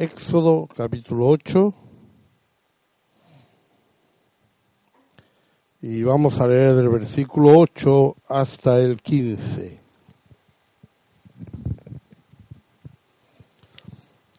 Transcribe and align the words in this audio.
Éxodo 0.00 0.66
capítulo 0.74 1.28
8 1.28 1.74
y 5.82 6.02
vamos 6.02 6.40
a 6.40 6.46
leer 6.46 6.74
del 6.74 6.88
versículo 6.88 7.58
8 7.58 8.16
hasta 8.28 8.80
el 8.80 9.02
15. 9.02 9.78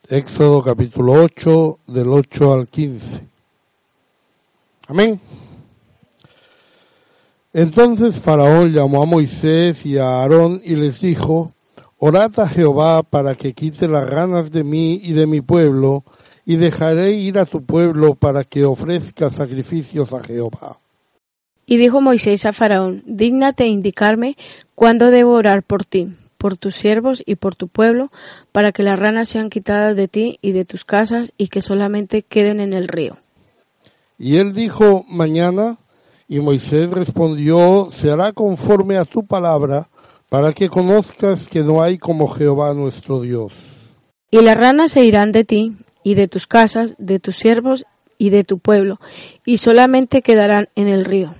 Éxodo 0.10 0.64
capítulo 0.64 1.14
8 1.14 1.78
del 1.86 2.08
8 2.08 2.54
al 2.54 2.68
15. 2.68 3.28
Amén. 4.88 5.22
Entonces 7.54 8.20
Faraón 8.20 8.74
llamó 8.74 9.04
a 9.04 9.06
Moisés 9.06 9.86
y 9.86 10.00
a 10.00 10.22
Aarón 10.22 10.60
y 10.66 10.76
les 10.76 11.02
dijo, 11.02 11.54
Orad 12.04 12.40
a 12.40 12.48
Jehová 12.48 13.04
para 13.04 13.36
que 13.36 13.54
quite 13.54 13.88
las 13.88 14.10
ranas 14.10 14.50
de 14.50 14.64
mí 14.64 15.00
y 15.04 15.14
de 15.14 15.28
mi 15.28 15.42
pueblo, 15.42 16.04
y 16.48 16.56
dejaré 16.56 17.12
ir 17.12 17.38
a 17.38 17.46
tu 17.46 17.64
pueblo 17.64 18.16
para 18.16 18.44
que 18.44 18.66
ofrezca 18.66 19.30
sacrificios 19.30 20.12
a 20.12 20.24
Jehová. 20.24 20.80
Y 21.68 21.78
dijo 21.78 22.02
Moisés 22.02 22.48
a 22.48 22.54
Faraón, 22.54 23.04
Dígnate 23.06 23.68
indicarme 23.68 24.36
cuándo 24.74 25.12
debo 25.12 25.34
orar 25.34 25.62
por 25.62 25.86
ti, 25.86 26.12
por 26.40 26.58
tus 26.58 26.74
siervos 26.74 27.22
y 27.24 27.36
por 27.36 27.56
tu 27.56 27.68
pueblo, 27.68 28.12
para 28.52 28.72
que 28.72 28.82
las 28.82 28.98
ranas 28.98 29.30
sean 29.30 29.52
quitadas 29.52 29.96
de 29.96 30.08
ti 30.08 30.40
y 30.42 30.54
de 30.54 30.66
tus 30.66 30.86
casas, 30.86 31.34
y 31.38 31.50
que 31.50 31.62
solamente 31.62 32.24
queden 32.24 32.62
en 32.62 32.74
el 32.74 32.88
río. 32.88 33.18
Y 34.18 34.38
él 34.38 34.54
dijo, 34.54 35.06
Mañana, 35.08 35.78
y 36.28 36.40
Moisés 36.40 36.90
respondió, 36.90 37.90
Se 37.94 38.10
hará 38.10 38.32
conforme 38.32 38.98
a 38.98 39.06
tu 39.06 39.24
palabra, 39.24 39.91
para 40.32 40.54
que 40.54 40.70
conozcas 40.70 41.46
que 41.46 41.60
no 41.60 41.82
hay 41.82 41.98
como 41.98 42.26
Jehová 42.26 42.74
nuestro 42.74 43.20
Dios. 43.20 43.52
Y 44.32 44.40
las 44.40 44.56
ranas 44.56 44.94
se 44.94 45.04
irán 45.04 45.34
de 45.34 45.44
ti, 45.44 45.76
y 46.06 46.16
de 46.16 46.30
tus 46.30 46.48
casas, 46.48 46.96
de 46.98 47.20
tus 47.20 47.36
siervos 47.36 47.84
y 48.18 48.30
de 48.30 48.46
tu 48.46 48.60
pueblo, 48.60 49.02
y 49.46 49.58
solamente 49.58 50.22
quedarán 50.22 50.70
en 50.76 50.88
el 50.88 51.04
río. 51.04 51.36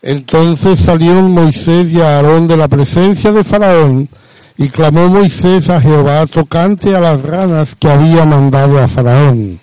Entonces 0.00 0.78
salieron 0.78 1.32
Moisés 1.32 1.92
y 1.92 2.00
Aarón 2.00 2.46
de 2.46 2.56
la 2.56 2.68
presencia 2.68 3.32
de 3.32 3.42
Faraón, 3.42 4.08
y 4.56 4.68
clamó 4.68 5.08
Moisés 5.08 5.68
a 5.68 5.80
Jehová 5.80 6.24
tocante 6.28 6.94
a 6.94 7.00
las 7.00 7.20
ranas 7.20 7.74
que 7.74 7.88
había 7.88 8.24
mandado 8.26 8.78
a 8.78 8.86
Faraón. 8.86 9.58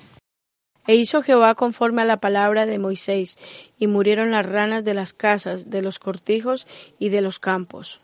E 0.86 0.96
hizo 0.96 1.22
Jehová 1.22 1.56
conforme 1.56 2.02
a 2.02 2.06
la 2.06 2.18
palabra 2.18 2.66
de 2.66 2.80
Moisés, 2.80 3.38
y 3.80 3.88
murieron 3.88 4.32
las 4.32 4.46
ranas 4.46 4.84
de 4.84 4.94
las 4.94 5.14
casas, 5.14 5.70
de 5.70 5.82
los 5.82 6.00
cortijos 6.00 6.68
y 7.00 7.08
de 7.08 7.22
los 7.22 7.40
campos 7.40 8.02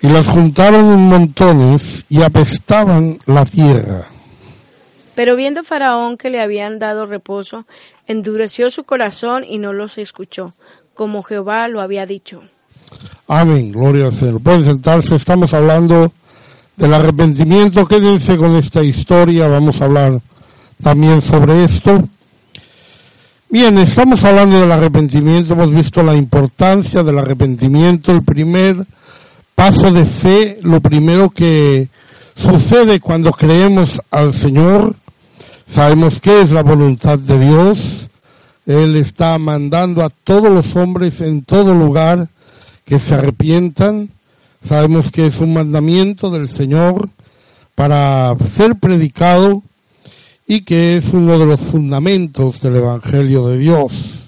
y 0.00 0.08
las 0.08 0.28
juntaron 0.28 0.86
en 0.92 1.00
montones 1.00 2.04
y 2.08 2.22
apestaban 2.22 3.18
la 3.26 3.44
tierra. 3.44 4.06
Pero 5.14 5.34
viendo 5.34 5.64
Faraón 5.64 6.16
que 6.16 6.30
le 6.30 6.40
habían 6.40 6.78
dado 6.78 7.06
reposo, 7.06 7.66
endureció 8.06 8.70
su 8.70 8.84
corazón 8.84 9.44
y 9.44 9.58
no 9.58 9.72
los 9.72 9.98
escuchó, 9.98 10.54
como 10.94 11.22
Jehová 11.22 11.66
lo 11.68 11.80
había 11.80 12.06
dicho. 12.06 12.42
Amén, 13.26 13.72
gloria 13.72 14.06
al 14.06 14.12
Señor. 14.12 14.40
Pueden 14.40 14.64
sentarse, 14.64 15.16
estamos 15.16 15.52
hablando 15.52 16.12
del 16.76 16.94
arrepentimiento. 16.94 17.86
Quédense 17.86 18.36
con 18.36 18.56
esta 18.56 18.82
historia, 18.82 19.48
vamos 19.48 19.80
a 19.80 19.86
hablar 19.86 20.20
también 20.82 21.20
sobre 21.20 21.64
esto. 21.64 22.08
Bien, 23.50 23.76
estamos 23.78 24.24
hablando 24.24 24.60
del 24.60 24.70
arrepentimiento, 24.70 25.54
hemos 25.54 25.74
visto 25.74 26.02
la 26.02 26.14
importancia 26.14 27.02
del 27.02 27.18
arrepentimiento, 27.18 28.12
el 28.12 28.22
primer 28.22 28.76
paso 29.58 29.90
de 29.90 30.04
fe, 30.04 30.60
lo 30.62 30.80
primero 30.80 31.30
que 31.30 31.88
sucede 32.36 33.00
cuando 33.00 33.32
creemos 33.32 34.00
al 34.08 34.32
Señor, 34.32 34.94
sabemos 35.66 36.20
que 36.20 36.42
es 36.42 36.52
la 36.52 36.62
voluntad 36.62 37.18
de 37.18 37.40
Dios. 37.40 38.08
Él 38.66 38.94
está 38.94 39.36
mandando 39.38 40.04
a 40.04 40.10
todos 40.10 40.48
los 40.48 40.76
hombres 40.76 41.20
en 41.22 41.42
todo 41.42 41.74
lugar 41.74 42.28
que 42.84 43.00
se 43.00 43.16
arrepientan. 43.16 44.10
Sabemos 44.64 45.10
que 45.10 45.26
es 45.26 45.38
un 45.38 45.54
mandamiento 45.54 46.30
del 46.30 46.48
Señor 46.48 47.08
para 47.74 48.36
ser 48.38 48.76
predicado 48.76 49.64
y 50.46 50.60
que 50.60 50.98
es 50.98 51.06
uno 51.12 51.36
de 51.36 51.46
los 51.46 51.60
fundamentos 51.62 52.60
del 52.60 52.76
Evangelio 52.76 53.48
de 53.48 53.58
Dios. 53.58 54.27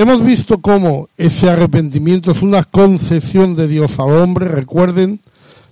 Hemos 0.00 0.24
visto 0.24 0.62
cómo 0.62 1.10
ese 1.18 1.50
arrepentimiento 1.50 2.30
es 2.30 2.40
una 2.40 2.62
concesión 2.62 3.54
de 3.54 3.68
Dios 3.68 3.98
al 3.98 4.12
hombre, 4.12 4.48
recuerden, 4.48 5.20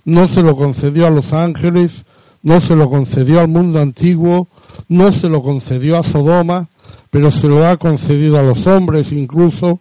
no 0.05 0.27
se 0.27 0.43
lo 0.43 0.55
concedió 0.55 1.07
a 1.07 1.09
los 1.09 1.33
ángeles, 1.33 2.05
no 2.43 2.61
se 2.61 2.75
lo 2.75 2.91
concedió 2.91 3.39
al 3.39 3.47
mundo 3.47 3.81
antiguo, 3.81 4.47
no 4.87 5.11
se 5.11 5.29
lo 5.29 5.41
concedió 5.41 5.97
a 5.97 6.03
Sodoma, 6.03 6.69
pero 7.09 7.31
se 7.31 7.47
lo 7.47 7.67
ha 7.67 7.77
concedido 7.77 8.37
a 8.37 8.43
los 8.43 8.67
hombres 8.67 9.11
incluso. 9.13 9.79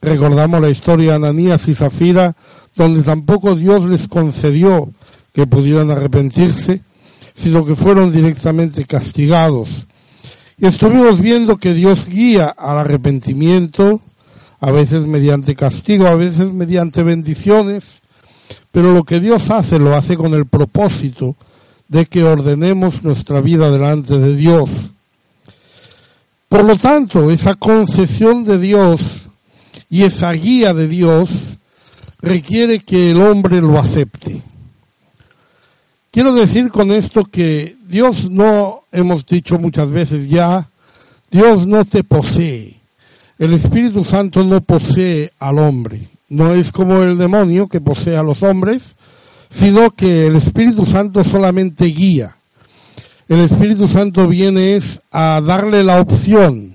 Recordamos 0.00 0.60
la 0.60 0.70
historia 0.70 1.10
de 1.10 1.16
Ananías 1.16 1.66
y 1.66 1.74
Zafira, 1.74 2.36
donde 2.76 3.02
tampoco 3.02 3.56
Dios 3.56 3.84
les 3.86 4.06
concedió 4.06 4.88
que 5.32 5.48
pudieran 5.48 5.90
arrepentirse, 5.90 6.80
sino 7.34 7.64
que 7.64 7.74
fueron 7.74 8.12
directamente 8.12 8.84
castigados. 8.84 9.88
Y 10.60 10.66
estuvimos 10.66 11.18
viendo 11.20 11.56
que 11.56 11.72
Dios 11.72 12.06
guía 12.06 12.48
al 12.48 12.78
arrepentimiento, 12.78 14.02
a 14.60 14.70
veces 14.70 15.06
mediante 15.06 15.56
castigo, 15.56 16.06
a 16.06 16.14
veces 16.14 16.52
mediante 16.52 17.02
bendiciones, 17.02 18.02
pero 18.70 18.92
lo 18.92 19.04
que 19.04 19.20
Dios 19.20 19.48
hace 19.48 19.78
lo 19.78 19.96
hace 19.96 20.18
con 20.18 20.34
el 20.34 20.44
propósito 20.44 21.34
de 21.88 22.04
que 22.04 22.24
ordenemos 22.24 23.02
nuestra 23.02 23.40
vida 23.40 23.70
delante 23.70 24.18
de 24.18 24.36
Dios. 24.36 24.68
Por 26.50 26.64
lo 26.66 26.76
tanto, 26.76 27.30
esa 27.30 27.54
concesión 27.54 28.44
de 28.44 28.58
Dios 28.58 29.00
y 29.88 30.02
esa 30.02 30.30
guía 30.32 30.74
de 30.74 30.88
Dios 30.88 31.30
requiere 32.20 32.80
que 32.80 33.08
el 33.08 33.22
hombre 33.22 33.62
lo 33.62 33.78
acepte. 33.78 34.42
Quiero 36.12 36.32
decir 36.34 36.72
con 36.72 36.90
esto 36.90 37.22
que 37.22 37.76
Dios 37.86 38.28
no, 38.28 38.82
hemos 38.90 39.24
dicho 39.26 39.60
muchas 39.60 39.88
veces 39.90 40.28
ya, 40.28 40.68
Dios 41.30 41.68
no 41.68 41.84
te 41.84 42.02
posee. 42.02 42.80
El 43.38 43.54
Espíritu 43.54 44.02
Santo 44.02 44.42
no 44.42 44.60
posee 44.60 45.32
al 45.38 45.60
hombre. 45.60 46.08
No 46.28 46.52
es 46.52 46.72
como 46.72 47.04
el 47.04 47.16
demonio 47.16 47.68
que 47.68 47.80
posee 47.80 48.16
a 48.16 48.24
los 48.24 48.42
hombres, 48.42 48.96
sino 49.50 49.92
que 49.92 50.26
el 50.26 50.34
Espíritu 50.34 50.84
Santo 50.84 51.22
solamente 51.22 51.84
guía. 51.84 52.36
El 53.28 53.38
Espíritu 53.38 53.86
Santo 53.86 54.26
viene 54.26 54.80
a 55.12 55.40
darle 55.40 55.84
la 55.84 56.00
opción, 56.00 56.74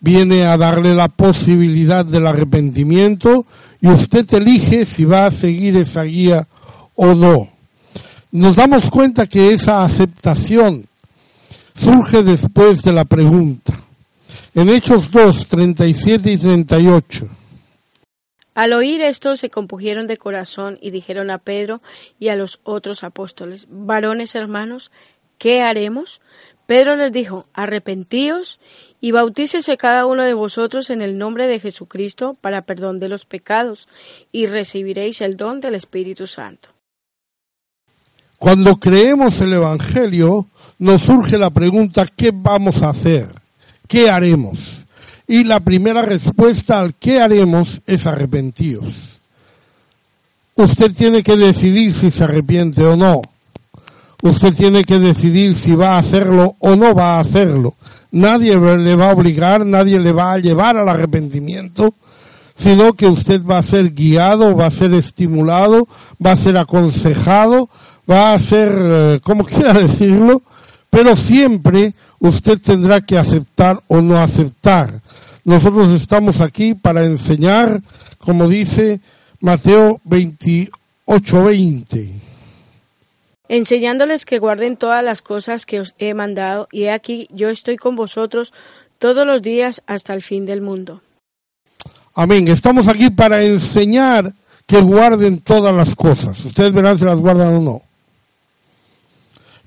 viene 0.00 0.44
a 0.44 0.58
darle 0.58 0.94
la 0.94 1.08
posibilidad 1.08 2.04
del 2.04 2.26
arrepentimiento 2.26 3.46
y 3.80 3.88
usted 3.88 4.26
elige 4.34 4.84
si 4.84 5.06
va 5.06 5.24
a 5.24 5.30
seguir 5.30 5.78
esa 5.78 6.02
guía 6.02 6.46
o 6.94 7.14
no 7.14 7.55
nos 8.36 8.54
damos 8.54 8.90
cuenta 8.90 9.26
que 9.26 9.54
esa 9.54 9.82
aceptación 9.82 10.84
surge 11.74 12.22
después 12.22 12.82
de 12.82 12.92
la 12.92 13.06
pregunta. 13.06 13.72
En 14.54 14.68
Hechos 14.68 15.10
2, 15.10 15.46
37 15.46 16.32
y 16.32 16.36
38. 16.36 17.28
Al 18.54 18.74
oír 18.74 19.00
esto 19.00 19.36
se 19.36 19.48
compugieron 19.48 20.06
de 20.06 20.18
corazón 20.18 20.78
y 20.82 20.90
dijeron 20.90 21.30
a 21.30 21.38
Pedro 21.38 21.80
y 22.18 22.28
a 22.28 22.36
los 22.36 22.60
otros 22.62 23.04
apóstoles, 23.04 23.68
varones 23.70 24.34
hermanos, 24.34 24.90
¿qué 25.38 25.62
haremos? 25.62 26.20
Pedro 26.66 26.94
les 26.96 27.12
dijo, 27.12 27.46
arrepentíos 27.54 28.60
y 29.00 29.12
bautícese 29.12 29.78
cada 29.78 30.04
uno 30.04 30.24
de 30.24 30.34
vosotros 30.34 30.90
en 30.90 31.00
el 31.00 31.16
nombre 31.16 31.46
de 31.46 31.58
Jesucristo 31.58 32.36
para 32.38 32.62
perdón 32.62 32.98
de 32.98 33.08
los 33.08 33.24
pecados 33.24 33.88
y 34.30 34.44
recibiréis 34.44 35.22
el 35.22 35.38
don 35.38 35.60
del 35.60 35.74
Espíritu 35.74 36.26
Santo. 36.26 36.75
Cuando 38.38 38.76
creemos 38.76 39.40
el 39.40 39.54
Evangelio, 39.54 40.46
nos 40.78 41.02
surge 41.02 41.38
la 41.38 41.50
pregunta, 41.50 42.06
¿qué 42.06 42.32
vamos 42.34 42.82
a 42.82 42.90
hacer? 42.90 43.28
¿Qué 43.88 44.10
haremos? 44.10 44.82
Y 45.26 45.44
la 45.44 45.60
primera 45.60 46.02
respuesta 46.02 46.80
al 46.80 46.94
qué 46.94 47.20
haremos 47.20 47.80
es 47.86 48.06
arrepentidos. 48.06 48.94
Usted 50.54 50.92
tiene 50.92 51.22
que 51.22 51.36
decidir 51.36 51.92
si 51.92 52.10
se 52.10 52.24
arrepiente 52.24 52.84
o 52.84 52.96
no. 52.96 53.22
Usted 54.22 54.54
tiene 54.54 54.84
que 54.84 54.98
decidir 54.98 55.54
si 55.54 55.74
va 55.74 55.96
a 55.96 55.98
hacerlo 55.98 56.56
o 56.58 56.76
no 56.76 56.94
va 56.94 57.16
a 57.16 57.20
hacerlo. 57.20 57.74
Nadie 58.10 58.56
le 58.56 58.96
va 58.96 59.10
a 59.10 59.14
obligar, 59.14 59.66
nadie 59.66 60.00
le 60.00 60.12
va 60.12 60.32
a 60.32 60.38
llevar 60.38 60.76
al 60.76 60.88
arrepentimiento, 60.88 61.94
sino 62.54 62.94
que 62.94 63.06
usted 63.06 63.44
va 63.44 63.58
a 63.58 63.62
ser 63.62 63.92
guiado, 63.92 64.56
va 64.56 64.66
a 64.66 64.70
ser 64.70 64.94
estimulado, 64.94 65.86
va 66.24 66.32
a 66.32 66.36
ser 66.36 66.56
aconsejado, 66.56 67.68
va 68.10 68.34
a 68.34 68.38
ser, 68.38 68.72
eh, 68.74 69.20
como 69.22 69.44
quiera 69.44 69.72
decirlo, 69.72 70.42
pero 70.90 71.16
siempre 71.16 71.94
usted 72.18 72.60
tendrá 72.60 73.00
que 73.00 73.18
aceptar 73.18 73.82
o 73.88 74.00
no 74.00 74.18
aceptar. 74.18 75.00
Nosotros 75.44 75.90
estamos 75.90 76.40
aquí 76.40 76.74
para 76.74 77.04
enseñar, 77.04 77.80
como 78.18 78.48
dice 78.48 79.00
Mateo 79.40 80.00
28, 80.04 81.44
20. 81.44 82.10
enseñándoles 83.48 84.24
que 84.24 84.40
guarden 84.40 84.76
todas 84.76 85.04
las 85.04 85.22
cosas 85.22 85.66
que 85.66 85.78
os 85.78 85.94
he 85.98 86.14
mandado, 86.14 86.66
y 86.72 86.84
he 86.84 86.90
aquí 86.90 87.28
yo 87.30 87.48
estoy 87.48 87.76
con 87.76 87.94
vosotros 87.94 88.52
todos 88.98 89.24
los 89.26 89.40
días 89.42 89.82
hasta 89.86 90.14
el 90.14 90.22
fin 90.22 90.46
del 90.46 90.62
mundo. 90.62 91.02
Amén. 92.14 92.48
Estamos 92.48 92.88
aquí 92.88 93.10
para 93.10 93.42
enseñar 93.42 94.32
que 94.66 94.80
guarden 94.80 95.38
todas 95.38 95.74
las 95.74 95.94
cosas. 95.94 96.44
Ustedes 96.44 96.72
verán 96.72 96.98
si 96.98 97.04
las 97.04 97.18
guardan 97.20 97.54
o 97.56 97.60
no. 97.60 97.82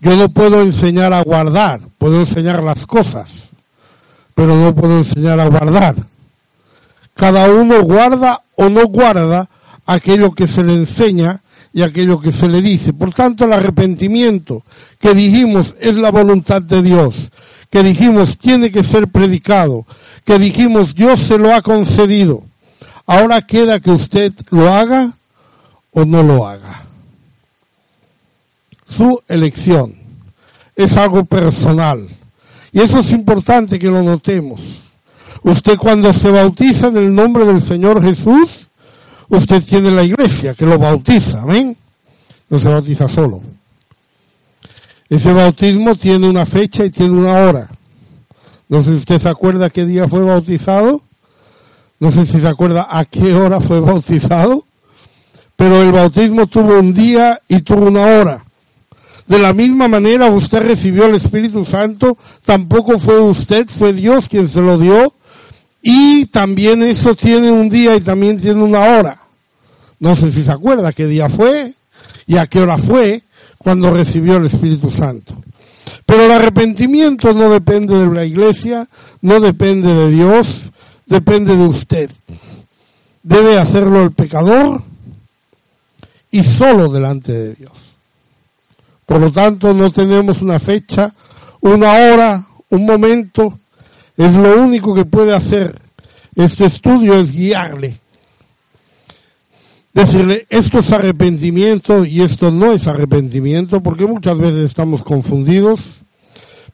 Yo 0.01 0.15
no 0.15 0.29
puedo 0.29 0.61
enseñar 0.61 1.13
a 1.13 1.23
guardar, 1.23 1.81
puedo 1.97 2.19
enseñar 2.19 2.63
las 2.63 2.85
cosas, 2.85 3.49
pero 4.33 4.55
no 4.55 4.73
puedo 4.73 4.99
enseñar 4.99 5.39
a 5.39 5.47
guardar. 5.47 5.95
Cada 7.13 7.51
uno 7.51 7.81
guarda 7.83 8.41
o 8.55 8.69
no 8.69 8.87
guarda 8.87 9.49
aquello 9.85 10.31
que 10.31 10.47
se 10.47 10.63
le 10.63 10.73
enseña 10.73 11.41
y 11.73 11.81
aquello 11.81 12.19
que 12.19 12.31
se 12.31 12.47
le 12.47 12.61
dice. 12.61 12.93
Por 12.93 13.13
tanto, 13.13 13.43
el 13.43 13.53
arrepentimiento 13.53 14.63
que 14.99 15.13
dijimos 15.13 15.75
es 15.79 15.95
la 15.95 16.11
voluntad 16.11 16.61
de 16.61 16.81
Dios, 16.81 17.15
que 17.69 17.83
dijimos 17.83 18.37
tiene 18.37 18.71
que 18.71 18.83
ser 18.83 19.09
predicado, 19.09 19.85
que 20.23 20.39
dijimos 20.39 20.95
Dios 20.95 21.19
se 21.19 21.37
lo 21.37 21.53
ha 21.53 21.61
concedido. 21.61 22.43
Ahora 23.05 23.41
queda 23.41 23.79
que 23.79 23.91
usted 23.91 24.33
lo 24.49 24.71
haga 24.71 25.11
o 25.91 26.05
no 26.05 26.23
lo 26.23 26.47
haga. 26.47 26.88
Su 28.95 29.21
elección 29.27 29.95
es 30.75 30.95
algo 30.97 31.25
personal. 31.25 32.07
Y 32.71 32.81
eso 32.81 32.99
es 32.99 33.11
importante 33.11 33.79
que 33.79 33.89
lo 33.89 34.01
notemos. 34.01 34.61
Usted 35.43 35.77
cuando 35.77 36.13
se 36.13 36.31
bautiza 36.31 36.87
en 36.87 36.97
el 36.97 37.13
nombre 37.13 37.45
del 37.45 37.61
Señor 37.61 38.01
Jesús, 38.03 38.67
usted 39.29 39.63
tiene 39.63 39.91
la 39.91 40.03
iglesia 40.03 40.53
que 40.53 40.65
lo 40.65 40.77
bautiza, 40.77 41.41
amén. 41.41 41.75
No 42.49 42.59
se 42.59 42.69
bautiza 42.69 43.07
solo. 43.07 43.41
Ese 45.09 45.33
bautismo 45.33 45.95
tiene 45.95 46.29
una 46.29 46.45
fecha 46.45 46.85
y 46.85 46.91
tiene 46.91 47.13
una 47.13 47.33
hora. 47.33 47.67
No 48.67 48.83
sé 48.83 48.91
si 48.91 48.97
usted 48.97 49.19
se 49.19 49.29
acuerda 49.29 49.69
qué 49.69 49.85
día 49.85 50.07
fue 50.07 50.23
bautizado. 50.23 51.01
No 51.99 52.11
sé 52.11 52.25
si 52.25 52.39
se 52.39 52.47
acuerda 52.47 52.87
a 52.89 53.05
qué 53.05 53.33
hora 53.33 53.59
fue 53.59 53.79
bautizado. 53.81 54.65
Pero 55.55 55.81
el 55.81 55.91
bautismo 55.91 56.47
tuvo 56.47 56.79
un 56.79 56.93
día 56.93 57.41
y 57.47 57.61
tuvo 57.61 57.87
una 57.87 58.01
hora. 58.01 58.45
De 59.29 59.37
la 59.37 59.53
misma 59.53 59.87
manera 59.87 60.25
usted 60.31 60.63
recibió 60.63 61.05
el 61.05 61.13
Espíritu 61.13 61.63
Santo, 61.63 62.17
tampoco 62.43 62.97
fue 62.97 63.19
usted, 63.21 63.67
fue 63.69 63.93
Dios 63.93 64.27
quien 64.27 64.49
se 64.49 64.59
lo 64.59 64.79
dio. 64.79 65.13
Y 65.83 66.25
también 66.25 66.81
eso 66.81 67.15
tiene 67.15 67.51
un 67.51 67.69
día 67.69 67.95
y 67.95 68.01
también 68.01 68.41
tiene 68.41 68.63
una 68.63 68.79
hora. 68.79 69.21
No 69.99 70.15
sé 70.15 70.31
si 70.31 70.43
se 70.43 70.51
acuerda 70.51 70.93
qué 70.93 71.05
día 71.05 71.29
fue 71.29 71.75
y 72.25 72.37
a 72.37 72.47
qué 72.47 72.59
hora 72.59 72.79
fue 72.79 73.21
cuando 73.59 73.93
recibió 73.93 74.37
el 74.37 74.47
Espíritu 74.47 74.89
Santo. 74.89 75.35
Pero 76.07 76.23
el 76.23 76.31
arrepentimiento 76.31 77.31
no 77.31 77.51
depende 77.51 77.99
de 77.99 78.07
la 78.07 78.25
iglesia, 78.25 78.87
no 79.21 79.39
depende 79.39 79.93
de 79.93 80.09
Dios, 80.09 80.71
depende 81.05 81.55
de 81.55 81.67
usted. 81.67 82.09
Debe 83.21 83.59
hacerlo 83.59 84.01
el 84.01 84.11
pecador 84.11 84.81
y 86.31 86.41
solo 86.41 86.89
delante 86.89 87.31
de 87.31 87.53
Dios. 87.53 87.78
Por 89.09 89.19
lo 89.19 89.31
tanto, 89.31 89.73
no 89.73 89.91
tenemos 89.91 90.41
una 90.41 90.59
fecha, 90.59 91.13
una 91.59 91.91
hora, 91.91 92.45
un 92.69 92.85
momento. 92.85 93.59
Es 94.15 94.35
lo 94.35 94.61
único 94.61 94.93
que 94.93 95.03
puede 95.03 95.35
hacer 95.35 95.77
este 96.35 96.65
estudio 96.65 97.15
es 97.15 97.33
guiarle 97.33 97.99
decirle 99.93 100.45
esto 100.49 100.79
es 100.79 100.91
arrepentimiento 100.91 102.05
y 102.05 102.21
esto 102.21 102.51
no 102.51 102.71
es 102.71 102.87
arrepentimiento, 102.87 103.81
porque 103.81 104.05
muchas 104.05 104.37
veces 104.37 104.65
estamos 104.65 105.03
confundidos, 105.03 105.81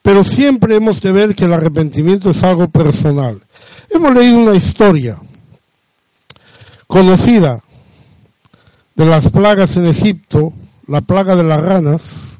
pero 0.02 0.22
siempre 0.22 0.76
hemos 0.76 1.00
de 1.00 1.12
ver 1.12 1.34
que 1.34 1.44
el 1.44 1.52
arrepentimiento 1.52 2.30
es 2.30 2.42
algo 2.44 2.68
personal. 2.68 3.40
Hemos 3.90 4.14
leído 4.14 4.38
una 4.38 4.54
historia 4.54 5.18
conocida 6.86 7.62
de 8.94 9.06
las 9.06 9.28
plagas 9.30 9.76
en 9.76 9.86
Egipto, 9.86 10.52
la 10.88 11.00
plaga 11.00 11.34
de 11.34 11.42
las 11.42 11.60
ranas. 11.60 12.36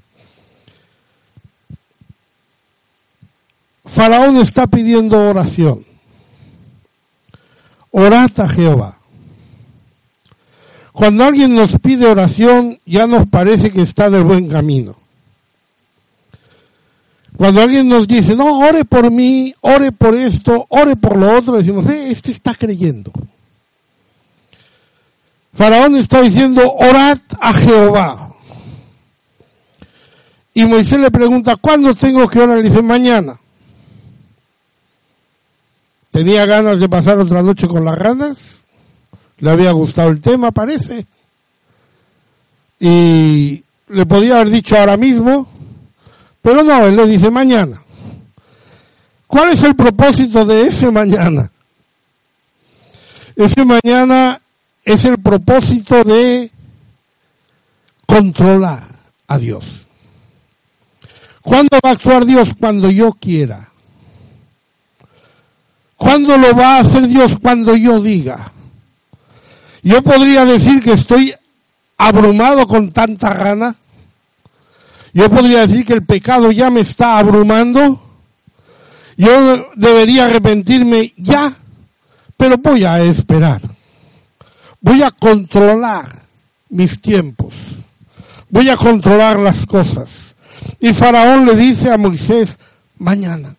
Faraón 3.84 4.37
está 4.38 4.66
pidiendo 4.66 5.19
oración. 5.19 5.84
Orad 7.90 8.31
a 8.40 8.48
Jehová. 8.48 8.98
Cuando 10.93 11.25
alguien 11.25 11.54
nos 11.54 11.78
pide 11.78 12.06
oración, 12.06 12.78
ya 12.87 13.06
nos 13.06 13.26
parece 13.26 13.70
que 13.70 13.82
está 13.82 14.10
del 14.10 14.25
buen 14.25 14.48
camino. 14.48 14.96
Cuando 17.37 17.60
alguien 17.60 17.88
nos 17.88 18.08
dice, 18.08 18.34
no, 18.34 18.60
ore 18.60 18.84
por 18.84 19.10
mí, 19.10 19.54
ore 19.60 19.93
por 19.93 20.14
esto, 20.14 20.66
ore 20.70 20.96
por 20.96 21.19
lo 21.19 21.37
otro, 21.37 21.54
decimos, 21.54 21.87
eh, 21.87 22.10
este 22.10 22.31
está 22.31 22.54
creyendo. 22.54 23.12
Faraón 25.52 25.96
está 25.96 26.22
diciendo, 26.22 26.62
orad 26.75 27.19
a 27.40 27.52
Jehová. 27.52 28.36
Y 30.56 30.64
Moisés 30.64 30.99
le 30.99 31.11
pregunta, 31.11 31.56
¿cuándo 31.56 31.94
tengo 31.94 32.29
que 32.29 32.41
orar? 32.41 32.56
Le 32.56 32.70
dice, 32.70 32.82
mañana. 32.82 33.38
Tenía 36.11 36.47
ganas 36.47 36.81
de 36.81 36.88
pasar 36.88 37.19
otra 37.19 37.43
noche 37.43 37.69
con 37.69 37.85
las 37.85 37.97
ranas 37.97 38.56
le 39.38 39.50
había 39.50 39.73
gustado 39.73 40.11
el 40.11 40.20
tema, 40.20 40.50
parece. 40.50 41.06
Y 42.81 43.62
le 43.88 44.06
podía 44.06 44.37
haber 44.37 44.50
dicho 44.50 44.76
ahora 44.76 44.97
mismo, 44.97 45.47
pero 46.43 46.62
no, 46.62 46.87
él 46.87 46.97
le 46.97 47.06
dice 47.06 47.31
mañana. 47.31 47.82
¿Cuál 49.26 49.50
es 49.50 49.62
el 49.64 49.75
propósito 49.75 50.44
de 50.44 50.69
ese 50.69 50.91
mañana? 50.91 51.50
Ese 53.35 53.64
mañana 53.64 54.41
es 54.85 55.05
el 55.05 55.19
propósito 55.19 56.05
de 56.05 56.50
controlar 58.06 58.85
a 59.26 59.38
Dios. 59.38 59.86
¿Cuándo 61.46 61.78
va 61.82 61.90
a 61.90 61.93
actuar 61.93 62.26
Dios? 62.26 62.50
Cuando 62.58 62.90
yo 62.90 63.12
quiera. 63.12 63.69
¿Cuándo 65.96 66.37
lo 66.37 66.52
va 66.52 66.76
a 66.76 66.81
hacer 66.81 67.06
Dios? 67.06 67.38
Cuando 67.40 67.76
yo 67.76 68.00
diga. 68.00 68.50
Yo 69.81 70.02
podría 70.02 70.44
decir 70.44 70.82
que 70.82 70.94
estoy 70.94 71.32
abrumado 71.98 72.66
con 72.66 72.90
tanta 72.90 73.32
gana. 73.32 73.76
Yo 75.12 75.31
podría 75.31 75.69
decir 75.69 75.84
que 75.84 75.93
el 75.93 76.04
pecado 76.04 76.50
ya 76.50 76.69
me 76.69 76.81
está 76.81 77.16
abrumando. 77.16 78.02
Yo 79.16 79.70
debería 79.76 80.26
arrepentirme 80.26 81.15
ya, 81.17 81.53
pero 82.36 82.58
voy 82.58 82.82
a 82.82 82.96
esperar. 82.96 83.62
Voy 84.81 85.00
a 85.05 85.12
controlar 85.12 86.22
mis 86.70 87.00
tiempos. 87.00 87.55
Voy 88.50 88.69
a 88.69 88.76
controlar 88.76 89.38
las 89.38 89.65
cosas. 89.65 90.26
Y 90.81 90.93
Faraón 90.93 91.47
le 91.47 91.56
dice 91.56 91.91
a 91.91 91.99
Moisés, 91.99 92.59
mañana. 92.99 93.56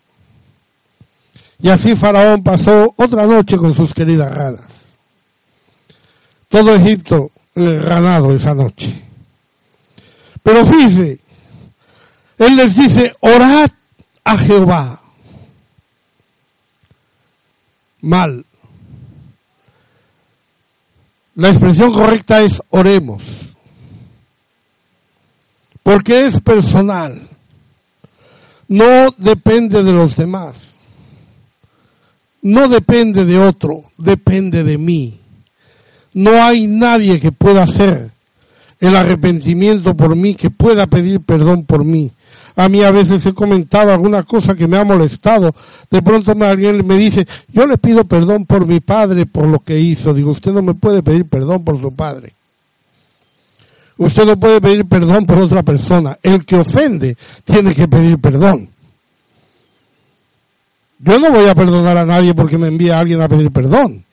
Y 1.59 1.69
así 1.69 1.95
Faraón 1.95 2.43
pasó 2.43 2.93
otra 2.97 3.25
noche 3.25 3.57
con 3.57 3.75
sus 3.75 3.93
queridas 3.93 4.33
ranas 4.33 4.77
todo 6.49 6.75
Egipto 6.75 7.31
ganado 7.55 8.33
esa 8.33 8.53
noche. 8.53 9.01
Pero 10.43 10.65
fíjese, 10.65 11.19
Él 12.37 12.55
les 12.55 12.75
dice, 12.75 13.15
orad 13.19 13.69
a 14.23 14.37
Jehová. 14.37 15.01
Mal. 18.01 18.45
La 21.35 21.49
expresión 21.49 21.91
correcta 21.91 22.41
es 22.41 22.61
oremos. 22.69 23.23
Porque 25.87 26.25
es 26.25 26.41
personal. 26.41 27.29
No 28.67 29.15
depende 29.17 29.83
de 29.83 29.93
los 29.93 30.17
demás. 30.17 30.73
No 32.41 32.67
depende 32.67 33.23
de 33.23 33.39
otro, 33.39 33.83
depende 33.97 34.65
de 34.65 34.77
mí. 34.77 35.17
No 36.13 36.43
hay 36.43 36.67
nadie 36.67 37.21
que 37.21 37.31
pueda 37.31 37.63
hacer 37.63 38.11
el 38.81 38.97
arrepentimiento 38.97 39.95
por 39.95 40.13
mí, 40.17 40.35
que 40.35 40.49
pueda 40.49 40.87
pedir 40.87 41.21
perdón 41.21 41.63
por 41.63 41.85
mí. 41.85 42.11
A 42.57 42.67
mí 42.67 42.83
a 42.83 42.91
veces 42.91 43.25
he 43.25 43.33
comentado 43.33 43.93
alguna 43.93 44.23
cosa 44.23 44.55
que 44.55 44.67
me 44.67 44.77
ha 44.77 44.83
molestado. 44.83 45.55
De 45.89 46.01
pronto 46.01 46.33
alguien 46.41 46.85
me 46.85 46.97
dice, 46.97 47.25
yo 47.53 47.65
le 47.65 47.77
pido 47.77 48.03
perdón 48.03 48.45
por 48.45 48.67
mi 48.67 48.81
padre 48.81 49.25
por 49.25 49.47
lo 49.47 49.59
que 49.59 49.79
hizo. 49.79 50.13
Digo, 50.13 50.31
usted 50.31 50.51
no 50.51 50.61
me 50.61 50.73
puede 50.73 51.01
pedir 51.01 51.29
perdón 51.29 51.63
por 51.63 51.79
su 51.79 51.93
padre. 51.93 52.33
Usted 53.97 54.25
no 54.25 54.39
puede 54.39 54.61
pedir 54.61 54.85
perdón 54.85 55.25
por 55.25 55.39
otra 55.39 55.63
persona. 55.63 56.17
El 56.21 56.45
que 56.45 56.57
ofende 56.57 57.17
tiene 57.43 57.73
que 57.73 57.87
pedir 57.87 58.19
perdón. 58.19 58.69
Yo 60.99 61.19
no 61.19 61.31
voy 61.31 61.47
a 61.47 61.55
perdonar 61.55 61.97
a 61.97 62.05
nadie 62.05 62.33
porque 62.33 62.57
me 62.57 62.67
envía 62.67 62.97
a 62.97 62.99
alguien 62.99 63.21
a 63.21 63.27
pedir 63.27 63.51
perdón. 63.51 64.03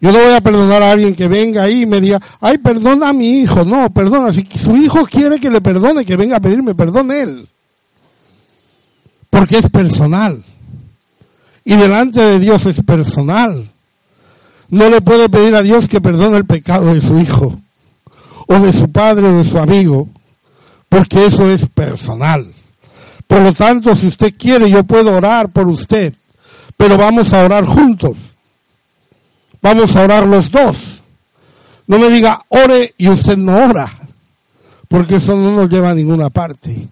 Yo 0.00 0.12
no 0.12 0.18
voy 0.18 0.34
a 0.34 0.40
perdonar 0.40 0.82
a 0.82 0.92
alguien 0.92 1.14
que 1.14 1.26
venga 1.26 1.64
ahí 1.64 1.82
y 1.82 1.86
me 1.86 2.00
diga, 2.00 2.20
ay, 2.40 2.58
perdona 2.58 3.08
a 3.08 3.12
mi 3.12 3.40
hijo. 3.40 3.64
No, 3.64 3.90
perdona. 3.90 4.32
Si 4.32 4.44
su 4.44 4.76
hijo 4.76 5.04
quiere 5.04 5.40
que 5.40 5.50
le 5.50 5.60
perdone, 5.60 6.04
que 6.04 6.16
venga 6.16 6.36
a 6.36 6.40
pedirme 6.40 6.74
perdón 6.74 7.10
él. 7.10 7.48
Porque 9.28 9.58
es 9.58 9.68
personal. 9.70 10.44
Y 11.64 11.74
delante 11.74 12.20
de 12.20 12.38
Dios 12.38 12.64
es 12.66 12.82
personal. 12.82 13.70
No 14.70 14.88
le 14.88 15.00
puede 15.00 15.28
pedir 15.28 15.54
a 15.54 15.62
Dios 15.62 15.88
que 15.88 16.00
perdone 16.00 16.36
el 16.36 16.46
pecado 16.46 16.94
de 16.94 17.00
su 17.00 17.18
hijo, 17.18 17.58
o 18.48 18.58
de 18.58 18.72
su 18.72 18.90
padre, 18.90 19.28
o 19.28 19.38
de 19.38 19.48
su 19.48 19.58
amigo, 19.58 20.08
porque 20.88 21.26
eso 21.26 21.48
es 21.50 21.68
personal. 21.68 22.52
Por 23.26 23.42
lo 23.42 23.52
tanto, 23.52 23.94
si 23.94 24.06
usted 24.06 24.34
quiere, 24.36 24.70
yo 24.70 24.84
puedo 24.84 25.14
orar 25.14 25.50
por 25.50 25.68
usted, 25.68 26.14
pero 26.76 26.96
vamos 26.96 27.32
a 27.32 27.44
orar 27.44 27.64
juntos. 27.66 28.16
Vamos 29.60 29.94
a 29.94 30.02
orar 30.02 30.26
los 30.26 30.50
dos. 30.50 30.76
No 31.86 31.98
me 31.98 32.08
diga 32.10 32.42
ore 32.48 32.94
y 32.96 33.08
usted 33.08 33.36
no 33.36 33.56
ora, 33.56 33.90
porque 34.88 35.16
eso 35.16 35.36
no 35.36 35.52
nos 35.52 35.70
lleva 35.70 35.90
a 35.90 35.94
ninguna 35.94 36.30
parte. 36.30 36.88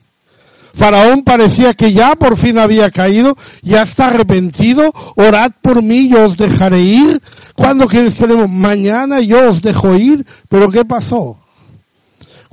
Faraón 0.75 1.23
parecía 1.23 1.73
que 1.73 1.95
ya 1.95 2.17
por 2.17 2.37
fin 2.37 2.59
había 2.59 2.91
caído, 2.91 3.35
ya 3.63 3.83
está 3.83 4.09
arrepentido, 4.09 4.93
orad 5.17 5.53
por 5.63 5.83
mí, 5.83 6.09
yo 6.09 6.27
os 6.27 6.37
dejaré 6.37 6.81
ir. 6.81 7.23
¿Cuándo 7.55 7.87
quieres 7.87 8.15
que? 8.15 8.27
Mañana 8.27 9.21
yo 9.21 9.51
os 9.51 9.63
dejo 9.63 9.97
ir. 9.97 10.27
Pero 10.51 10.71
¿qué 10.71 10.85
pasó? 10.85 11.39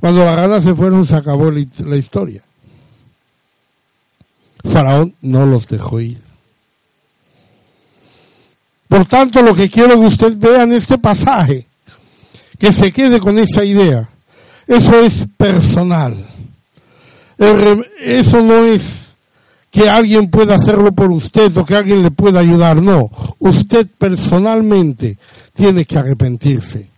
Cuando 0.04 0.26
las 0.26 0.36
ganas 0.36 0.64
se 0.66 0.76
fueron 0.76 1.06
se 1.06 1.16
acabó 1.16 1.50
la 1.50 1.96
historia. 1.96 2.44
Faraón 4.62 5.16
no 5.22 5.46
los 5.46 5.66
dejó 5.66 6.02
ir. 6.02 6.20
Por 8.90 9.06
tanto, 9.06 9.42
lo 9.42 9.56
que 9.56 9.70
quiero 9.70 9.98
que 9.98 10.08
usted 10.08 10.36
vea 10.36 10.64
en 10.64 10.74
este 10.74 10.98
pasaje, 10.98 11.68
que 12.60 12.74
se 12.74 12.92
quede 12.92 13.22
con 13.22 13.40
esa 13.40 13.64
idea, 13.64 14.10
eso 14.68 15.00
es 15.00 15.26
personal. 15.38 16.28
Eso 18.02 18.44
no 18.44 18.66
es 18.66 19.04
que 19.72 19.90
alguien 19.90 20.30
pueda 20.30 20.56
hacerlo 20.56 20.92
por 20.92 21.12
usted 21.12 21.56
o 21.56 21.64
que 21.64 21.78
alguien 21.78 22.04
le 22.04 22.12
pueda 22.12 22.42
ayudar, 22.42 22.82
no. 22.82 23.10
Usted 23.40 23.88
personalmente 23.98 25.18
tiene 25.54 25.86
que 25.86 25.98
arrepentirse 25.98 26.92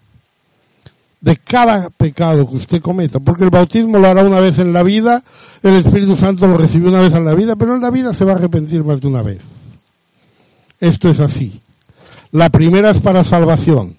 de 1.26 1.38
cada 1.38 1.90
pecado 1.90 2.48
que 2.48 2.56
usted 2.56 2.82
cometa, 2.84 3.20
porque 3.20 3.46
el 3.46 3.50
bautismo 3.50 3.98
lo 3.98 4.08
hará 4.08 4.24
una 4.24 4.40
vez 4.40 4.60
en 4.60 4.72
la 4.72 4.84
vida, 4.84 5.24
el 5.64 5.74
Espíritu 5.78 6.16
Santo 6.16 6.48
lo 6.48 6.56
recibió 6.56 6.90
una 6.90 7.02
vez 7.02 7.16
en 7.16 7.26
la 7.26 7.34
vida, 7.34 7.56
pero 7.56 7.74
en 7.74 7.82
la 7.82 7.90
vida 7.90 8.14
se 8.14 8.24
va 8.24 8.34
a 8.34 8.36
arrepentir 8.36 8.84
más 8.84 9.02
de 9.02 9.08
una 9.08 9.24
vez. 9.24 9.40
Esto 10.80 11.10
es 11.10 11.20
así. 11.20 11.60
La 12.32 12.50
primera 12.50 12.92
es 12.92 13.00
para 13.00 13.24
salvación, 13.24 13.98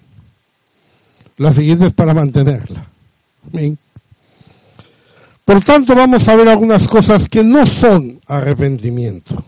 la 1.35 1.51
siguiente 1.51 1.87
es 1.87 1.93
para 1.93 2.13
mantenerla. 2.13 2.85
Por 5.43 5.65
tanto, 5.65 5.95
vamos 5.95 6.25
a 6.29 6.35
ver 6.37 6.47
algunas 6.47 6.87
cosas 6.87 7.27
que 7.27 7.43
no 7.43 7.65
son 7.65 8.21
arrepentimiento. 8.27 9.43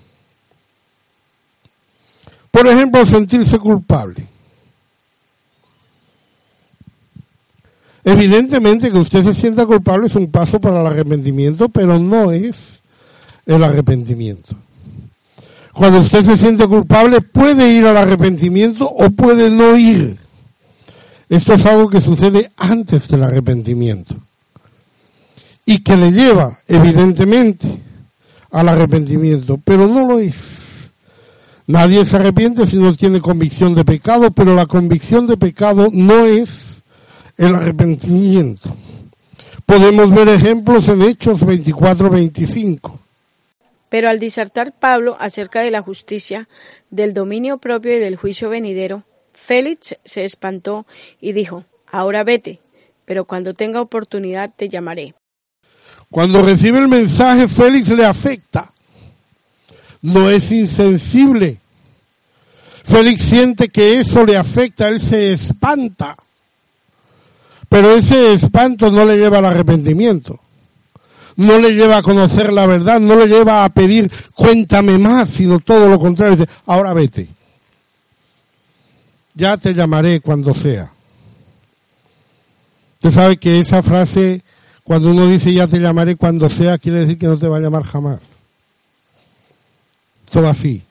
Por 2.51 2.67
ejemplo, 2.67 3.05
sentirse 3.05 3.57
culpable. 3.57 4.27
Evidentemente 8.09 8.91
que 8.91 8.97
usted 8.97 9.23
se 9.23 9.35
sienta 9.35 9.67
culpable 9.67 10.07
es 10.07 10.15
un 10.15 10.31
paso 10.31 10.59
para 10.59 10.81
el 10.81 10.87
arrepentimiento, 10.87 11.69
pero 11.69 11.99
no 11.99 12.31
es 12.31 12.81
el 13.45 13.63
arrepentimiento. 13.63 14.55
Cuando 15.73 15.99
usted 15.99 16.25
se 16.25 16.35
siente 16.35 16.67
culpable 16.67 17.21
puede 17.21 17.69
ir 17.71 17.85
al 17.85 17.97
arrepentimiento 17.97 18.89
o 18.89 19.11
puede 19.11 19.51
no 19.51 19.77
ir. 19.77 20.17
Esto 21.29 21.53
es 21.53 21.63
algo 21.67 21.87
que 21.87 22.01
sucede 22.01 22.49
antes 22.57 23.07
del 23.09 23.25
arrepentimiento 23.25 24.15
y 25.63 25.83
que 25.83 25.95
le 25.95 26.11
lleva, 26.11 26.57
evidentemente, 26.67 27.67
al 28.49 28.69
arrepentimiento, 28.69 29.59
pero 29.63 29.87
no 29.87 30.07
lo 30.07 30.17
es. 30.17 30.89
Nadie 31.67 32.03
se 32.07 32.15
arrepiente 32.15 32.65
si 32.65 32.77
no 32.77 32.95
tiene 32.95 33.21
convicción 33.21 33.75
de 33.75 33.85
pecado, 33.85 34.31
pero 34.31 34.55
la 34.55 34.65
convicción 34.65 35.27
de 35.27 35.37
pecado 35.37 35.89
no 35.93 36.25
es 36.25 36.68
el 37.39 37.55
arrepentimiento. 37.55 38.69
Podemos 39.65 40.13
ver 40.13 40.27
ejemplos 40.27 40.89
en 40.89 41.01
Hechos 41.01 41.39
24-25. 41.41 42.99
Pero 43.87 44.09
al 44.09 44.19
disertar 44.19 44.73
Pablo 44.77 45.15
acerca 45.19 45.61
de 45.61 45.71
la 45.71 45.81
justicia, 45.81 46.49
del 46.89 47.13
dominio 47.13 47.57
propio 47.57 47.95
y 47.95 47.99
del 47.99 48.17
juicio 48.17 48.49
venidero, 48.49 49.03
Félix 49.33 49.95
se 50.03 50.25
espantó 50.25 50.85
y 51.21 51.31
dijo, 51.31 51.63
ahora 51.87 52.25
vete, 52.25 52.59
pero 53.05 53.23
cuando 53.23 53.53
tenga 53.53 53.81
oportunidad 53.81 54.51
te 54.53 54.67
llamaré. 54.67 55.15
Cuando 56.11 56.43
recibe 56.43 56.79
el 56.79 56.89
mensaje, 56.89 57.47
Félix 57.47 57.87
le 57.89 58.05
afecta. 58.05 58.73
No 60.01 60.29
es 60.29 60.51
insensible. 60.51 61.57
Félix 62.83 63.21
siente 63.21 63.69
que 63.69 63.99
eso 63.99 64.25
le 64.25 64.35
afecta, 64.35 64.89
él 64.89 64.99
se 64.99 65.31
espanta. 65.31 66.17
Pero 67.69 67.95
ese 67.95 68.33
espanto 68.33 68.91
no 68.91 69.05
le 69.05 69.17
lleva 69.17 69.37
al 69.37 69.45
arrepentimiento. 69.45 70.39
No 71.35 71.59
le 71.59 71.71
lleva 71.71 71.97
a 71.97 72.01
conocer 72.01 72.51
la 72.51 72.65
verdad, 72.65 72.99
no 72.99 73.15
le 73.15 73.27
lleva 73.27 73.63
a 73.63 73.69
pedir 73.69 74.11
cuéntame 74.33 74.97
más, 74.97 75.29
sino 75.29 75.59
todo 75.59 75.87
lo 75.87 75.99
contrario. 75.99 76.35
Dice, 76.35 76.49
ahora 76.65 76.93
vete. 76.93 77.29
Ya 79.35 79.55
te 79.55 79.73
llamaré 79.73 80.19
cuando 80.19 80.53
sea. 80.53 80.91
Usted 82.95 83.11
sabe 83.11 83.37
que 83.37 83.59
esa 83.59 83.81
frase, 83.81 84.41
cuando 84.83 85.11
uno 85.11 85.27
dice 85.27 85.53
ya 85.53 85.67
te 85.67 85.79
llamaré 85.79 86.17
cuando 86.17 86.49
sea, 86.49 86.77
quiere 86.77 86.99
decir 86.99 87.17
que 87.17 87.27
no 87.27 87.37
te 87.37 87.47
va 87.47 87.57
a 87.57 87.61
llamar 87.61 87.83
jamás. 87.83 88.19
Todo 90.29 90.49
así. 90.49 90.83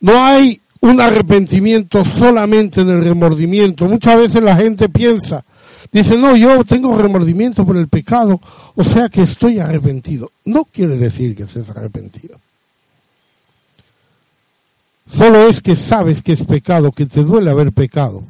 No 0.00 0.24
hay 0.24 0.61
un 0.82 1.00
arrepentimiento 1.00 2.04
solamente 2.04 2.80
en 2.80 2.90
el 2.90 3.04
remordimiento. 3.04 3.86
Muchas 3.86 4.16
veces 4.16 4.42
la 4.42 4.56
gente 4.56 4.88
piensa, 4.88 5.44
dice, 5.90 6.18
no, 6.18 6.36
yo 6.36 6.64
tengo 6.64 6.96
remordimiento 6.96 7.64
por 7.64 7.76
el 7.76 7.88
pecado, 7.88 8.40
o 8.74 8.84
sea 8.84 9.08
que 9.08 9.22
estoy 9.22 9.60
arrepentido. 9.60 10.32
No 10.44 10.64
quiere 10.64 10.96
decir 10.96 11.36
que 11.36 11.44
estés 11.44 11.70
arrepentido. 11.70 12.36
Solo 15.10 15.46
es 15.48 15.60
que 15.60 15.76
sabes 15.76 16.22
que 16.22 16.32
es 16.32 16.42
pecado, 16.44 16.90
que 16.90 17.06
te 17.06 17.22
duele 17.22 17.50
haber 17.50 17.72
pecado, 17.72 18.24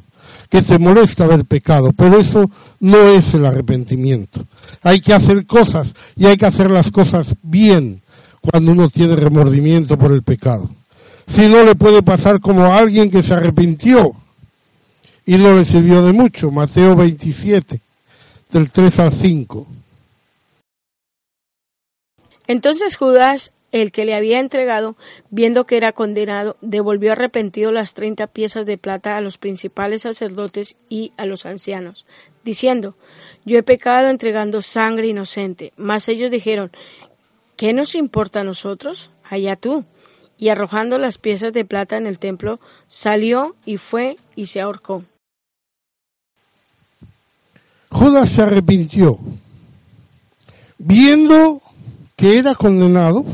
que 0.51 0.61
te 0.61 0.79
molesta 0.79 1.25
haber 1.25 1.47
pecado, 1.47 1.93
pero 1.97 2.19
eso 2.19 2.51
no 2.81 3.09
es 3.09 3.33
el 3.33 3.47
arrepentimiento. 3.47 4.45
Hay 4.83 5.01
que 5.01 5.15
hacer 5.15 5.47
cosas 5.47 5.95
y 6.17 6.27
hay 6.27 6.37
que 6.37 6.47
hacer 6.47 6.71
las 6.71 6.91
cosas 6.91 7.35
bien 7.43 8.03
cuando 8.43 8.73
uno 8.73 8.91
tiene 8.91 9.17
remordimiento 9.17 9.97
por 9.97 10.13
el 10.13 10.23
pecado 10.23 10.69
si 11.29 11.49
no 11.49 11.63
le 11.65 11.75
puede 11.75 12.03
pasar 12.03 12.41
como 12.41 12.65
a 12.65 12.77
alguien 12.79 13.11
que 13.11 13.23
se 13.23 13.35
arrepintió 13.35 14.13
y 15.25 15.37
no 15.37 15.53
le 15.53 15.65
sirvió 15.65 16.03
de 16.03 16.13
mucho. 16.13 16.51
Mateo 16.51 16.97
27, 16.97 17.81
del 18.51 18.71
3 18.71 18.99
al 19.01 19.13
5. 19.13 19.67
Entonces 22.47 22.97
Judas, 22.97 23.53
el 23.71 23.93
que 23.93 24.05
le 24.05 24.15
había 24.15 24.41
entregado, 24.41 24.97
viendo 25.31 25.65
que 25.65 25.77
era 25.77 25.93
condenado, 25.93 26.57
devolvió 26.61 27.13
arrepentido 27.13 27.73
las 27.73 27.95
treinta 27.95 28.27
piezas 28.27 28.67
de 28.67 28.79
plata 28.79 29.17
a 29.17 29.21
los 29.21 29.39
principales 29.39 30.03
sacerdotes 30.03 30.77
y 30.89 31.13
a 31.17 31.25
los 31.25 31.47
ancianos, 31.47 32.05
diciendo, 32.45 32.97
Yo 33.45 33.59
he 33.59 33.63
pecado 33.63 34.09
entregando 34.09 34.61
sangre 34.61 35.07
inocente. 35.07 35.73
Mas 35.77 36.09
ellos 36.09 36.31
dijeron, 36.31 36.73
¿qué 37.57 37.73
nos 37.73 37.95
importa 37.95 38.41
a 38.41 38.45
nosotros? 38.45 39.11
Allá 39.25 39.57
tú 39.57 39.85
y 40.43 40.49
arrojando 40.49 40.99
las 40.99 41.19
piezas 41.19 41.53
de 41.53 41.65
plata 41.65 41.97
en 41.97 42.05
el 42.05 42.19
templo, 42.19 42.59
salió 42.89 43.55
y 43.65 43.77
fue 43.77 44.17
y 44.35 44.47
se 44.47 44.61
ahorcó. 44.61 45.05
Judas 47.91 48.29
se 48.31 48.43
arrepintió, 48.43 49.21
viendo 50.79 51.63
que 52.17 52.39
era 52.39 52.57
condenado, 52.57 53.25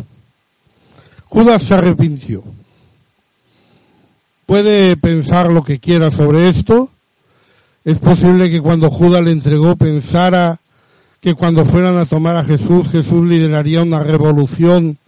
Judas 1.28 1.62
se 1.62 1.72
arrepintió. 1.72 2.44
Puede 4.44 4.94
pensar 4.98 5.50
lo 5.50 5.64
que 5.64 5.78
quiera 5.78 6.10
sobre 6.10 6.50
esto. 6.50 6.90
Es 7.86 7.98
posible 8.00 8.50
que 8.50 8.60
cuando 8.60 8.90
Judas 8.90 9.22
le 9.22 9.30
entregó 9.30 9.76
pensara 9.76 10.60
que 11.22 11.32
cuando 11.32 11.64
fueran 11.64 11.96
a 11.96 12.04
tomar 12.04 12.36
a 12.36 12.44
Jesús, 12.44 12.90
Jesús 12.90 13.26
lideraría 13.26 13.80
una 13.80 14.00
revolución 14.00 14.98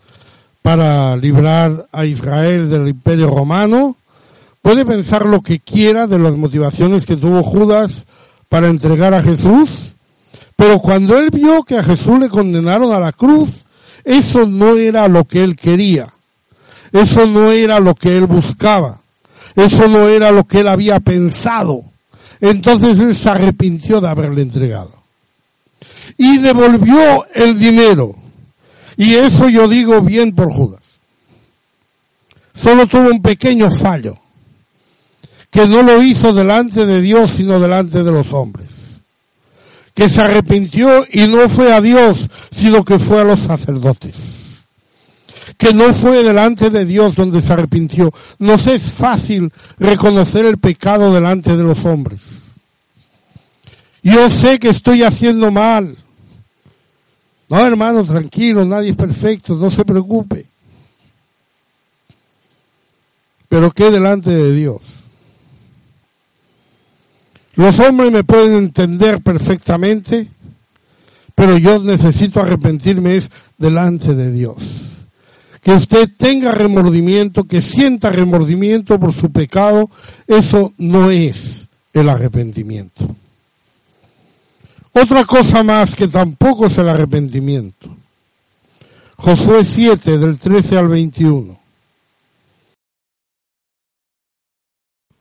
para 0.62 1.16
librar 1.16 1.86
a 1.92 2.04
Israel 2.04 2.68
del 2.68 2.88
imperio 2.88 3.28
romano. 3.28 3.96
Puede 4.62 4.84
pensar 4.84 5.26
lo 5.26 5.40
que 5.40 5.60
quiera 5.60 6.06
de 6.06 6.18
las 6.18 6.34
motivaciones 6.34 7.06
que 7.06 7.16
tuvo 7.16 7.42
Judas 7.42 8.04
para 8.48 8.68
entregar 8.68 9.14
a 9.14 9.22
Jesús, 9.22 9.90
pero 10.56 10.78
cuando 10.80 11.16
él 11.18 11.30
vio 11.30 11.62
que 11.62 11.78
a 11.78 11.82
Jesús 11.82 12.18
le 12.18 12.28
condenaron 12.28 12.92
a 12.92 13.00
la 13.00 13.12
cruz, 13.12 13.48
eso 14.04 14.46
no 14.46 14.76
era 14.76 15.08
lo 15.08 15.24
que 15.24 15.42
él 15.42 15.56
quería, 15.56 16.08
eso 16.92 17.26
no 17.26 17.52
era 17.52 17.80
lo 17.80 17.94
que 17.94 18.16
él 18.16 18.26
buscaba. 18.26 19.00
Eso 19.54 19.88
no 19.88 20.08
era 20.08 20.30
lo 20.30 20.44
que 20.44 20.60
él 20.60 20.68
había 20.68 21.00
pensado. 21.00 21.84
Entonces 22.40 22.98
él 22.98 23.14
se 23.14 23.28
arrepintió 23.28 24.00
de 24.00 24.08
haberle 24.08 24.42
entregado. 24.42 24.92
Y 26.16 26.38
devolvió 26.38 27.26
el 27.34 27.58
dinero. 27.58 28.16
Y 29.00 29.14
eso 29.14 29.48
yo 29.48 29.66
digo 29.66 30.02
bien 30.02 30.34
por 30.34 30.52
Judas. 30.52 30.82
Solo 32.54 32.86
tuvo 32.86 33.08
un 33.08 33.22
pequeño 33.22 33.70
fallo. 33.70 34.18
Que 35.50 35.66
no 35.66 35.82
lo 35.82 36.02
hizo 36.02 36.34
delante 36.34 36.84
de 36.84 37.00
Dios, 37.00 37.32
sino 37.34 37.58
delante 37.58 38.02
de 38.02 38.12
los 38.12 38.30
hombres. 38.34 38.66
Que 39.94 40.06
se 40.06 40.20
arrepintió 40.20 41.06
y 41.10 41.26
no 41.28 41.48
fue 41.48 41.72
a 41.72 41.80
Dios, 41.80 42.28
sino 42.54 42.84
que 42.84 42.98
fue 42.98 43.22
a 43.22 43.24
los 43.24 43.40
sacerdotes 43.40 44.16
que 45.56 45.74
no 45.74 45.92
fue 45.92 46.22
delante 46.22 46.70
de 46.70 46.86
Dios 46.86 47.14
donde 47.16 47.42
se 47.42 47.52
arrepintió. 47.52 48.12
Nos 48.38 48.66
es 48.66 48.92
fácil 48.92 49.52
reconocer 49.78 50.46
el 50.46 50.56
pecado 50.56 51.12
delante 51.12 51.54
de 51.54 51.62
los 51.62 51.84
hombres. 51.84 52.20
Yo 54.02 54.30
sé 54.30 54.58
que 54.58 54.70
estoy 54.70 55.02
haciendo 55.02 55.50
mal. 55.50 55.98
No, 57.50 57.66
hermano, 57.66 58.04
tranquilo, 58.04 58.64
nadie 58.64 58.90
es 58.90 58.96
perfecto, 58.96 59.56
no 59.56 59.70
se 59.70 59.84
preocupe. 59.84 60.46
Pero 63.48 63.70
¿qué 63.72 63.90
delante 63.90 64.30
de 64.30 64.54
Dios? 64.54 64.80
Los 67.56 67.78
hombres 67.80 68.10
me 68.12 68.24
pueden 68.24 68.54
entender 68.54 69.20
perfectamente, 69.20 70.30
pero 71.34 71.58
yo 71.58 71.78
necesito 71.80 72.40
arrepentirme 72.40 73.16
es 73.16 73.28
delante 73.58 74.14
de 74.14 74.32
Dios 74.32 74.56
que 75.62 75.72
usted 75.72 76.08
tenga 76.16 76.52
remordimiento, 76.52 77.44
que 77.44 77.60
sienta 77.60 78.10
remordimiento 78.10 78.98
por 78.98 79.14
su 79.14 79.30
pecado, 79.30 79.90
eso 80.26 80.72
no 80.78 81.10
es 81.10 81.68
el 81.92 82.08
arrepentimiento. 82.08 83.14
Otra 84.92 85.24
cosa 85.24 85.62
más 85.62 85.94
que 85.94 86.08
tampoco 86.08 86.66
es 86.66 86.76
el 86.78 86.88
arrepentimiento. 86.88 87.96
Josué 89.16 89.64
7 89.64 90.18
del 90.18 90.38
13 90.38 90.78
al 90.78 90.88
21. 90.88 91.60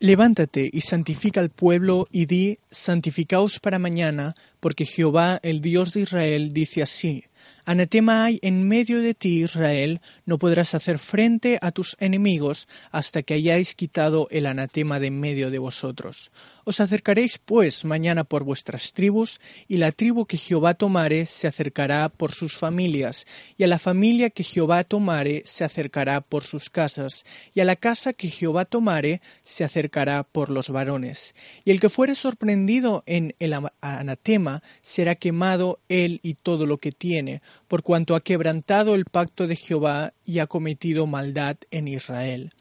Levántate 0.02 0.70
y 0.72 0.82
santifica 0.82 1.42
al 1.42 1.50
pueblo 1.50 2.08
y 2.10 2.26
di, 2.26 2.58
santificaos 2.72 3.60
para 3.60 3.80
mañana, 3.80 4.36
porque 4.62 4.86
Jehová, 4.86 5.40
el 5.44 5.60
Dios 5.60 5.94
de 5.94 6.02
Israel, 6.02 6.54
dice 6.54 6.82
así, 6.82 7.26
Anatema 7.66 8.24
hay 8.24 8.40
en 8.42 8.68
medio 8.68 9.00
de 9.00 9.14
ti, 9.14 9.44
Israel, 9.44 10.02
no 10.26 10.40
podrás 10.40 10.74
hacer 10.74 10.98
frente 10.98 11.60
a 11.62 11.72
tus 11.72 11.96
enemigos 12.00 12.68
hasta 12.92 13.22
que 13.22 13.36
hayáis 13.36 13.76
quitado 13.76 14.28
el 14.32 14.46
anatema 14.46 15.00
de 15.00 15.08
en 15.08 15.20
medio 15.20 15.52
de 15.52 15.60
vosotros. 15.60 16.32
Os 16.70 16.80
acercaréis, 16.80 17.40
pues, 17.40 17.84
mañana 17.84 18.24
por 18.26 18.44
vuestras 18.44 18.94
tribus, 18.94 19.42
y 19.68 19.78
la 19.78 19.92
tribu 19.92 20.28
que 20.28 20.38
Jehová 20.38 20.76
tomare 20.76 21.26
se 21.26 21.48
acercará 21.48 22.10
por 22.10 22.32
sus 22.32 22.56
familias, 22.56 23.26
y 23.58 23.64
a 23.64 23.68
la 23.68 23.80
familia 23.80 24.30
que 24.30 24.44
Jehová 24.44 24.84
tomare 24.84 25.42
se 25.48 25.64
acercará 25.64 26.22
por 26.22 26.44
sus 26.44 26.70
casas, 26.70 27.26
y 27.56 27.62
a 27.62 27.66
la 27.66 27.76
casa 27.76 28.14
que 28.14 28.30
Jehová 28.30 28.66
tomare 28.66 29.20
se 29.42 29.64
acercará 29.64 30.24
por 30.24 30.52
los 30.52 30.70
varones. 30.70 31.34
Y 31.66 31.72
el 31.72 31.80
que 31.80 31.90
fuere 31.90 32.14
sorprendido 32.14 33.02
en 33.08 33.34
el 33.40 33.56
anatema 33.82 34.62
será 34.84 35.16
quemado 35.16 35.80
él 35.90 36.20
y 36.22 36.36
todo 36.36 36.68
lo 36.68 36.78
que 36.78 36.92
tiene, 36.92 37.42
por 37.68 37.82
cuanto 37.82 38.14
ha 38.14 38.22
quebrantado 38.22 38.94
el 38.94 39.06
pacto 39.06 39.48
de 39.48 39.56
Jehová 39.56 40.14
y 40.24 40.38
ha 40.38 40.46
cometido 40.46 41.08
maldad 41.08 41.58
en 41.72 41.88
Israel. 41.88 42.54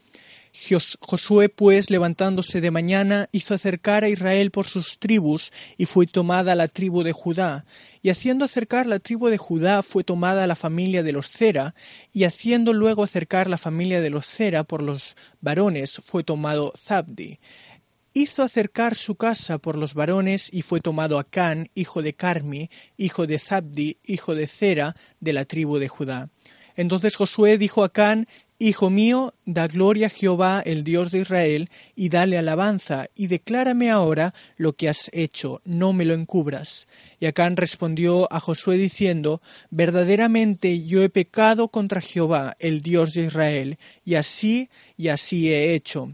Josué, 0.99 1.49
pues, 1.49 1.89
levantándose 1.89 2.59
de 2.59 2.71
mañana, 2.71 3.29
hizo 3.31 3.53
acercar 3.53 4.03
a 4.03 4.09
Israel 4.09 4.51
por 4.51 4.67
sus 4.67 4.97
tribus, 4.97 5.51
y 5.77 5.85
fue 5.85 6.07
tomada 6.07 6.55
la 6.55 6.67
tribu 6.67 7.03
de 7.03 7.11
Judá. 7.11 7.65
Y 8.01 8.09
haciendo 8.09 8.45
acercar 8.45 8.87
la 8.87 8.99
tribu 8.99 9.27
de 9.29 9.37
Judá, 9.37 9.83
fue 9.83 10.03
tomada 10.03 10.47
la 10.47 10.55
familia 10.55 11.03
de 11.03 11.11
los 11.11 11.29
Cera, 11.29 11.75
y 12.11 12.23
haciendo 12.23 12.73
luego 12.73 13.03
acercar 13.03 13.49
la 13.49 13.57
familia 13.57 14.01
de 14.01 14.09
los 14.09 14.25
Cera 14.25 14.63
por 14.63 14.81
los 14.81 15.15
varones, 15.39 16.01
fue 16.03 16.23
tomado 16.23 16.73
Zabdi. 16.75 17.39
Hizo 18.13 18.41
acercar 18.41 18.95
su 18.95 19.15
casa 19.15 19.59
por 19.59 19.77
los 19.77 19.93
varones, 19.93 20.49
y 20.51 20.63
fue 20.63 20.81
tomado 20.81 21.19
Acán, 21.19 21.69
hijo 21.75 22.01
de 22.01 22.13
Carmi, 22.13 22.69
hijo 22.97 23.27
de 23.27 23.37
Zabdi, 23.37 23.99
hijo 24.03 24.33
de 24.33 24.47
Cera, 24.47 24.95
de 25.19 25.33
la 25.33 25.45
tribu 25.45 25.77
de 25.77 25.89
Judá. 25.89 26.29
Entonces 26.75 27.17
Josué 27.17 27.57
dijo 27.57 27.83
a 27.83 27.87
Acán, 27.87 28.25
Hijo 28.61 28.89
mío, 28.89 29.33
da 29.45 29.69
gloria 29.69 30.07
a 30.07 30.09
Jehová, 30.09 30.61
el 30.65 30.83
Dios 30.83 31.11
de 31.11 31.19
Israel, 31.19 31.69
y 31.95 32.09
dale 32.09 32.37
alabanza, 32.37 33.07
y 33.15 33.27
declárame 33.27 33.89
ahora 33.89 34.33
lo 34.57 34.73
que 34.73 34.89
has 34.89 35.09
hecho, 35.13 35.61
no 35.63 35.93
me 35.93 36.03
lo 36.03 36.13
encubras. 36.13 36.89
Y 37.21 37.27
Acán 37.27 37.55
respondió 37.55 38.27
a 38.33 38.41
Josué 38.41 38.75
diciendo, 38.75 39.41
Verdaderamente 39.69 40.83
yo 40.83 41.03
he 41.03 41.09
pecado 41.09 41.69
contra 41.69 42.01
Jehová, 42.01 42.57
el 42.59 42.81
Dios 42.81 43.13
de 43.13 43.27
Israel, 43.27 43.77
y 44.03 44.15
así 44.15 44.69
y 44.97 45.07
así 45.07 45.53
he 45.53 45.73
hecho 45.73 46.09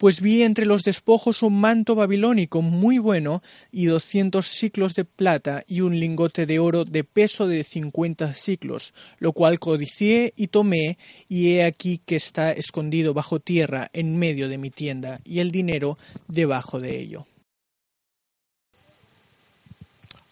pues 0.00 0.22
vi 0.22 0.44
entre 0.44 0.64
los 0.64 0.82
despojos 0.82 1.42
un 1.42 1.60
manto 1.60 1.94
babilónico 1.94 2.62
muy 2.62 2.96
bueno 2.96 3.42
y 3.70 3.84
doscientos 3.84 4.46
ciclos 4.46 4.94
de 4.94 5.04
plata 5.04 5.62
y 5.68 5.82
un 5.82 6.00
lingote 6.00 6.46
de 6.46 6.58
oro 6.58 6.86
de 6.86 7.04
peso 7.04 7.46
de 7.46 7.64
cincuenta 7.64 8.32
ciclos, 8.32 8.94
lo 9.18 9.34
cual 9.34 9.58
codicié 9.58 10.32
y 10.36 10.46
tomé, 10.46 10.96
y 11.28 11.50
he 11.50 11.64
aquí 11.64 12.00
que 12.06 12.16
está 12.16 12.50
escondido 12.50 13.12
bajo 13.12 13.40
tierra 13.40 13.90
en 13.92 14.18
medio 14.18 14.48
de 14.48 14.56
mi 14.56 14.70
tienda, 14.70 15.20
y 15.22 15.40
el 15.40 15.50
dinero 15.50 15.98
debajo 16.28 16.80
de 16.80 16.98
ello. 16.98 17.26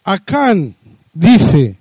Acán 0.03 0.73
dice, 1.13 1.75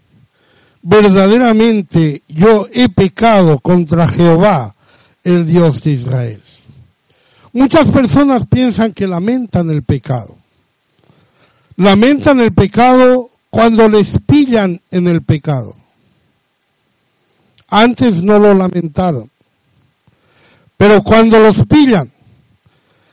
verdaderamente 0.82 2.20
yo 2.28 2.68
he 2.70 2.90
pecado 2.90 3.60
contra 3.60 4.06
Jehová, 4.06 4.76
el 5.24 5.46
Dios 5.46 5.82
de 5.82 5.92
Israel. 5.92 6.42
Muchas 7.52 7.90
personas 7.90 8.46
piensan 8.46 8.92
que 8.92 9.06
lamentan 9.06 9.70
el 9.70 9.82
pecado. 9.82 10.36
Lamentan 11.76 12.40
el 12.40 12.52
pecado 12.52 13.30
cuando 13.50 13.88
les 13.88 14.18
pillan 14.26 14.80
en 14.90 15.08
el 15.08 15.22
pecado. 15.22 15.74
Antes 17.68 18.22
no 18.22 18.38
lo 18.38 18.54
lamentaron. 18.54 19.30
Pero 20.76 21.02
cuando 21.02 21.38
los 21.38 21.66
pillan, 21.66 22.10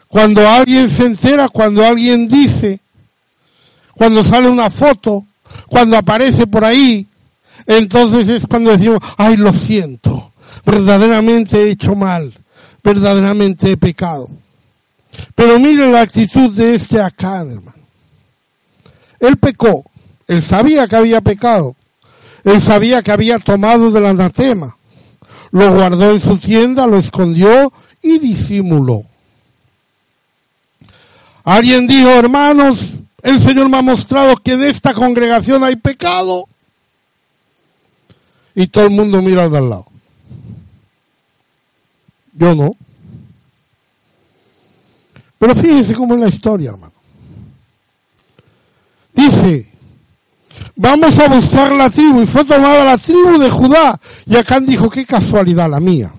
cuando 0.07 0.47
alguien 0.47 0.89
se 0.89 1.05
entera, 1.05 1.49
cuando 1.49 1.85
alguien 1.85 2.27
dice, 2.27 2.79
cuando 3.93 4.23
sale 4.23 4.49
una 4.49 4.69
foto, 4.69 5.25
cuando 5.67 5.97
aparece 5.97 6.45
por 6.47 6.63
ahí, 6.63 7.07
entonces 7.65 8.27
es 8.27 8.45
cuando 8.45 8.71
decimos, 8.71 8.99
ay, 9.17 9.37
lo 9.37 9.51
siento, 9.53 10.31
verdaderamente 10.65 11.57
he 11.57 11.71
hecho 11.71 11.95
mal 11.95 12.33
verdaderamente 12.85 13.71
he 13.71 13.77
pecado. 13.77 14.29
Pero 15.33 15.59
mire 15.59 15.91
la 15.91 16.01
actitud 16.01 16.55
de 16.55 16.75
este 16.75 17.01
acá, 17.01 17.39
hermano. 17.39 17.73
Él 19.19 19.37
pecó, 19.37 19.83
él 20.27 20.43
sabía 20.43 20.87
que 20.87 20.95
había 20.95 21.21
pecado, 21.21 21.75
él 22.43 22.61
sabía 22.61 23.01
que 23.01 23.11
había 23.11 23.39
tomado 23.39 23.89
del 23.89 24.05
anatema, 24.05 24.77
lo 25.51 25.73
guardó 25.73 26.11
en 26.11 26.21
su 26.21 26.37
tienda, 26.37 26.85
lo 26.85 26.99
escondió 26.99 27.73
y 28.03 28.19
disimuló. 28.19 29.03
Alguien 31.43 31.87
dijo, 31.87 32.09
hermanos, 32.09 32.85
el 33.23 33.39
Señor 33.39 33.69
me 33.69 33.77
ha 33.77 33.81
mostrado 33.81 34.35
que 34.37 34.53
en 34.53 34.63
esta 34.63 34.93
congregación 34.93 35.63
hay 35.63 35.75
pecado. 35.75 36.47
Y 38.53 38.67
todo 38.67 38.85
el 38.85 38.91
mundo 38.91 39.21
mira 39.21 39.45
al 39.45 39.51
lado. 39.51 39.87
Yo 42.35 42.53
no. 42.53 42.75
Pero 45.39 45.55
fíjense 45.55 45.93
cómo 45.93 46.15
es 46.15 46.21
la 46.21 46.27
historia, 46.27 46.69
hermano. 46.69 46.93
Dice, 49.13 49.71
vamos 50.75 51.17
a 51.19 51.27
buscar 51.27 51.71
la 51.71 51.89
tribu. 51.89 52.21
Y 52.21 52.27
fue 52.27 52.45
tomada 52.45 52.83
la 52.83 52.97
tribu 52.97 53.37
de 53.37 53.49
Judá. 53.49 53.99
Y 54.25 54.35
Acán 54.35 54.65
dijo, 54.65 54.89
qué 54.89 55.05
casualidad 55.05 55.69
la 55.69 55.79
mía. 55.79 56.11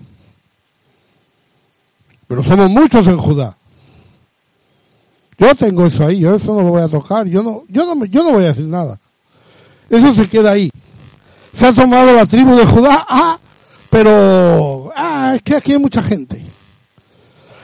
Pero 2.27 2.43
somos 2.43 2.69
muchos 2.69 3.07
en 3.07 3.17
Judá. 3.17 3.55
Yo 5.37 5.53
tengo 5.55 5.85
eso 5.85 6.05
ahí, 6.05 6.19
yo 6.19 6.35
eso 6.35 6.55
no 6.55 6.63
lo 6.63 6.69
voy 6.69 6.81
a 6.81 6.87
tocar, 6.87 7.27
yo 7.27 7.43
no, 7.43 7.63
yo 7.69 7.85
no, 7.85 8.05
yo 8.05 8.23
no 8.23 8.31
voy 8.31 8.45
a 8.45 8.47
decir 8.47 8.65
nada. 8.65 8.99
Eso 9.87 10.13
se 10.15 10.27
queda 10.27 10.51
ahí. 10.51 10.71
Se 11.53 11.67
ha 11.67 11.73
tomado 11.73 12.11
la 12.11 12.25
tribu 12.25 12.55
de 12.55 12.65
Judá, 12.65 13.05
ah, 13.07 13.37
pero 13.89 14.91
ah, 14.95 15.33
es 15.35 15.41
que 15.41 15.55
aquí 15.55 15.73
hay 15.73 15.79
mucha 15.79 16.03
gente. 16.03 16.43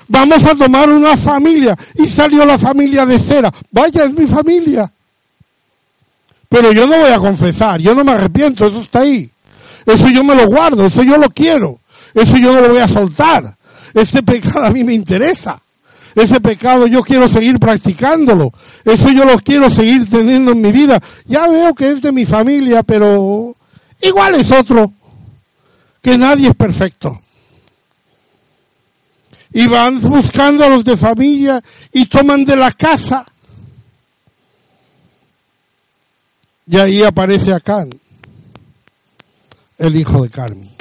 Vamos 0.07 0.45
a 0.45 0.55
tomar 0.55 0.89
una 0.89 1.17
familia 1.17 1.77
y 1.95 2.07
salió 2.07 2.45
la 2.45 2.57
familia 2.57 3.05
de 3.05 3.19
cera. 3.19 3.51
Vaya, 3.71 4.05
es 4.05 4.13
mi 4.13 4.27
familia. 4.27 4.91
Pero 6.49 6.71
yo 6.71 6.86
no 6.86 6.99
voy 6.99 7.09
a 7.09 7.17
confesar, 7.17 7.79
yo 7.79 7.95
no 7.95 8.03
me 8.03 8.12
arrepiento, 8.12 8.67
eso 8.67 8.81
está 8.81 8.99
ahí. 8.99 9.29
Eso 9.86 10.07
yo 10.09 10.23
me 10.23 10.36
lo 10.36 10.47
guardo, 10.47 10.86
eso 10.86 11.03
yo 11.03 11.17
lo 11.17 11.29
quiero. 11.29 11.79
Eso 12.13 12.38
yo 12.38 12.53
no 12.53 12.62
lo 12.62 12.69
voy 12.69 12.77
a 12.77 12.88
soltar. 12.88 13.55
Este 13.93 14.21
pecado 14.23 14.65
a 14.65 14.69
mí 14.69 14.83
me 14.83 14.93
interesa. 14.93 15.59
ese 16.15 16.39
pecado 16.39 16.86
yo 16.86 17.01
quiero 17.01 17.27
seguir 17.27 17.57
practicándolo, 17.57 18.51
eso 18.86 19.09
yo 19.09 19.25
lo 19.25 19.38
quiero 19.39 19.69
seguir 19.69 20.07
teniendo 20.09 20.51
en 20.51 20.62
mi 20.62 20.71
vida. 20.71 21.01
Ya 21.25 21.47
veo 21.47 21.73
que 21.73 21.91
es 21.91 22.01
de 22.01 22.12
mi 22.12 22.25
familia, 22.25 22.83
pero 22.83 23.55
igual 24.01 24.36
es 24.36 24.51
otro, 24.51 24.93
que 26.03 26.17
nadie 26.17 26.49
es 26.49 26.55
perfecto. 26.55 27.19
Y 29.53 29.67
van 29.67 30.01
buscando 30.01 30.65
a 30.65 30.69
los 30.69 30.83
de 30.83 30.97
familia 30.97 31.63
y 31.91 32.05
toman 32.05 32.43
de 32.43 32.55
la 32.55 32.71
casa. 32.73 33.25
Y 36.67 36.77
ahí 36.77 37.03
aparece 37.03 37.53
Acán, 37.53 37.89
el 39.77 39.95
hijo 39.95 40.23
de 40.23 40.29
Carmi. 40.29 40.71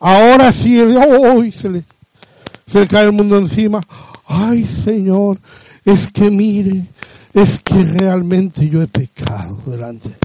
Ahora 0.00 0.52
sí, 0.52 0.80
hoy 0.80 1.52
se 1.52 1.68
le 1.68 1.84
se 2.66 2.80
le 2.80 2.86
cae 2.88 3.04
el 3.04 3.12
mundo 3.12 3.36
encima. 3.36 3.80
Ay, 4.26 4.66
Señor, 4.66 5.38
es 5.84 6.08
que 6.08 6.30
mire, 6.30 6.86
es 7.34 7.60
que 7.62 7.84
realmente 7.84 8.68
yo 8.68 8.82
he 8.82 8.88
pecado 8.88 9.60
delante 9.66 10.08
de. 10.08 10.21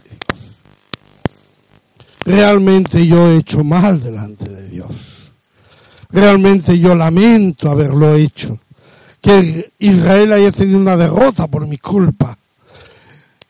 Realmente 2.28 3.08
yo 3.08 3.30
he 3.30 3.38
hecho 3.38 3.64
mal 3.64 4.02
delante 4.02 4.50
de 4.50 4.68
Dios. 4.68 5.30
Realmente 6.10 6.78
yo 6.78 6.94
lamento 6.94 7.72
haberlo 7.72 8.16
hecho. 8.16 8.60
Que 9.20 9.72
Israel 9.80 10.34
haya 10.34 10.52
tenido 10.52 10.80
una 10.80 10.96
derrota 10.96 11.48
por 11.48 11.66
mi 11.66 11.78
culpa. 11.78 12.38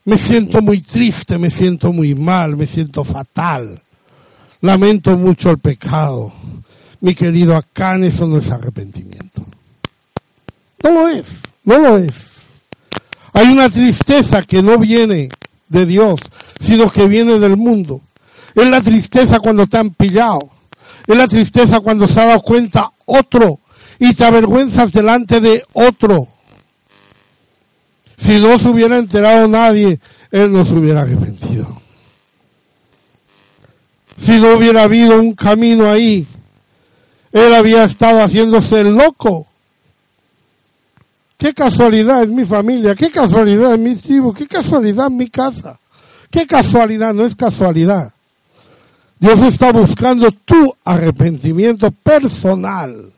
Me 0.04 0.16
siento 0.16 0.62
muy 0.62 0.80
triste, 0.80 1.36
me 1.38 1.50
siento 1.50 1.92
muy 1.92 2.14
mal, 2.14 2.56
me 2.56 2.66
siento 2.66 3.04
fatal. 3.04 3.80
Lamento 4.62 5.16
mucho 5.16 5.50
el 5.50 5.58
pecado 5.58 6.32
mi 7.00 7.14
querido 7.14 7.56
Acán, 7.56 8.04
eso 8.04 8.26
no 8.26 8.38
es 8.38 8.50
arrepentimiento. 8.50 9.44
No 10.82 10.90
lo 10.90 11.08
es, 11.08 11.42
no 11.64 11.78
lo 11.78 11.98
es. 11.98 12.14
Hay 13.32 13.46
una 13.46 13.68
tristeza 13.68 14.42
que 14.42 14.62
no 14.62 14.78
viene 14.78 15.28
de 15.68 15.86
Dios, 15.86 16.20
sino 16.60 16.88
que 16.90 17.06
viene 17.06 17.38
del 17.38 17.56
mundo. 17.56 18.00
Es 18.60 18.70
la 18.70 18.80
tristeza 18.80 19.40
cuando 19.40 19.66
te 19.66 19.78
han 19.78 19.90
pillado. 19.90 20.50
Es 21.06 21.16
la 21.16 21.26
tristeza 21.26 21.80
cuando 21.80 22.06
se 22.06 22.20
ha 22.20 22.26
dado 22.26 22.42
cuenta 22.42 22.92
otro 23.06 23.60
y 23.98 24.14
te 24.14 24.24
avergüenzas 24.24 24.92
delante 24.92 25.40
de 25.40 25.62
otro. 25.72 26.28
Si 28.16 28.38
no 28.40 28.58
se 28.58 28.68
hubiera 28.68 28.98
enterado 28.98 29.48
nadie, 29.48 30.00
él 30.30 30.52
no 30.52 30.64
se 30.64 30.74
hubiera 30.74 31.02
arrepentido. 31.02 31.80
Si 34.18 34.38
no 34.40 34.56
hubiera 34.56 34.82
habido 34.82 35.18
un 35.18 35.34
camino 35.34 35.90
ahí 35.90 36.26
él 37.32 37.54
había 37.54 37.84
estado 37.84 38.22
haciéndose 38.22 38.84
loco. 38.84 39.46
Qué 41.36 41.54
casualidad 41.54 42.24
en 42.24 42.34
mi 42.34 42.44
familia, 42.44 42.94
qué 42.94 43.10
casualidad 43.10 43.74
en 43.74 43.82
mis 43.82 44.08
hijos, 44.10 44.34
qué 44.36 44.46
casualidad 44.46 45.06
en 45.06 45.16
mi 45.16 45.28
casa. 45.28 45.78
Qué 46.30 46.46
casualidad, 46.46 47.14
no 47.14 47.24
es 47.24 47.36
casualidad. 47.36 48.12
Dios 49.20 49.40
está 49.42 49.72
buscando 49.72 50.30
tu 50.30 50.74
arrepentimiento 50.84 51.90
personal. 51.90 53.12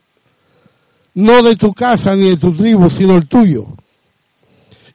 No 1.15 1.43
de 1.43 1.57
tu 1.57 1.75
casa 1.75 2.17
ni 2.17 2.31
de 2.31 2.37
tu 2.37 2.53
tribu, 2.53 2.89
sino 2.89 3.17
el 3.17 3.27
tuyo. 3.27 3.67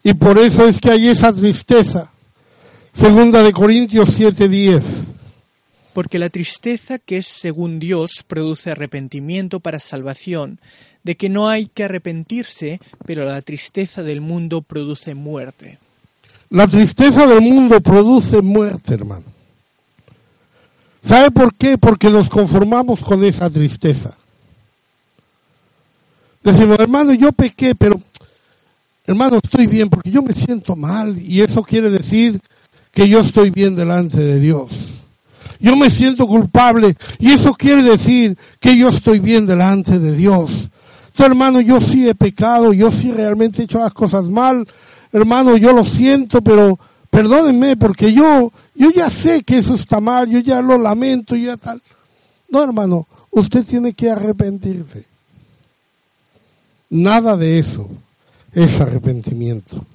Y 0.03 0.13
por 0.13 0.37
eso 0.37 0.67
es 0.67 0.79
que 0.79 0.91
hay 0.91 1.07
esa 1.07 1.33
tristeza. 1.33 2.11
Segunda 2.93 3.43
de 3.43 3.51
Corintios 3.51 4.09
7:10 4.17 4.83
porque 5.95 6.19
la 6.19 6.29
tristeza 6.29 6.99
que 6.99 7.15
es 7.15 7.25
según 7.25 7.79
Dios 7.79 8.25
produce 8.27 8.69
arrepentimiento 8.69 9.61
para 9.61 9.79
salvación, 9.79 10.59
de 11.05 11.15
que 11.15 11.29
no 11.29 11.47
hay 11.47 11.67
que 11.67 11.85
arrepentirse, 11.85 12.81
pero 13.05 13.23
la 13.23 13.41
tristeza 13.41 14.03
del 14.03 14.19
mundo 14.19 14.61
produce 14.61 15.15
muerte. 15.15 15.79
La 16.49 16.67
tristeza 16.67 17.25
del 17.25 17.39
mundo 17.39 17.79
produce 17.79 18.41
muerte, 18.41 18.95
hermano. 18.95 19.23
¿Sabe 21.05 21.31
por 21.31 21.53
qué? 21.53 21.77
Porque 21.77 22.09
nos 22.09 22.29
conformamos 22.29 22.99
con 22.99 23.23
esa 23.23 23.49
tristeza. 23.49 24.13
Decimos, 26.43 26.79
hermano, 26.79 27.13
yo 27.13 27.31
pequé, 27.31 27.75
pero 27.75 28.01
hermano, 29.05 29.39
estoy 29.43 29.67
bien 29.67 29.89
porque 29.89 30.11
yo 30.11 30.21
me 30.21 30.33
siento 30.33 30.75
mal 30.75 31.17
y 31.19 31.41
eso 31.41 31.63
quiere 31.63 31.89
decir 31.89 32.39
que 32.91 33.07
yo 33.07 33.19
estoy 33.19 33.49
bien 33.49 33.75
delante 33.75 34.19
de 34.19 34.39
Dios 34.39 34.71
yo 35.59 35.75
me 35.75 35.89
siento 35.89 36.27
culpable 36.27 36.95
y 37.19 37.31
eso 37.31 37.53
quiere 37.53 37.83
decir 37.83 38.37
que 38.59 38.77
yo 38.77 38.89
estoy 38.89 39.19
bien 39.19 39.45
delante 39.45 39.99
de 39.99 40.13
Dios. 40.13 40.51
Entonces, 40.51 41.25
hermano, 41.25 41.61
yo 41.61 41.79
sí 41.81 42.07
he 42.07 42.15
pecado, 42.15 42.73
yo 42.73 42.91
sí 42.91 43.11
realmente 43.11 43.61
he 43.61 43.65
hecho 43.65 43.79
las 43.79 43.93
cosas 43.93 44.25
mal. 44.25 44.67
Hermano, 45.13 45.55
yo 45.57 45.71
lo 45.71 45.85
siento, 45.85 46.41
pero 46.41 46.77
perdónenme 47.15 47.77
porque 47.77 48.11
yo, 48.11 48.51
yo 48.75 48.91
ya 48.91 49.09
sé 49.09 49.41
que 49.43 49.57
eso 49.59 49.75
está 49.75 50.01
mal, 50.01 50.29
yo 50.29 50.39
ya 50.39 50.61
lo 50.61 50.77
lamento, 50.77 51.33
y 51.33 51.45
ya 51.45 51.55
tal. 51.55 51.81
No, 52.49 52.61
hermano, 52.61 53.07
usted 53.31 53.63
tiene 53.65 53.93
que 53.93 54.11
arrepentirse. 54.11 55.05
Nada 56.89 57.37
de 57.37 57.59
eso 57.59 57.89
es 58.51 58.81
arrepentimiento. 58.81 59.85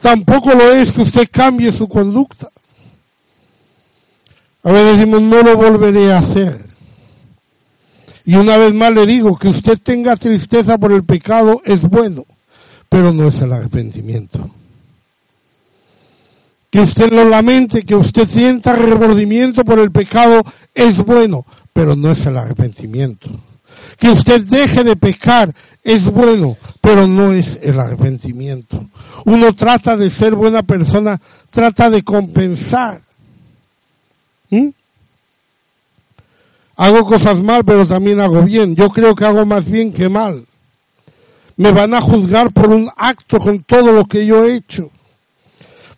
Tampoco 0.00 0.52
lo 0.52 0.72
es 0.72 0.92
que 0.92 1.02
usted 1.02 1.28
cambie 1.28 1.72
su 1.72 1.88
conducta. 1.88 2.50
A 4.62 4.70
veces 4.70 4.98
decimos, 4.98 5.22
no 5.22 5.42
lo 5.42 5.56
volveré 5.56 6.12
a 6.12 6.18
hacer. 6.18 6.64
Y 8.24 8.36
una 8.36 8.56
vez 8.58 8.72
más 8.72 8.92
le 8.92 9.06
digo, 9.06 9.36
que 9.36 9.48
usted 9.48 9.76
tenga 9.82 10.14
tristeza 10.14 10.78
por 10.78 10.92
el 10.92 11.02
pecado 11.02 11.60
es 11.64 11.82
bueno, 11.82 12.26
pero 12.88 13.12
no 13.12 13.26
es 13.26 13.40
el 13.40 13.52
arrepentimiento. 13.52 14.61
Que 16.72 16.80
usted 16.80 17.12
lo 17.12 17.28
lamente, 17.28 17.84
que 17.84 17.94
usted 17.94 18.26
sienta 18.26 18.72
remordimiento 18.72 19.64
por 19.64 19.78
el 19.78 19.92
pecado 19.92 20.42
es 20.74 20.96
bueno, 20.98 21.46
pero 21.72 21.94
no 21.94 22.10
es 22.10 22.26
el 22.26 22.36
arrepentimiento. 22.36 23.28
Que 23.98 24.08
usted 24.08 24.40
deje 24.46 24.82
de 24.82 24.96
pecar 24.96 25.54
es 25.84 26.04
bueno, 26.04 26.56
pero 26.80 27.06
no 27.06 27.32
es 27.32 27.60
el 27.62 27.78
arrepentimiento. 27.78 28.86
Uno 29.26 29.52
trata 29.52 29.96
de 29.96 30.10
ser 30.10 30.34
buena 30.34 30.64
persona, 30.64 31.20
trata 31.50 31.88
de 31.90 32.02
compensar 32.02 33.02
¿Mm? 34.52 34.68
Hago 36.76 37.06
cosas 37.06 37.40
mal, 37.40 37.64
pero 37.64 37.86
también 37.86 38.20
hago 38.20 38.42
bien. 38.42 38.76
Yo 38.76 38.90
creo 38.90 39.14
que 39.14 39.24
hago 39.24 39.46
más 39.46 39.68
bien 39.68 39.92
que 39.92 40.10
mal. 40.10 40.46
Me 41.56 41.72
van 41.72 41.94
a 41.94 42.02
juzgar 42.02 42.52
por 42.52 42.68
un 42.68 42.90
acto 42.96 43.38
con 43.38 43.62
todo 43.62 43.92
lo 43.92 44.04
que 44.04 44.26
yo 44.26 44.44
he 44.44 44.56
hecho. 44.56 44.90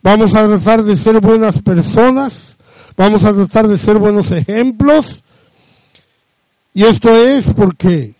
Vamos 0.05 0.35
a 0.37 0.47
tratar 0.47 0.83
de 0.83 0.99
ser 0.99 1.19
buenas 1.19 1.63
personas. 1.63 2.59
Vamos 2.95 3.25
a 3.25 3.33
tratar 3.33 3.67
de 3.67 3.79
ser 3.79 3.97
buenos 3.97 4.31
ejemplos. 4.33 5.23
Y 6.75 6.83
esto 6.83 7.09
es 7.17 7.51
porque, 7.55 8.13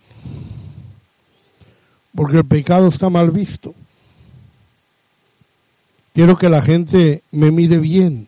porque 2.15 2.37
el 2.37 2.45
pecado 2.45 2.87
está 2.87 3.11
mal 3.11 3.29
visto. 3.29 3.75
Quiero 6.11 6.35
que 6.35 6.49
la 6.49 6.63
gente 6.63 7.21
me 7.29 7.51
mire 7.51 7.77
bien. 7.77 8.27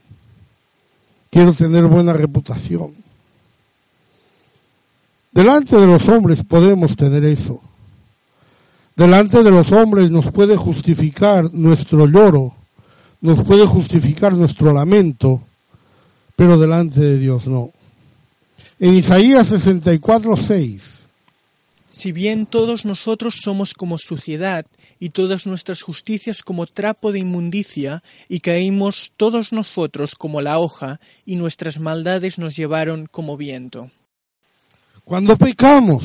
Quiero 1.32 1.52
tener 1.54 1.86
buena 1.86 2.14
reputación. 2.14 2.94
Delante 5.32 5.78
de 5.78 5.88
los 5.88 6.08
hombres 6.08 6.44
podemos 6.44 6.96
tener 6.96 7.26
eso. 7.26 7.60
Delante 8.96 9.42
de 9.42 9.50
los 9.50 9.72
hombres 9.72 10.12
nos 10.12 10.30
puede 10.30 10.56
justificar 10.56 11.52
nuestro 11.56 12.06
lloro, 12.06 12.54
nos 13.22 13.44
puede 13.44 13.66
justificar 13.66 14.34
nuestro 14.34 14.74
lamento, 14.74 15.42
pero 16.36 16.58
delante 16.58 17.00
de 17.00 17.18
Dios 17.18 17.48
no. 17.48 17.72
En 18.80 18.94
Isaías 18.94 19.48
64, 19.48 20.36
6. 20.36 20.94
Si 21.88 22.12
bien 22.12 22.46
todos 22.46 22.86
nosotros 22.86 23.40
somos 23.42 23.74
como 23.74 23.98
suciedad, 23.98 24.66
y 25.00 25.10
todas 25.10 25.46
nuestras 25.46 25.82
justicias 25.82 26.42
como 26.42 26.66
trapo 26.66 27.12
de 27.12 27.20
inmundicia, 27.20 28.04
y 28.30 28.40
caímos 28.40 29.12
todos 29.18 29.52
nosotros 29.52 30.16
como 30.16 30.42
la 30.42 30.60
hoja, 30.60 31.00
y 31.26 31.36
nuestras 31.36 31.80
maldades 31.80 32.38
nos 32.38 32.56
llevaron 32.56 33.08
como 33.10 33.38
viento. 33.38 33.90
Cuando 35.04 35.38
pecamos, 35.38 36.04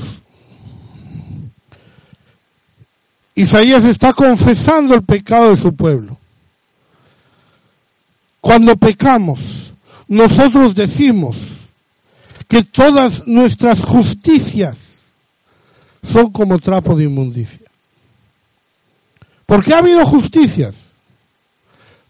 Isaías 3.34 3.84
está 3.84 4.12
confesando 4.12 4.94
el 4.94 5.02
pecado 5.02 5.50
de 5.50 5.60
su 5.60 5.74
pueblo. 5.74 6.18
Cuando 8.42 8.76
pecamos, 8.76 9.38
nosotros 10.08 10.74
decimos 10.74 11.36
que 12.48 12.64
todas 12.64 13.24
nuestras 13.24 13.78
justicias 13.78 14.76
son 16.02 16.32
como 16.32 16.58
trapo 16.58 16.96
de 16.96 17.04
inmundicia. 17.04 17.70
Porque 19.46 19.72
ha 19.72 19.78
habido 19.78 20.04
justicias. 20.04 20.74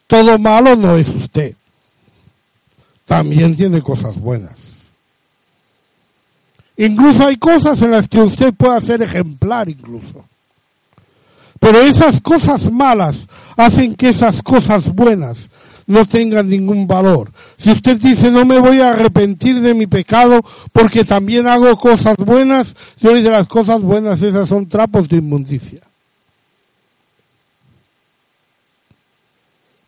Todo 0.07 0.39
malo 0.39 0.75
no 0.75 0.97
es 0.97 1.07
usted. 1.09 1.55
También 3.05 3.55
tiene 3.55 3.83
cosas 3.83 4.19
buenas. 4.19 4.59
Incluso 6.79 7.27
hay 7.27 7.37
cosas 7.37 7.83
en 7.83 7.91
las 7.91 8.09
que 8.09 8.23
usted 8.23 8.55
puede 8.55 8.81
ser 8.81 9.03
ejemplar 9.03 9.69
incluso. 9.69 10.25
Pero 11.61 11.83
esas 11.83 12.23
cosas 12.23 12.73
malas 12.73 13.29
hacen 13.55 13.95
que 13.95 14.09
esas 14.09 14.41
cosas 14.41 14.87
buenas 14.95 15.51
no 15.87 16.05
tengan 16.07 16.49
ningún 16.49 16.87
valor. 16.87 17.31
Si 17.57 17.71
usted 17.71 18.01
dice 18.01 18.31
no 18.31 18.45
me 18.45 18.59
voy 18.59 18.81
a 18.81 18.91
arrepentir 18.91 19.61
de 19.61 19.75
mi 19.75 19.87
pecado 19.87 20.41
porque 20.73 21.05
también 21.05 21.47
hago 21.47 21.77
cosas 21.77 22.17
buenas, 22.17 22.75
yo 23.01 23.15
dice 23.15 23.31
las 23.31 23.49
cosas 23.49 23.81
buenas 23.83 24.23
esas 24.23 24.49
son 24.49 24.69
trapos 24.69 25.09
de 25.09 25.17
inmundicia. 25.17 25.81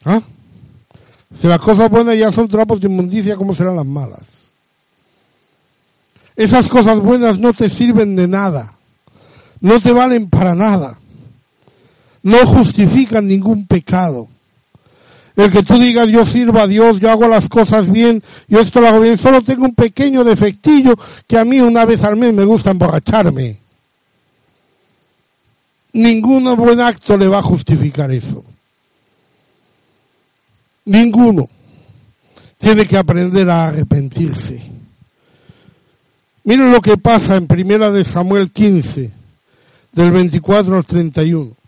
¿Ah? 0.05 0.21
Si 1.41 1.47
las 1.47 1.59
cosas 1.61 1.91
buenas 1.91 2.17
ya 2.17 2.31
son 2.31 2.49
trapos 2.49 2.81
de 2.81 2.89
inmundicia, 2.89 3.37
¿cómo 3.37 3.55
serán 3.55 3.77
las 3.77 3.87
malas? 3.87 4.23
Esas 6.37 6.69
cosas 6.69 7.01
buenas 7.01 7.39
no 7.39 7.53
te 7.53 7.71
sirven 7.71 8.17
de 8.17 8.27
nada, 8.29 8.75
no 9.61 9.81
te 9.81 9.93
valen 9.93 10.29
para 10.29 10.55
nada, 10.55 10.99
no 12.23 12.39
justifican 12.47 13.27
ningún 13.27 13.67
pecado. 13.67 14.29
El 15.37 15.51
que 15.51 15.63
tú 15.63 15.79
digas 15.79 16.09
yo 16.09 16.25
sirvo 16.25 16.61
a 16.61 16.67
Dios, 16.69 17.01
yo 17.01 17.11
hago 17.11 17.27
las 17.27 17.49
cosas 17.49 17.91
bien, 17.91 18.23
yo 18.47 18.61
esto 18.61 18.81
lo 18.81 18.89
hago 18.89 19.01
bien, 19.01 19.19
solo 19.19 19.43
tengo 19.43 19.65
un 19.65 19.75
pequeño 19.75 20.23
defectillo 20.23 20.95
que 21.27 21.39
a 21.39 21.45
mí 21.45 21.61
una 21.61 21.85
vez 21.85 22.05
al 22.05 22.17
mes 22.17 22.33
me 22.33 22.45
gusta 22.45 22.71
emborracharme. 22.71 23.59
Ningún 25.93 26.57
buen 26.57 26.81
acto 26.81 27.17
le 27.17 27.27
va 27.27 27.39
a 27.39 27.43
justificar 27.43 28.11
eso. 28.13 28.45
Ninguno. 30.85 31.49
Tiene 32.59 32.87
que 32.87 32.97
aprender 32.97 33.49
a 33.51 33.69
arrepentirse. 33.69 34.61
Miren 36.45 36.73
lo 36.73 36.81
que 36.81 36.97
pasa 36.97 37.37
en 37.37 37.47
Primera 37.47 37.91
de 37.91 38.05
Samuel 38.05 38.51
15, 38.53 39.11
del 39.93 40.11
24 40.11 40.77
al 40.77 40.85
31. 40.85 41.64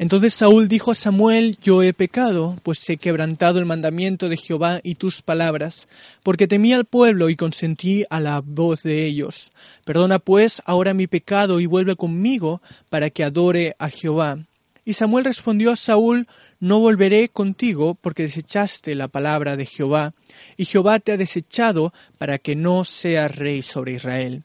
Entonces 0.00 0.32
Saúl 0.32 0.66
dijo 0.66 0.92
a 0.92 0.94
Samuel, 0.94 1.58
yo 1.60 1.82
he 1.82 1.92
pecado, 1.92 2.56
pues 2.62 2.88
he 2.88 2.96
quebrantado 2.96 3.58
el 3.58 3.66
mandamiento 3.66 4.30
de 4.30 4.38
Jehová 4.38 4.80
y 4.82 4.94
tus 4.94 5.20
palabras, 5.20 5.88
porque 6.22 6.48
temí 6.48 6.72
al 6.72 6.86
pueblo 6.86 7.28
y 7.28 7.36
consentí 7.36 8.06
a 8.08 8.18
la 8.18 8.40
voz 8.40 8.82
de 8.82 9.04
ellos. 9.04 9.52
Perdona 9.84 10.18
pues 10.18 10.62
ahora 10.64 10.94
mi 10.94 11.06
pecado 11.06 11.60
y 11.60 11.66
vuelve 11.66 11.96
conmigo 11.96 12.62
para 12.88 13.10
que 13.10 13.24
adore 13.24 13.76
a 13.78 13.90
Jehová. 13.90 14.38
Y 14.86 14.94
Samuel 14.94 15.26
respondió 15.26 15.70
a 15.70 15.76
Saúl, 15.76 16.26
no 16.60 16.80
volveré 16.80 17.28
contigo 17.28 17.94
porque 18.00 18.22
desechaste 18.22 18.94
la 18.94 19.08
palabra 19.08 19.58
de 19.58 19.66
Jehová, 19.66 20.14
y 20.56 20.64
Jehová 20.64 20.98
te 21.00 21.12
ha 21.12 21.18
desechado 21.18 21.92
para 22.16 22.38
que 22.38 22.56
no 22.56 22.84
seas 22.84 23.36
rey 23.36 23.60
sobre 23.60 23.92
Israel. 23.92 24.44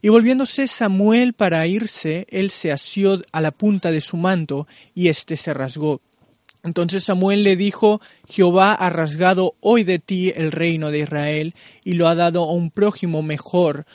Y 0.00 0.08
volviéndose 0.08 0.68
Samuel 0.68 1.32
para 1.32 1.66
irse, 1.66 2.26
él 2.30 2.50
se 2.50 2.72
asió 2.72 3.20
a 3.32 3.40
la 3.40 3.50
punta 3.50 3.90
de 3.90 4.00
su 4.00 4.16
manto, 4.16 4.66
y 4.94 5.08
éste 5.08 5.36
se 5.36 5.52
rasgó. 5.54 6.00
Entonces 6.62 7.04
Samuel 7.04 7.44
le 7.44 7.56
dijo, 7.56 8.00
Jehová 8.28 8.74
ha 8.74 8.90
rasgado 8.90 9.54
hoy 9.60 9.84
de 9.84 9.98
ti 9.98 10.32
el 10.34 10.52
reino 10.52 10.90
de 10.90 11.00
Israel, 11.00 11.54
y 11.84 11.94
lo 11.94 12.08
ha 12.08 12.14
dado 12.14 12.44
a 12.44 12.52
un 12.52 12.70
prójimo 12.70 13.22
mejor 13.22 13.86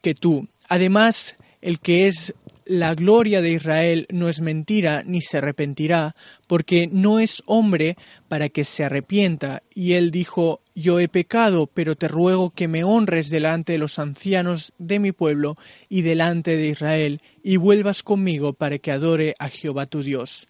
que 0.00 0.14
tú. 0.14 0.48
Además, 0.68 1.36
el 1.60 1.78
que 1.78 2.06
es 2.06 2.34
la 2.72 2.94
gloria 2.94 3.42
de 3.42 3.50
Israel 3.50 4.06
no 4.10 4.30
es 4.30 4.40
mentira 4.40 5.02
ni 5.04 5.20
se 5.20 5.38
arrepentirá, 5.38 6.16
porque 6.46 6.88
no 6.90 7.20
es 7.20 7.42
hombre 7.44 7.98
para 8.28 8.48
que 8.48 8.64
se 8.64 8.82
arrepienta. 8.82 9.62
Y 9.74 9.92
él 9.92 10.10
dijo, 10.10 10.62
Yo 10.74 10.98
he 10.98 11.06
pecado, 11.06 11.66
pero 11.66 11.96
te 11.96 12.08
ruego 12.08 12.48
que 12.48 12.68
me 12.68 12.82
honres 12.82 13.28
delante 13.28 13.72
de 13.72 13.78
los 13.78 13.98
ancianos 13.98 14.72
de 14.78 14.98
mi 15.00 15.12
pueblo 15.12 15.56
y 15.90 16.00
delante 16.00 16.56
de 16.56 16.68
Israel, 16.68 17.20
y 17.44 17.58
vuelvas 17.58 18.02
conmigo 18.02 18.54
para 18.54 18.78
que 18.78 18.90
adore 18.90 19.34
a 19.38 19.50
Jehová 19.50 19.84
tu 19.84 20.02
Dios. 20.02 20.48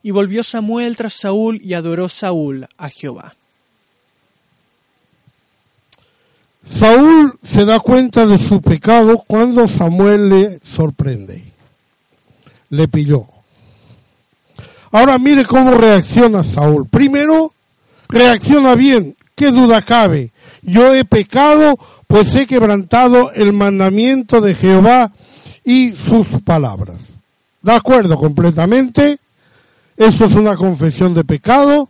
Y 0.00 0.12
volvió 0.12 0.44
Samuel 0.44 0.94
tras 0.94 1.14
Saúl 1.14 1.60
y 1.60 1.74
adoró 1.74 2.08
Saúl 2.08 2.68
a 2.76 2.88
Jehová. 2.88 3.34
Saúl 6.64 7.36
se 7.42 7.64
da 7.64 7.80
cuenta 7.80 8.26
de 8.26 8.38
su 8.38 8.62
pecado 8.62 9.24
cuando 9.26 9.66
Samuel 9.66 10.28
le 10.28 10.60
sorprende 10.60 11.53
le 12.76 12.88
pilló. 12.88 13.26
Ahora 14.92 15.18
mire 15.18 15.44
cómo 15.44 15.72
reacciona 15.72 16.42
Saúl. 16.42 16.86
Primero, 16.86 17.52
reacciona 18.08 18.74
bien. 18.74 19.16
¿Qué 19.34 19.50
duda 19.50 19.82
cabe? 19.82 20.30
Yo 20.62 20.94
he 20.94 21.04
pecado, 21.04 21.78
pues 22.06 22.34
he 22.36 22.46
quebrantado 22.46 23.32
el 23.32 23.52
mandamiento 23.52 24.40
de 24.40 24.54
Jehová 24.54 25.10
y 25.64 25.92
sus 25.92 26.40
palabras. 26.42 27.14
¿De 27.62 27.72
acuerdo 27.72 28.16
completamente? 28.16 29.18
Esto 29.96 30.26
es 30.26 30.34
una 30.34 30.56
confesión 30.56 31.14
de 31.14 31.24
pecado. 31.24 31.88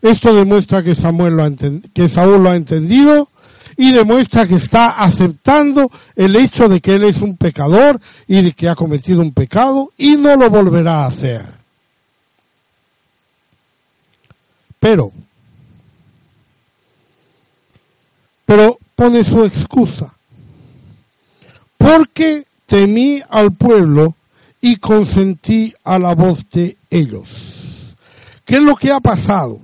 Esto 0.00 0.34
demuestra 0.34 0.82
que, 0.82 0.94
Samuel 0.94 1.34
lo 1.34 1.44
ha 1.44 1.50
que 1.92 2.08
Saúl 2.08 2.42
lo 2.42 2.50
ha 2.50 2.56
entendido 2.56 3.28
y 3.76 3.92
demuestra 3.92 4.46
que 4.46 4.56
está 4.56 4.90
aceptando 4.90 5.90
el 6.14 6.36
hecho 6.36 6.68
de 6.68 6.80
que 6.80 6.94
él 6.94 7.04
es 7.04 7.18
un 7.18 7.36
pecador 7.36 8.00
y 8.26 8.42
de 8.42 8.52
que 8.52 8.68
ha 8.68 8.74
cometido 8.74 9.20
un 9.20 9.32
pecado 9.32 9.92
y 9.98 10.16
no 10.16 10.34
lo 10.36 10.48
volverá 10.48 11.02
a 11.02 11.06
hacer. 11.06 11.44
Pero, 14.80 15.12
pero 18.44 18.78
pone 18.94 19.24
su 19.24 19.44
excusa. 19.44 20.12
Porque 21.76 22.46
temí 22.66 23.22
al 23.28 23.52
pueblo 23.52 24.14
y 24.60 24.76
consentí 24.76 25.74
a 25.84 25.98
la 25.98 26.14
voz 26.14 26.48
de 26.50 26.76
ellos. 26.90 27.28
¿Qué 28.44 28.54
es 28.54 28.62
lo 28.62 28.74
que 28.76 28.92
ha 28.92 29.00
pasado? 29.00 29.60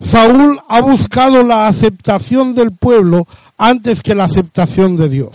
Saúl 0.00 0.60
ha 0.68 0.80
buscado 0.80 1.42
la 1.42 1.66
aceptación 1.66 2.54
del 2.54 2.72
pueblo 2.72 3.26
antes 3.56 4.02
que 4.02 4.14
la 4.14 4.24
aceptación 4.24 4.96
de 4.96 5.08
Dios. 5.08 5.30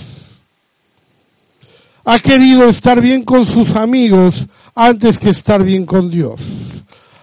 Ha 2.06 2.20
querido 2.20 2.66
estar 2.66 3.02
bien 3.02 3.24
con 3.24 3.46
sus 3.46 3.76
amigos 3.76 4.46
antes 4.76 5.18
que 5.20 5.30
estar 5.30 5.64
bien 5.64 5.86
con 5.86 6.10
Dios. 6.10 6.40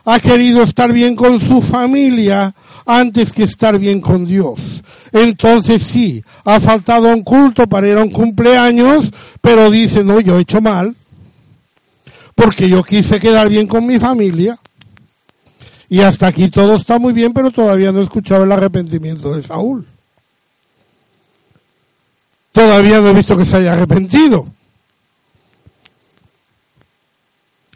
Ha 0.04 0.18
querido 0.18 0.62
estar 0.62 0.92
bien 0.92 1.14
con 1.14 1.40
su 1.40 1.60
familia 1.60 2.54
antes 2.86 3.32
que 3.32 3.44
estar 3.44 3.78
bien 3.78 4.00
con 4.00 4.26
Dios. 4.26 4.58
Entonces 5.12 5.82
sí, 5.86 6.22
ha 6.44 6.60
faltado 6.60 7.08
un 7.08 7.22
culto 7.22 7.64
para 7.64 7.88
ir 7.88 7.98
a 7.98 8.02
un 8.02 8.10
cumpleaños, 8.10 9.10
pero 9.40 9.70
dice, 9.70 10.04
no, 10.04 10.20
yo 10.20 10.38
he 10.38 10.42
hecho 10.42 10.60
mal, 10.60 10.94
porque 12.34 12.68
yo 12.68 12.82
quise 12.82 13.18
quedar 13.18 13.48
bien 13.48 13.66
con 13.66 13.86
mi 13.86 13.98
familia. 13.98 14.58
Y 15.90 16.02
hasta 16.02 16.28
aquí 16.28 16.48
todo 16.48 16.76
está 16.76 17.00
muy 17.00 17.12
bien, 17.12 17.32
pero 17.32 17.50
todavía 17.50 17.90
no 17.90 17.98
he 17.98 18.04
escuchado 18.04 18.44
el 18.44 18.52
arrepentimiento 18.52 19.34
de 19.34 19.42
Saúl. 19.42 19.84
Todavía 22.52 23.00
no 23.00 23.08
he 23.08 23.14
visto 23.14 23.36
que 23.36 23.44
se 23.44 23.56
haya 23.56 23.72
arrepentido. 23.72 24.46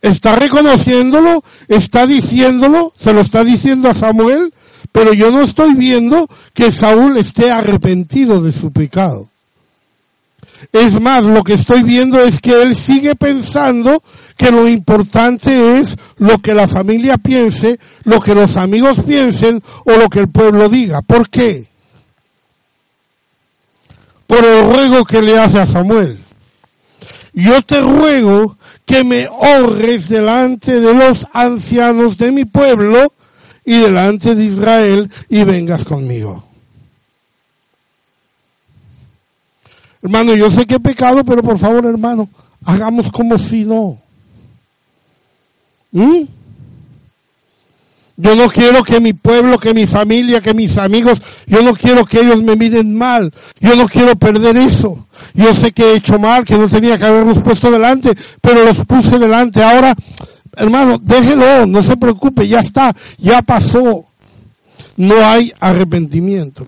Está 0.01 0.37
reconociéndolo, 0.37 1.43
está 1.67 2.07
diciéndolo, 2.07 2.93
se 3.01 3.13
lo 3.13 3.21
está 3.21 3.43
diciendo 3.43 3.91
a 3.91 3.95
Samuel, 3.95 4.55
pero 4.93 5.13
yo 5.13 5.33
no 5.33 5.43
estoy 5.43 5.75
viendo 5.75 6.29
que 6.53 6.71
Saúl 6.71 7.17
esté 7.17 7.51
arrepentido 7.51 8.41
de 8.41 8.53
su 8.53 8.71
pecado. 8.71 9.29
Es 10.73 11.01
más, 11.01 11.25
lo 11.25 11.43
que 11.43 11.55
estoy 11.55 11.83
viendo 11.83 12.21
es 12.21 12.41
que 12.41 12.63
él 12.63 12.75
sigue 12.75 13.15
pensando 13.15 14.03
que 14.37 14.51
lo 14.51 14.69
importante 14.69 15.79
es 15.79 15.97
lo 16.19 16.39
que 16.39 16.55
la 16.55 16.69
familia 16.69 17.17
piense, 17.19 17.79
lo 18.05 18.21
que 18.21 18.35
los 18.35 18.57
amigos 18.57 19.03
piensen 19.05 19.63
o 19.85 19.93
lo 19.93 20.09
que 20.09 20.21
el 20.21 20.29
pueblo 20.29 20.69
diga. 20.69 21.03
¿Por 21.03 21.29
qué? 21.29 21.67
Por 24.27 24.45
el 24.45 24.65
ruego 24.65 25.05
que 25.05 25.23
le 25.23 25.39
hace 25.39 25.59
a 25.61 25.67
Samuel. 25.67 26.19
Yo 27.33 27.63
te 27.63 27.81
ruego 27.81 28.57
que 28.87 29.03
me 29.03 29.29
honres 29.29 30.09
delante 30.09 30.81
de 30.81 30.95
los 30.95 31.27
ancianos 31.33 32.17
de 32.17 32.33
mi 32.33 32.45
pueblo 32.45 33.13
y 33.65 33.79
delante 33.79 34.35
de 34.35 34.45
Israel 34.45 35.11
y 35.29 35.43
vengas 35.45 35.85
conmigo. 35.85 36.44
Hermano, 40.05 40.35
yo 40.35 40.51
sé 40.51 40.67
que 40.67 40.75
he 40.75 40.81
pecado, 40.81 41.25
pero 41.25 41.43
por 41.43 41.59
favor, 41.59 41.87
hermano, 41.87 42.29
hagamos 42.67 43.11
como 43.11 43.39
si 43.39 43.65
no. 43.65 43.99
¿Mm? 45.93 46.25
Yo 48.19 48.37
no 48.37 48.47
quiero 48.49 48.85
que 48.85 49.01
mi 49.01 49.15
pueblo, 49.15 49.59
que 49.59 49.73
mi 49.73 49.87
familia, 49.87 50.43
que 50.43 50.53
mis 50.53 50.77
amigos, 50.77 51.19
yo 51.47 51.63
no 51.63 51.73
quiero 51.75 52.05
que 52.05 52.21
ellos 52.21 52.43
me 52.43 52.55
miren 52.55 52.95
mal. 52.95 53.33
Yo 53.61 53.75
no 53.77 53.89
quiero 53.89 54.15
perder 54.15 54.59
eso. 54.59 55.07
Yo 55.33 55.55
sé 55.55 55.73
que 55.73 55.93
he 55.93 55.97
hecho 55.97 56.19
mal, 56.19 56.45
que 56.45 56.59
no 56.59 56.69
tenía 56.69 56.99
que 56.99 57.07
haberlos 57.07 57.43
puesto 57.43 57.71
delante, 57.71 58.13
pero 58.43 58.63
los 58.63 58.77
puse 58.85 59.19
delante. 59.19 59.63
Ahora, 59.63 59.97
hermano, 60.55 60.99
déjelo, 60.99 61.65
no 61.65 61.83
se 61.83 61.97
preocupe, 61.97 62.47
ya 62.47 62.59
está, 62.59 62.95
ya 63.17 63.41
pasó. 63.41 64.05
No 64.99 65.15
hay 65.25 65.51
arrepentimiento. 65.59 66.67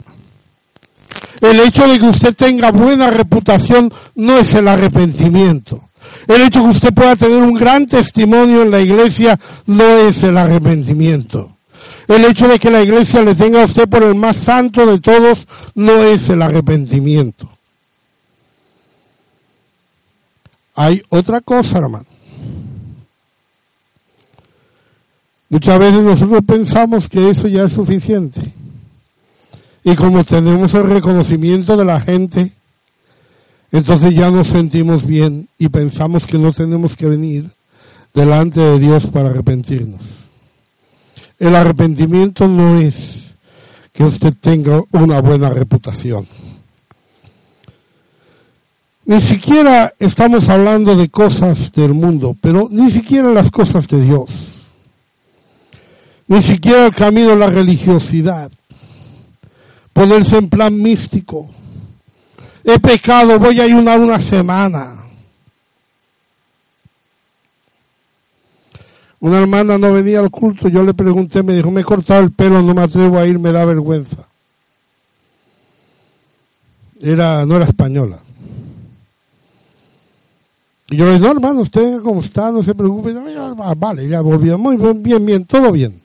El 1.40 1.60
hecho 1.60 1.86
de 1.86 1.98
que 1.98 2.06
usted 2.06 2.34
tenga 2.34 2.70
buena 2.70 3.10
reputación 3.10 3.92
no 4.14 4.38
es 4.38 4.54
el 4.54 4.68
arrepentimiento. 4.68 5.82
El 6.26 6.42
hecho 6.42 6.60
de 6.60 6.66
que 6.66 6.76
usted 6.76 6.94
pueda 6.94 7.16
tener 7.16 7.42
un 7.42 7.54
gran 7.54 7.86
testimonio 7.86 8.62
en 8.62 8.70
la 8.70 8.80
iglesia 8.80 9.38
no 9.66 9.84
es 9.84 10.22
el 10.22 10.36
arrepentimiento. 10.36 11.56
El 12.08 12.24
hecho 12.24 12.48
de 12.48 12.58
que 12.58 12.70
la 12.70 12.82
iglesia 12.82 13.22
le 13.22 13.34
tenga 13.34 13.62
a 13.62 13.66
usted 13.66 13.88
por 13.88 14.02
el 14.02 14.14
más 14.14 14.36
santo 14.36 14.86
de 14.86 15.00
todos 15.00 15.46
no 15.74 16.02
es 16.04 16.28
el 16.28 16.42
arrepentimiento. 16.42 17.48
Hay 20.76 21.02
otra 21.08 21.40
cosa, 21.40 21.78
hermano. 21.78 22.04
Muchas 25.48 25.78
veces 25.78 26.04
nosotros 26.04 26.40
pensamos 26.46 27.08
que 27.08 27.30
eso 27.30 27.48
ya 27.48 27.64
es 27.64 27.72
suficiente. 27.72 28.52
Y 29.86 29.94
como 29.94 30.24
tenemos 30.24 30.74
el 30.74 30.90
reconocimiento 30.90 31.76
de 31.76 31.84
la 31.84 32.00
gente, 32.00 32.50
entonces 33.70 34.16
ya 34.16 34.32
nos 34.32 34.48
sentimos 34.48 35.06
bien 35.06 35.48
y 35.58 35.68
pensamos 35.68 36.26
que 36.26 36.38
no 36.38 36.52
tenemos 36.52 36.96
que 36.96 37.06
venir 37.06 37.48
delante 38.12 38.58
de 38.58 38.80
Dios 38.80 39.06
para 39.06 39.30
arrepentirnos. 39.30 40.00
El 41.38 41.54
arrepentimiento 41.54 42.48
no 42.48 42.80
es 42.80 43.34
que 43.92 44.02
usted 44.02 44.34
tenga 44.40 44.82
una 44.90 45.20
buena 45.20 45.50
reputación. 45.50 46.26
Ni 49.04 49.20
siquiera 49.20 49.94
estamos 50.00 50.48
hablando 50.48 50.96
de 50.96 51.08
cosas 51.10 51.70
del 51.70 51.94
mundo, 51.94 52.34
pero 52.40 52.66
ni 52.72 52.90
siquiera 52.90 53.30
las 53.30 53.52
cosas 53.52 53.86
de 53.86 54.00
Dios. 54.00 54.30
Ni 56.26 56.42
siquiera 56.42 56.86
el 56.86 56.92
camino 56.92 57.28
de 57.28 57.36
la 57.36 57.50
religiosidad. 57.50 58.50
Ponerse 59.96 60.36
en 60.36 60.50
plan 60.50 60.76
místico. 60.76 61.48
He 62.62 62.78
pecado, 62.78 63.38
voy 63.38 63.58
a 63.58 63.64
ayunar 63.64 63.98
una 63.98 64.20
semana. 64.20 64.94
Una 69.20 69.38
hermana 69.38 69.78
no 69.78 69.94
venía 69.94 70.20
al 70.20 70.30
culto, 70.30 70.68
yo 70.68 70.82
le 70.82 70.92
pregunté, 70.92 71.42
me 71.42 71.54
dijo, 71.54 71.70
me 71.70 71.80
he 71.80 71.84
cortado 71.84 72.20
el 72.20 72.30
pelo, 72.30 72.60
no 72.60 72.74
me 72.74 72.82
atrevo 72.82 73.18
a 73.18 73.26
ir, 73.26 73.38
me 73.38 73.50
da 73.52 73.64
vergüenza. 73.64 74.28
Era, 77.00 77.46
no 77.46 77.56
era 77.56 77.64
española. 77.64 78.20
Y 80.90 80.96
yo 80.98 81.06
le 81.06 81.12
dije, 81.12 81.24
no 81.24 81.30
hermano, 81.30 81.62
usted 81.62 82.02
como 82.02 82.20
está, 82.20 82.52
no 82.52 82.62
se 82.62 82.74
preocupe. 82.74 83.14
Ah, 83.60 83.72
vale, 83.74 84.06
ya 84.06 84.20
volvió, 84.20 84.58
muy 84.58 84.76
bien, 84.76 85.02
bien, 85.02 85.24
bien, 85.24 85.44
todo 85.46 85.72
bien. 85.72 85.98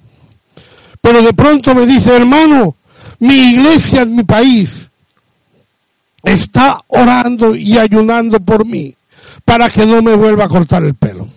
Pero 1.02 1.22
de 1.22 1.34
pronto 1.34 1.76
me 1.76 1.86
dice, 1.86 2.16
hermano, 2.16 2.76
mi 3.22 3.36
iglesia 3.52 4.02
en 4.02 4.16
mi 4.16 4.24
país 4.24 4.90
está 6.24 6.82
orando 6.88 7.56
y 7.56 7.78
ayunando 7.78 8.40
por 8.40 8.66
mí 8.66 8.96
para 9.46 9.70
que 9.70 9.86
no 9.86 10.02
me 10.02 10.16
vuelva 10.16 10.46
a 10.46 10.50
cortar 10.50 10.84
el 10.84 10.96
pelo. 10.96 11.28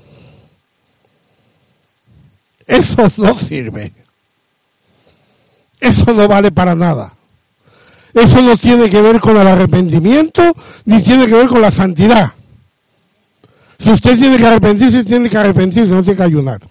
Eso 2.67 3.07
no 3.19 3.39
sirve. 3.39 3.93
Eso 5.79 6.15
no 6.15 6.27
vale 6.27 6.51
para 6.51 6.75
nada. 6.75 7.13
Eso 8.15 8.41
no 8.41 8.57
tiene 8.57 8.89
que 8.89 9.03
ver 9.03 9.21
con 9.21 9.37
el 9.37 9.47
arrepentimiento 9.47 10.55
ni 10.87 11.03
tiene 11.03 11.27
que 11.27 11.35
ver 11.35 11.49
con 11.49 11.61
la 11.61 11.71
santidad. 11.71 12.33
Si 13.79 13.91
usted 13.91 14.19
tiene 14.19 14.39
que 14.39 14.47
arrepentirse, 14.47 15.05
tiene 15.05 15.29
que 15.29 15.37
arrepentirse, 15.37 15.93
no 15.93 16.03
tiene 16.03 16.17
que 16.17 16.23
ayunar. 16.23 16.63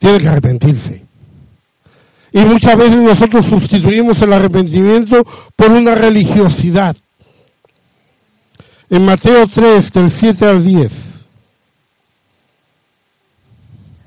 Tiene 0.00 0.18
que 0.18 0.28
arrepentirse. 0.28 1.11
Y 2.32 2.40
muchas 2.40 2.76
veces 2.76 2.96
nosotros 2.96 3.46
sustituimos 3.46 4.20
el 4.22 4.32
arrepentimiento 4.32 5.22
por 5.54 5.70
una 5.70 5.94
religiosidad. 5.94 6.96
En 8.88 9.04
Mateo 9.04 9.46
3, 9.46 9.92
del 9.92 10.10
7 10.10 10.44
al 10.46 10.64
10. 10.64 11.11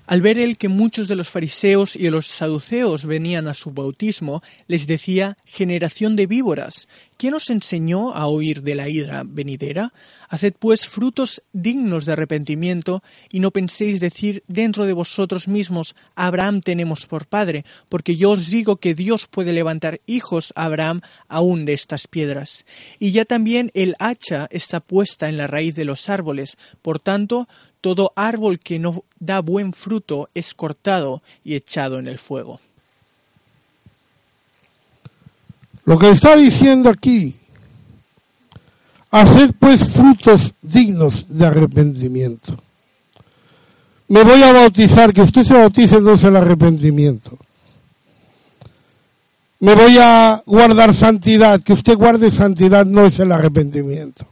Al 0.08 0.22
ver 0.22 0.38
él 0.38 0.58
que 0.58 0.68
muchos 0.68 1.08
de 1.08 1.16
los 1.16 1.30
fariseos 1.30 1.96
y 1.96 2.04
de 2.04 2.12
los 2.12 2.28
saduceos 2.28 3.06
venían 3.06 3.48
a 3.48 3.56
su 3.56 3.72
bautismo, 3.72 4.44
les 4.68 4.86
decía, 4.86 5.38
generación 5.46 6.16
de 6.16 6.28
víboras, 6.28 6.88
¿quién 7.18 7.34
os 7.34 7.50
enseñó 7.50 8.14
a 8.14 8.28
oír 8.28 8.62
de 8.62 8.76
la 8.76 8.88
ira 8.88 9.24
venidera? 9.26 9.94
Haced 10.30 10.54
pues 10.60 10.88
frutos 10.88 11.42
dignos 11.54 12.06
de 12.06 12.14
arrepentimiento, 12.14 13.02
y 13.32 13.40
no 13.40 13.50
penséis 13.50 14.00
decir 14.00 14.44
dentro 14.48 14.86
de 14.86 14.94
vosotros 14.94 15.48
mismos, 15.48 15.96
Abraham 16.16 16.62
tenemos 16.62 17.08
por 17.08 17.26
padre, 17.26 17.66
porque 17.90 18.16
yo 18.16 18.32
os 18.32 18.48
digo 18.52 18.78
que 18.78 18.94
Dios 18.94 19.26
puede 19.26 19.54
levantar 19.54 20.02
hijos 20.06 20.54
a 20.56 20.66
Abraham 20.66 21.02
aún 21.28 21.66
de 21.66 21.74
estas 21.74 22.08
piedras. 22.08 22.66
Y 23.00 23.12
ya 23.12 23.26
también 23.26 23.72
el 23.74 23.96
hacha 23.98 24.48
está 24.52 24.82
puesta 24.82 25.30
en 25.30 25.38
la 25.38 25.48
raíz 25.48 25.74
de 25.74 25.86
los 25.86 26.10
árboles, 26.10 26.58
por 26.84 27.00
tanto, 27.00 27.48
todo 27.86 28.12
árbol 28.16 28.58
que 28.58 28.80
no 28.80 29.04
da 29.20 29.42
buen 29.42 29.72
fruto 29.72 30.30
es 30.34 30.56
cortado 30.56 31.22
y 31.44 31.54
echado 31.54 32.00
en 32.00 32.08
el 32.08 32.18
fuego. 32.18 32.60
Lo 35.84 36.00
que 36.00 36.10
está 36.10 36.36
diciendo 36.36 36.90
aquí, 36.90 37.36
haced 39.12 39.52
pues 39.60 39.88
frutos 39.88 40.56
dignos 40.64 41.28
de 41.30 41.46
arrepentimiento. 41.46 42.58
Me 44.08 44.24
voy 44.24 44.42
a 44.42 44.52
bautizar, 44.52 45.14
que 45.14 45.22
usted 45.22 45.44
se 45.44 45.54
bautice 45.54 46.02
no 46.02 46.14
es 46.14 46.24
el 46.24 46.38
arrepentimiento. 46.38 47.38
Me 49.60 49.76
voy 49.76 49.96
a 50.00 50.42
guardar 50.48 50.92
santidad, 50.92 51.62
que 51.62 51.74
usted 51.74 51.96
guarde 51.96 52.32
santidad 52.32 52.84
no 52.84 53.06
es 53.06 53.20
el 53.20 53.32
arrepentimiento. 53.32 54.26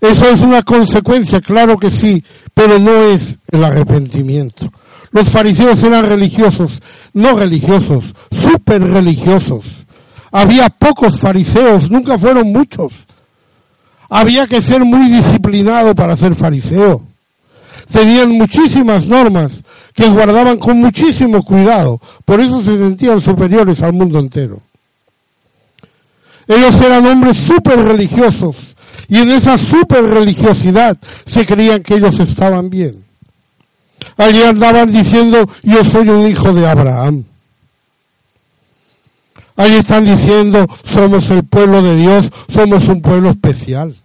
Eso 0.00 0.28
es 0.30 0.40
una 0.40 0.62
consecuencia, 0.62 1.40
claro 1.40 1.76
que 1.76 1.90
sí, 1.90 2.22
pero 2.54 2.78
no 2.78 3.02
es 3.04 3.36
el 3.50 3.64
arrepentimiento. 3.64 4.70
Los 5.10 5.28
fariseos 5.28 5.82
eran 5.82 6.06
religiosos, 6.06 6.80
no 7.14 7.36
religiosos, 7.36 8.04
súper 8.30 8.82
religiosos. 8.82 9.64
Había 10.30 10.68
pocos 10.68 11.18
fariseos, 11.18 11.90
nunca 11.90 12.18
fueron 12.18 12.52
muchos. 12.52 12.92
Había 14.10 14.46
que 14.46 14.62
ser 14.62 14.84
muy 14.84 15.10
disciplinado 15.10 15.94
para 15.94 16.16
ser 16.16 16.34
fariseo. 16.34 17.02
Tenían 17.90 18.30
muchísimas 18.32 19.06
normas 19.06 19.60
que 19.94 20.08
guardaban 20.08 20.58
con 20.58 20.78
muchísimo 20.78 21.42
cuidado. 21.42 22.00
Por 22.24 22.40
eso 22.40 22.60
se 22.60 22.76
sentían 22.76 23.20
superiores 23.20 23.82
al 23.82 23.94
mundo 23.94 24.18
entero. 24.18 24.60
Ellos 26.46 26.80
eran 26.80 27.06
hombres 27.06 27.36
súper 27.36 27.78
religiosos, 27.78 28.56
y 29.08 29.18
en 29.18 29.30
esa 29.30 29.56
super 29.56 30.04
religiosidad 30.04 30.98
se 31.26 31.46
creían 31.46 31.82
que 31.82 31.94
ellos 31.94 32.20
estaban 32.20 32.68
bien. 32.68 33.04
Allí 34.16 34.42
andaban 34.42 34.92
diciendo, 34.92 35.48
yo 35.62 35.84
soy 35.84 36.08
un 36.08 36.26
hijo 36.28 36.52
de 36.52 36.66
Abraham. 36.66 37.24
Allí 39.56 39.76
están 39.76 40.04
diciendo, 40.04 40.66
somos 40.92 41.30
el 41.30 41.44
pueblo 41.44 41.82
de 41.82 41.96
Dios, 41.96 42.30
somos 42.52 42.86
un 42.86 43.00
pueblo 43.00 43.30
especial. 43.30 43.96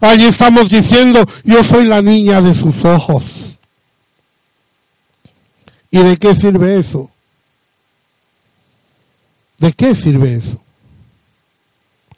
Allí 0.00 0.26
estamos 0.26 0.68
diciendo, 0.68 1.24
yo 1.44 1.62
soy 1.64 1.86
la 1.86 2.02
niña 2.02 2.42
de 2.42 2.54
sus 2.54 2.84
ojos. 2.84 3.24
¿Y 5.90 5.98
de 5.98 6.16
qué 6.16 6.34
sirve 6.34 6.78
eso? 6.78 7.10
¿De 9.58 9.72
qué 9.72 9.94
sirve 9.94 10.34
eso? 10.34 10.60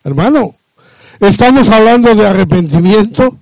Hermano, 0.03 0.57
Estamos 1.21 1.69
hablando 1.69 2.15
de 2.15 2.27
arrepentimiento. 2.27 3.39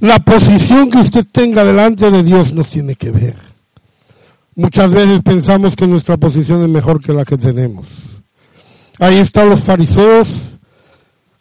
La 0.00 0.18
posición 0.18 0.90
que 0.90 0.98
usted 0.98 1.26
tenga 1.30 1.64
delante 1.64 2.10
de 2.10 2.22
Dios 2.22 2.52
nos 2.52 2.68
tiene 2.68 2.94
que 2.96 3.10
ver. 3.10 3.36
Muchas 4.56 4.90
veces 4.90 5.20
pensamos 5.22 5.74
que 5.74 5.86
nuestra 5.86 6.16
posición 6.16 6.62
es 6.62 6.68
mejor 6.68 7.00
que 7.00 7.12
la 7.12 7.24
que 7.24 7.38
tenemos. 7.38 7.86
Ahí 8.98 9.18
están 9.18 9.48
los 9.48 9.62
fariseos 9.62 10.28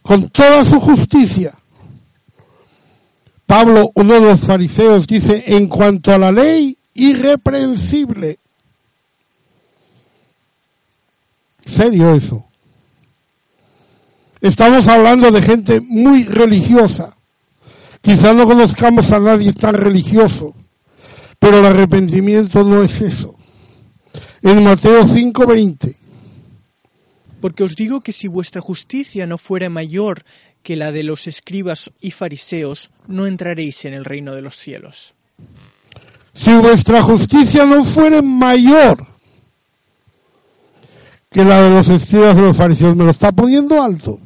con 0.02 0.30
toda 0.30 0.66
su 0.66 0.80
justicia. 0.80 1.54
Pablo, 3.46 3.92
uno 3.96 4.14
de 4.16 4.22
los 4.22 4.40
fariseos, 4.42 5.06
dice, 5.06 5.44
en 5.46 5.68
cuanto 5.68 6.14
a 6.14 6.18
la 6.18 6.32
ley, 6.32 6.78
irreprensible. 6.94 8.40
Serio 11.66 12.14
eso. 12.16 12.46
Estamos 14.44 14.90
hablando 14.90 15.32
de 15.32 15.42
gente 15.42 15.80
muy 15.80 16.26
religiosa. 16.26 17.16
Quizás 18.02 18.36
no 18.36 18.46
conozcamos 18.46 19.10
a 19.14 19.20
nadie 19.20 19.54
tan 19.54 19.74
religioso, 19.74 20.54
pero 21.40 21.60
el 21.60 21.66
arrepentimiento 21.66 22.62
no 22.62 22.84
es 22.84 23.00
eso. 23.00 23.36
En 24.42 24.62
Mateo 24.62 25.08
5:20. 25.08 25.96
Porque 27.40 27.64
os 27.64 27.78
digo 27.78 28.02
que 28.02 28.12
si 28.12 28.28
vuestra 28.28 28.60
justicia 28.60 29.26
no 29.26 29.38
fuera 29.38 29.70
mayor 29.70 30.26
que 30.62 30.76
la 30.76 30.92
de 30.92 31.04
los 31.04 31.26
escribas 31.26 31.92
y 32.02 32.12
fariseos, 32.12 32.90
no 33.08 33.26
entraréis 33.26 33.86
en 33.86 33.94
el 33.94 34.04
reino 34.04 34.34
de 34.34 34.42
los 34.42 34.58
cielos. 34.58 35.16
Si 36.38 36.54
vuestra 36.56 37.02
justicia 37.02 37.66
no 37.66 37.82
fuera 37.86 38.22
mayor 38.22 39.08
que 41.32 41.46
la 41.46 41.62
de 41.62 41.70
los 41.70 41.88
escribas 41.88 42.36
de 42.36 42.42
los 42.42 42.58
fariseos. 42.58 42.94
Me 42.94 43.06
lo 43.06 43.12
está 43.12 43.32
poniendo 43.32 43.82
alto. 43.82 44.20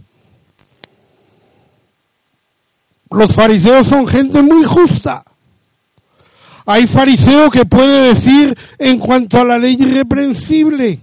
Los 3.17 3.33
fariseos 3.33 3.87
son 3.87 4.05
gente 4.05 4.43
muy 4.43 4.63
justa. 4.63 5.23
Hay 6.67 6.85
fariseo 6.85 7.49
que 7.49 7.65
puede 7.65 8.13
decir 8.13 8.55
en 8.77 8.99
cuanto 8.99 9.39
a 9.39 9.43
la 9.43 9.57
ley 9.57 9.75
irreprensible. 9.79 10.99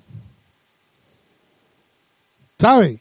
¿Sabe? 2.56 3.00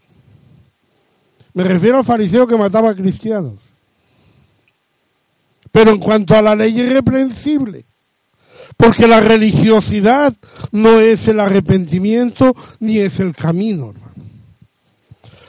Me 1.53 1.63
refiero 1.63 1.99
al 1.99 2.05
fariseo 2.05 2.47
que 2.47 2.57
mataba 2.57 2.89
a 2.89 2.95
cristianos. 2.95 3.53
Pero 5.71 5.91
en 5.91 5.99
cuanto 5.99 6.35
a 6.35 6.41
la 6.41 6.55
ley 6.55 6.79
irreprensible. 6.79 7.85
Porque 8.77 9.05
la 9.05 9.19
religiosidad 9.19 10.33
no 10.71 10.99
es 10.99 11.27
el 11.27 11.39
arrepentimiento 11.39 12.55
ni 12.79 12.97
es 12.97 13.19
el 13.19 13.35
camino, 13.35 13.91
hermano. 13.91 14.13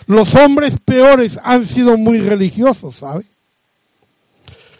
Los 0.07 0.35
hombres 0.35 0.75
peores 0.85 1.41
han 1.43 1.67
sido 1.67 1.97
muy 1.97 2.21
religiosos, 2.21 2.97
¿sabe? 2.97 3.25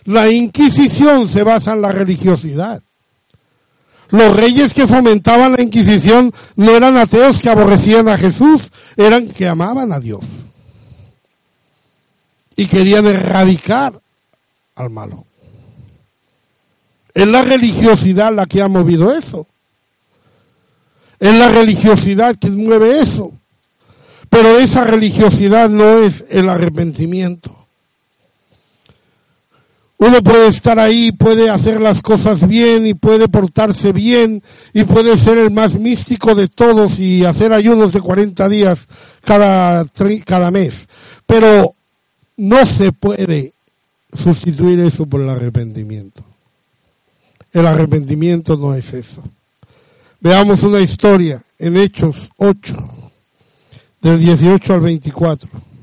La 0.05 0.31
Inquisición 0.31 1.29
se 1.29 1.43
basa 1.43 1.73
en 1.73 1.83
la 1.83 1.93
religiosidad. 1.93 2.83
Los 4.11 4.37
reyes 4.37 4.75
que 4.75 4.87
fomentaban 4.87 5.53
la 5.53 5.63
Inquisición 5.63 6.33
no 6.57 6.77
eran 6.77 6.97
ateos 6.97 7.41
que 7.41 7.49
aborrecían 7.49 8.09
a 8.09 8.19
Jesús, 8.19 8.63
eran 8.97 9.29
que 9.29 9.49
amaban 9.49 9.93
a 9.93 10.01
Dios. 10.01 10.25
Y 12.57 12.67
querían 12.67 13.07
erradicar 13.07 14.01
al 14.77 14.91
malo. 14.91 15.25
Es 17.13 17.27
la 17.27 17.43
religiosidad 17.43 18.33
la 18.33 18.47
que 18.47 18.61
ha 18.61 18.69
movido 18.69 19.13
eso. 19.13 19.47
Es 21.19 21.35
la 21.35 21.49
religiosidad 21.49 22.37
que 22.37 22.51
mueve 22.51 23.01
eso. 23.01 23.33
Pero 24.29 24.59
esa 24.59 24.85
religiosidad 24.85 25.71
no 25.71 25.99
es 25.99 26.25
el 26.29 26.49
arrepentimiento. 26.49 27.64
Uno 29.99 30.23
puede 30.23 30.49
estar 30.49 30.79
ahí, 30.79 31.13
puede 31.13 31.49
hacer 31.49 31.81
las 31.81 32.03
cosas 32.03 32.47
bien 32.47 32.87
y 32.87 32.95
puede 32.95 33.29
portarse 33.29 33.93
bien 33.93 34.43
y 34.73 34.85
puede 34.85 35.17
ser 35.19 35.39
el 35.39 35.51
más 35.51 35.79
místico 35.79 36.35
de 36.35 36.49
todos 36.49 36.99
y 36.99 37.25
hacer 37.25 37.53
ayunos 37.53 37.93
de 37.93 38.01
40 38.01 38.49
días 38.49 38.87
cada, 39.23 39.85
cada 40.27 40.51
mes. 40.51 40.85
Pero 41.27 41.75
no 42.37 42.67
se 42.67 42.93
puede 42.93 43.53
sustituir 44.13 44.81
eso 44.81 45.07
por 45.07 45.21
el 45.21 45.31
arrepentimiento. 45.31 46.25
El 47.53 47.67
arrepentimiento 47.67 48.57
no 48.57 48.75
es 48.75 48.93
eso. 48.93 49.23
Veamos 50.21 50.63
una 50.65 50.81
historia 50.81 51.43
en 51.59 51.77
Hechos 51.77 52.31
8, 52.39 52.77
del 54.03 54.19
18 54.19 54.75
al 54.75 54.81
24. 54.81 55.74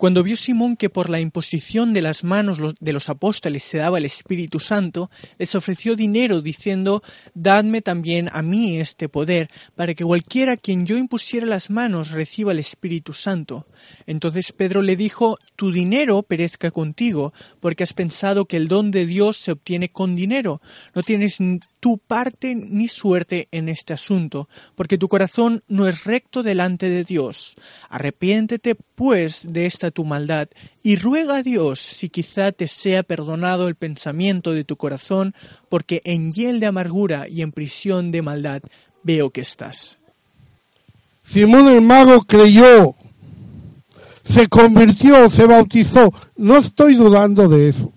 Cuando 0.00 0.22
vio 0.22 0.38
Simón 0.38 0.76
que 0.78 0.88
por 0.88 1.10
la 1.10 1.20
imposición 1.20 1.92
de 1.92 2.00
las 2.00 2.24
manos 2.24 2.56
de 2.80 2.92
los 2.94 3.10
apóstoles 3.10 3.64
se 3.64 3.76
daba 3.76 3.98
el 3.98 4.06
Espíritu 4.06 4.58
Santo, 4.58 5.10
les 5.36 5.54
ofreció 5.54 5.94
dinero 5.94 6.40
diciendo, 6.40 7.02
Dadme 7.34 7.82
también 7.82 8.30
a 8.32 8.40
mí 8.40 8.80
este 8.80 9.10
poder, 9.10 9.50
para 9.74 9.92
que 9.92 10.02
cualquiera 10.02 10.56
quien 10.56 10.86
yo 10.86 10.96
impusiera 10.96 11.44
las 11.44 11.68
manos 11.68 12.12
reciba 12.12 12.52
el 12.52 12.60
Espíritu 12.60 13.12
Santo. 13.12 13.66
Entonces 14.06 14.52
Pedro 14.52 14.80
le 14.80 14.96
dijo, 14.96 15.36
Tu 15.54 15.70
dinero 15.70 16.22
perezca 16.22 16.70
contigo, 16.70 17.34
porque 17.60 17.82
has 17.82 17.92
pensado 17.92 18.46
que 18.46 18.56
el 18.56 18.68
don 18.68 18.90
de 18.90 19.04
Dios 19.04 19.36
se 19.36 19.52
obtiene 19.52 19.90
con 19.90 20.16
dinero. 20.16 20.62
No 20.94 21.02
tienes 21.02 21.36
tu 21.80 21.98
parte 21.98 22.54
ni 22.54 22.86
suerte 22.88 23.48
en 23.50 23.68
este 23.68 23.94
asunto, 23.94 24.48
porque 24.76 24.98
tu 24.98 25.08
corazón 25.08 25.64
no 25.66 25.88
es 25.88 26.04
recto 26.04 26.42
delante 26.42 26.90
de 26.90 27.04
Dios. 27.04 27.56
Arrepiéntete, 27.88 28.76
pues, 28.94 29.46
de 29.50 29.66
esta 29.66 29.90
tu 29.90 30.04
maldad, 30.04 30.48
y 30.82 30.96
ruega 30.96 31.36
a 31.36 31.42
Dios 31.42 31.80
si 31.80 32.10
quizá 32.10 32.52
te 32.52 32.68
sea 32.68 33.02
perdonado 33.02 33.66
el 33.66 33.74
pensamiento 33.74 34.52
de 34.52 34.64
tu 34.64 34.76
corazón, 34.76 35.34
porque 35.68 36.02
en 36.04 36.30
hiel 36.30 36.60
de 36.60 36.66
amargura 36.66 37.26
y 37.28 37.42
en 37.42 37.52
prisión 37.52 38.10
de 38.10 38.22
maldad 38.22 38.62
veo 39.02 39.30
que 39.30 39.40
estás. 39.40 39.98
Simón 41.22 41.68
el 41.68 41.80
mago 41.80 42.22
creyó, 42.22 42.94
se 44.24 44.48
convirtió, 44.48 45.30
se 45.30 45.46
bautizó. 45.46 46.12
No 46.36 46.58
estoy 46.58 46.94
dudando 46.94 47.48
de 47.48 47.70
eso. 47.70 47.92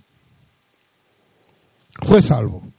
Fue 2.01 2.21
salvo. 2.21 2.72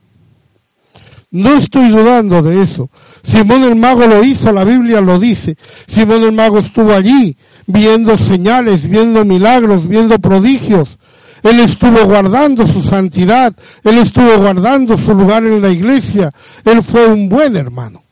No 1.34 1.56
estoy 1.56 1.88
dudando 1.88 2.42
de 2.42 2.62
eso. 2.62 2.88
Simón 3.24 3.64
el 3.64 3.74
mago 3.74 4.06
lo 4.06 4.22
hizo, 4.22 4.52
la 4.52 4.62
Biblia 4.62 5.00
lo 5.00 5.18
dice. 5.18 5.56
Simón 5.88 6.22
el 6.22 6.30
mago 6.30 6.60
estuvo 6.60 6.92
allí 6.94 7.36
viendo 7.66 8.16
señales, 8.16 8.88
viendo 8.88 9.24
milagros, 9.24 9.88
viendo 9.88 10.16
prodigios. 10.20 10.96
Él 11.42 11.58
estuvo 11.58 12.04
guardando 12.04 12.68
su 12.68 12.80
santidad, 12.84 13.52
él 13.82 13.98
estuvo 13.98 14.38
guardando 14.38 14.96
su 14.96 15.12
lugar 15.12 15.42
en 15.42 15.60
la 15.60 15.70
iglesia. 15.70 16.32
Él 16.64 16.84
fue 16.84 17.08
un 17.08 17.28
buen 17.28 17.56
hermano, 17.56 18.04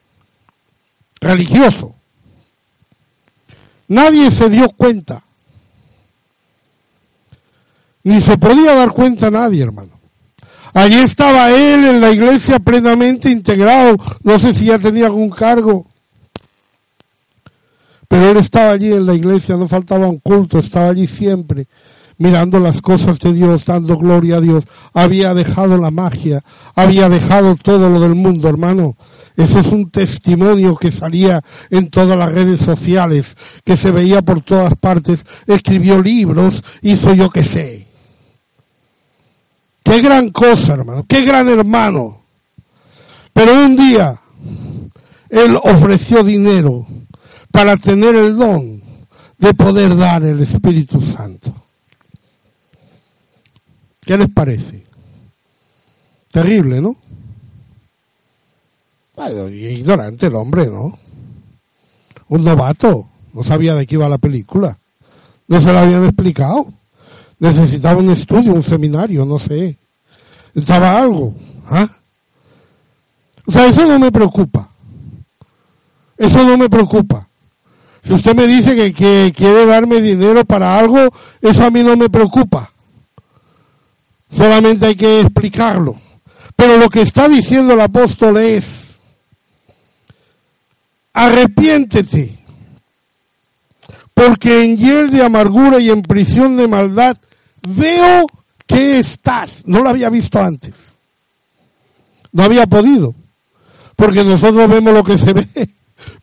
religioso. 1.21 1.95
Nadie 3.87 4.33
se 4.33 4.51
dio 4.51 4.69
cuenta. 4.71 5.23
Ni 8.03 8.21
se 8.21 8.37
podía 8.37 8.75
dar 8.75 8.91
cuenta 8.91 9.31
nadie, 9.31 9.63
hermano. 9.63 9.92
Allí 10.75 10.97
estaba 10.97 11.51
él 11.51 11.85
en 11.85 12.01
la 12.01 12.11
iglesia 12.11 12.59
plenamente 12.59 13.31
integrado. 13.31 13.97
No 14.23 14.39
sé 14.39 14.55
si 14.55 14.67
ya 14.67 14.79
tenía 14.79 15.07
algún 15.07 15.31
cargo. 15.31 15.87
Pero 18.09 18.31
él 18.31 18.37
estaba 18.37 18.73
allí 18.73 18.93
en 18.93 19.07
la 19.07 19.15
iglesia, 19.15 19.57
no 19.57 19.67
faltaba 19.67 20.07
un 20.07 20.19
culto, 20.19 20.59
estaba 20.59 20.91
allí 20.91 21.07
siempre, 21.07 21.67
mirando 22.19 22.61
las 22.61 22.83
cosas 22.83 23.19
de 23.19 23.33
Dios, 23.33 23.65
dando 23.65 23.97
gloria 23.97 24.37
a 24.37 24.41
Dios. 24.43 24.65
Había 24.93 25.33
dejado 25.33 25.79
la 25.79 25.91
magia, 25.91 26.43
había 26.75 27.09
dejado 27.09 27.57
todo 27.57 27.89
lo 27.89 28.01
del 28.01 28.15
mundo, 28.15 28.51
hermano. 28.51 28.97
Eso 29.35 29.61
es 29.61 29.67
un 29.69 29.91
testimonio 29.91 30.77
que 30.77 30.93
salía 30.93 31.43
en 31.71 31.89
todas 31.89 32.19
las 32.19 32.31
redes 32.31 32.61
sociales, 32.61 33.35
que 33.65 33.77
se 33.77 33.91
veía 33.91 34.21
por 34.21 34.43
todas 34.43 34.75
partes. 34.75 35.21
Escribió 35.47 36.03
libros, 36.03 36.63
hizo 36.83 37.15
yo 37.15 37.31
que 37.31 37.45
sé. 37.45 37.82
Qué 39.93 40.01
gran 40.01 40.31
cosa, 40.31 40.73
hermano. 40.73 41.05
Qué 41.07 41.21
gran 41.21 41.51
hermano. 41.51 42.23
Pero 43.35 43.53
un 43.53 43.77
día 43.77 44.19
él 45.29 45.55
ofreció 45.63 46.25
dinero 46.25 46.87
para 47.51 47.77
tener 47.77 48.15
el 48.15 48.35
don 48.35 48.83
de 49.37 49.53
poder 49.53 49.95
dar 49.95 50.25
el 50.25 50.41
Espíritu 50.41 50.99
Santo. 50.99 51.53
¿Qué 54.01 54.17
les 54.17 54.31
parece? 54.31 54.83
Terrible, 56.31 56.81
¿no? 56.81 56.97
Bueno, 59.15 59.51
ignorante 59.51 60.29
el 60.29 60.35
hombre, 60.37 60.69
¿no? 60.69 60.99
Un 62.29 62.45
novato. 62.45 63.09
No 63.35 63.45
sabía 63.45 63.75
de 63.75 63.87
qué 63.87 63.97
iba 63.97 64.09
la 64.09 64.17
película. 64.17 64.79
No 65.49 65.61
se 65.61 65.71
la 65.71 65.83
habían 65.83 66.05
explicado. 66.05 66.73
Necesitaba 67.41 68.01
un 68.01 68.11
estudio, 68.11 68.55
un 68.55 68.63
seminario, 68.63 69.27
no 69.27 69.39
sé. 69.39 69.82
Necesitaba 70.55 70.99
algo. 70.99 71.35
¿ah? 71.71 71.89
O 73.47 73.53
sea, 73.53 73.67
eso 73.67 73.87
no 73.87 73.99
me 73.99 74.13
preocupa. 74.13 74.69
Eso 76.17 76.45
no 76.45 76.57
me 76.57 76.69
preocupa. 76.69 77.29
Si 78.05 78.13
usted 78.13 78.35
me 78.35 78.47
dice 78.47 78.75
que, 78.75 78.93
que, 78.93 79.33
quiere 79.35 79.65
darme 79.65 80.01
dinero 80.01 80.45
para 80.45 80.75
algo, 80.75 81.13
eso 81.41 81.65
a 81.65 81.71
mí 81.71 81.83
no 81.83 81.97
me 81.97 82.11
preocupa. 82.11 82.71
Solamente 84.37 84.87
hay 84.87 84.97
que 84.97 85.21
explicarlo. 85.21 86.01
Pero 86.57 86.77
lo 86.79 86.89
que 86.89 87.03
está 87.03 87.29
diciendo 87.29 87.75
el 87.75 87.81
apóstol 87.81 88.37
es, 88.39 88.89
arrepiéntete, 91.13 92.39
porque 94.15 94.65
en 94.65 94.77
hiel 94.77 95.11
de 95.11 95.25
amargura 95.25 95.79
y 95.79 95.91
en 95.91 96.03
prisión 96.03 96.57
de 96.57 96.69
maldad 96.69 97.17
veo 97.63 98.27
que 98.73 98.95
estás. 98.95 99.63
No 99.67 99.83
lo 99.83 99.91
había 99.91 100.11
visto 100.11 100.41
antes. 100.41 100.75
No 102.33 102.45
había 102.45 102.67
podido. 102.67 103.15
Porque 103.97 104.25
nosotros 104.25 104.69
vemos 104.69 104.95
lo 104.95 105.05
que 105.05 105.19
se 105.19 105.33
ve, 105.33 105.47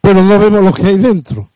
pero 0.02 0.24
no 0.24 0.40
vemos 0.40 0.64
lo 0.64 0.74
que 0.74 0.88
hay 0.88 0.98
dentro. 0.98 1.50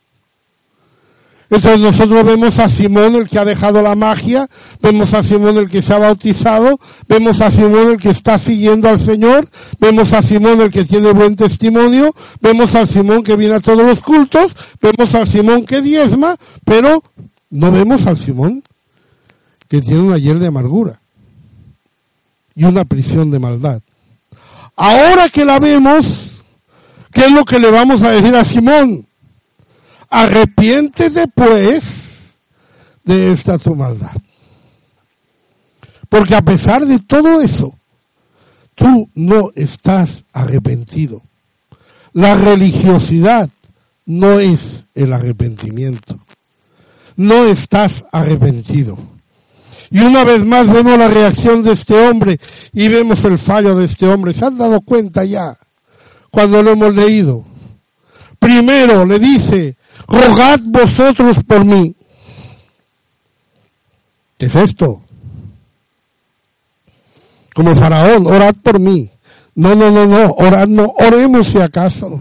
Entonces 1.50 1.82
nosotros 1.82 2.26
vemos 2.26 2.58
a 2.58 2.68
Simón 2.68 3.14
el 3.14 3.30
que 3.30 3.38
ha 3.38 3.46
dejado 3.46 3.82
la 3.84 3.94
magia, 3.94 4.48
vemos 4.82 5.14
a 5.14 5.22
Simón 5.22 5.58
el 5.58 5.70
que 5.70 5.84
se 5.84 5.94
ha 5.94 6.00
bautizado, 6.00 6.80
vemos 7.08 7.42
a 7.42 7.52
Simón 7.52 7.92
el 7.92 7.98
que 7.98 8.10
está 8.10 8.40
siguiendo 8.40 8.90
al 8.90 8.98
Señor, 8.98 9.48
vemos 9.80 10.14
a 10.14 10.24
Simón 10.24 10.62
el 10.62 10.72
que 10.72 10.84
tiene 10.84 11.12
buen 11.12 11.36
testimonio, 11.36 12.16
vemos 12.42 12.74
al 12.74 12.88
Simón 12.88 13.22
que 13.22 13.36
viene 13.36 13.56
a 13.56 13.60
todos 13.60 13.84
los 13.84 14.00
cultos, 14.00 14.56
vemos 14.82 15.14
al 15.14 15.28
Simón 15.28 15.64
que 15.64 15.84
diezma, 15.84 16.38
pero 16.66 17.04
no 17.52 17.72
vemos 17.72 18.08
al 18.08 18.18
Simón 18.18 18.64
que 19.74 19.82
tiene 19.82 20.02
una 20.02 20.20
hiel 20.20 20.38
de 20.38 20.46
amargura 20.46 21.02
y 22.54 22.64
una 22.64 22.86
prisión 22.86 23.32
de 23.32 23.40
maldad. 23.40 23.82
Ahora 24.76 25.30
que 25.30 25.44
la 25.44 25.58
vemos, 25.58 26.30
¿Qué 27.12 27.26
es 27.26 27.32
lo 27.32 27.44
que 27.44 27.58
le 27.58 27.72
vamos 27.72 28.04
a 28.04 28.12
decir 28.12 28.36
a 28.36 28.46
Simón? 28.46 29.08
Arrepiéntete 30.12 31.28
pues 31.28 32.28
de 33.04 33.32
esta 33.32 33.58
tu 33.58 33.74
maldad. 33.74 34.16
Porque 36.08 36.36
a 36.36 36.44
pesar 36.44 36.86
de 36.86 37.00
todo 37.00 37.42
eso, 37.42 37.74
tú 38.76 39.10
no 39.16 39.50
estás 39.56 40.24
arrepentido. 40.34 41.24
La 42.14 42.36
religiosidad 42.36 43.50
no 44.06 44.40
es 44.40 44.84
el 44.94 45.14
arrepentimiento. 45.14 46.20
No 47.16 47.46
estás 47.46 48.06
arrepentido. 48.12 49.13
Y 49.94 50.00
una 50.00 50.24
vez 50.24 50.44
más 50.44 50.68
vemos 50.68 50.98
la 50.98 51.08
reacción 51.08 51.62
de 51.62 51.74
este 51.74 51.94
hombre 51.94 52.40
y 52.74 52.88
vemos 52.88 53.24
el 53.26 53.38
fallo 53.38 53.76
de 53.76 53.86
este 53.86 54.08
hombre. 54.08 54.34
¿Se 54.34 54.44
han 54.44 54.58
dado 54.58 54.82
cuenta 54.82 55.24
ya? 55.24 55.56
Cuando 56.32 56.64
lo 56.64 56.72
hemos 56.72 56.96
leído. 56.96 57.46
Primero 58.40 59.06
le 59.06 59.20
dice, 59.20 59.78
rogad 60.08 60.60
vosotros 60.64 61.38
por 61.48 61.64
mí. 61.64 61.96
¿Qué 64.40 64.48
es 64.48 64.56
esto? 64.56 65.04
Como 67.54 67.76
faraón, 67.76 68.26
orad 68.26 68.56
por 68.64 68.80
mí. 68.80 69.12
No, 69.54 69.76
no, 69.76 69.92
no, 69.92 70.08
no, 70.08 70.32
orad 70.40 70.68
no, 70.68 70.92
oremos 70.98 71.50
si 71.50 71.60
acaso. 71.60 72.20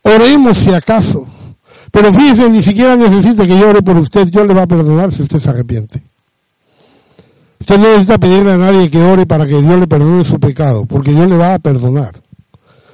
Oremos 0.00 0.56
si 0.56 0.72
acaso. 0.72 1.26
Pero 1.92 2.12
fíjese, 2.12 2.48
ni 2.48 2.62
siquiera 2.62 2.96
necesita 2.96 3.46
que 3.46 3.56
yo 3.56 3.68
ore 3.68 3.82
por 3.82 3.98
usted, 3.98 4.26
Dios 4.26 4.46
le 4.46 4.54
va 4.54 4.62
a 4.62 4.66
perdonar 4.66 5.12
si 5.12 5.22
usted 5.22 5.38
se 5.38 5.50
arrepiente. 5.50 6.02
Usted 7.60 7.78
no 7.78 7.84
necesita 7.84 8.18
pedirle 8.18 8.52
a 8.52 8.56
nadie 8.56 8.90
que 8.90 9.00
ore 9.00 9.26
para 9.26 9.46
que 9.46 9.60
Dios 9.60 9.78
le 9.78 9.86
perdone 9.86 10.24
su 10.24 10.40
pecado, 10.40 10.86
porque 10.86 11.12
Dios 11.12 11.28
le 11.28 11.36
va 11.36 11.54
a 11.54 11.58
perdonar. 11.58 12.20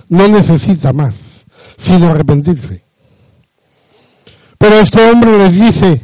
No 0.08 0.26
necesita 0.26 0.92
más, 0.92 1.44
sino 1.76 2.08
arrepentirse. 2.08 2.82
Pero 4.58 4.74
este 4.80 5.08
hombre 5.08 5.38
les 5.38 5.54
dice, 5.54 6.02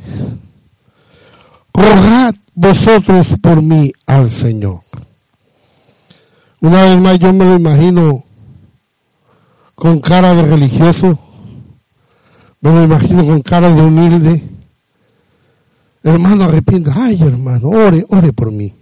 rogad 1.74 2.34
vosotros 2.55 3.26
por 3.42 3.61
mí 3.61 3.92
al 4.07 4.30
Señor. 4.30 4.82
Una 6.61 6.82
vez 6.82 6.99
más 7.01 7.18
yo 7.18 7.32
me 7.32 7.45
lo 7.45 7.57
imagino 7.57 8.24
con 9.74 10.01
cara 10.01 10.32
de 10.34 10.42
religioso, 10.42 11.18
me 12.73 12.85
imagino 12.85 13.27
con 13.27 13.43
cara 13.43 13.71
de 13.71 13.83
humilde. 13.83 14.43
Hermano, 16.03 16.45
arrepienta. 16.45 16.93
Ay, 16.97 17.21
hermano, 17.21 17.69
ore, 17.69 18.05
ore 18.09 18.33
por 18.33 18.51
mí. 18.51 18.73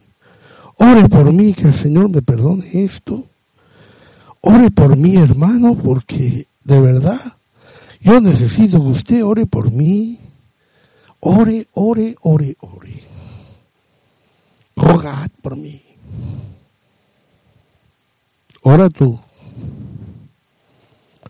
Ore 0.76 1.09
por 1.09 1.33
mí, 1.33 1.53
que 1.53 1.68
el 1.68 1.74
Señor 1.74 2.09
me 2.09 2.22
perdone 2.22 2.64
esto. 2.72 3.24
Ore 4.41 4.70
por 4.70 4.97
mí, 4.97 5.16
hermano, 5.16 5.74
porque 5.74 6.47
de 6.64 6.80
verdad 6.80 7.20
yo 8.01 8.20
necesito 8.20 8.80
que 8.83 8.91
usted 8.91 9.24
ore 9.24 9.47
por 9.47 9.70
mí. 9.72 10.18
Ore, 11.20 11.66
ore, 11.74 12.16
ore, 12.22 12.57
ore. 12.61 13.03
Rogad 14.76 15.30
por 15.41 15.57
mí. 15.57 15.83
Ora 18.62 18.89
tú. 18.89 19.18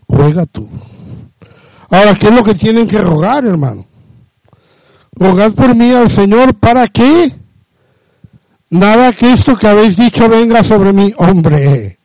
Ruega 0.07 0.45
tú. 0.45 0.67
Ahora, 1.93 2.15
¿qué 2.15 2.25
es 2.25 2.33
lo 2.33 2.43
que 2.43 2.55
tienen 2.55 2.87
que 2.87 2.97
rogar, 2.97 3.45
hermano? 3.45 3.85
Rogad 5.11 5.51
por 5.51 5.75
mí 5.75 5.91
al 5.91 6.09
Señor, 6.09 6.55
¿para 6.55 6.87
qué? 6.87 7.31
Nada 8.71 9.13
que 9.13 9.33
esto 9.33 9.55
que 9.55 9.67
habéis 9.67 9.95
dicho 9.95 10.27
venga 10.27 10.63
sobre 10.63 10.91
mí, 10.91 11.13
hombre. 11.17 11.99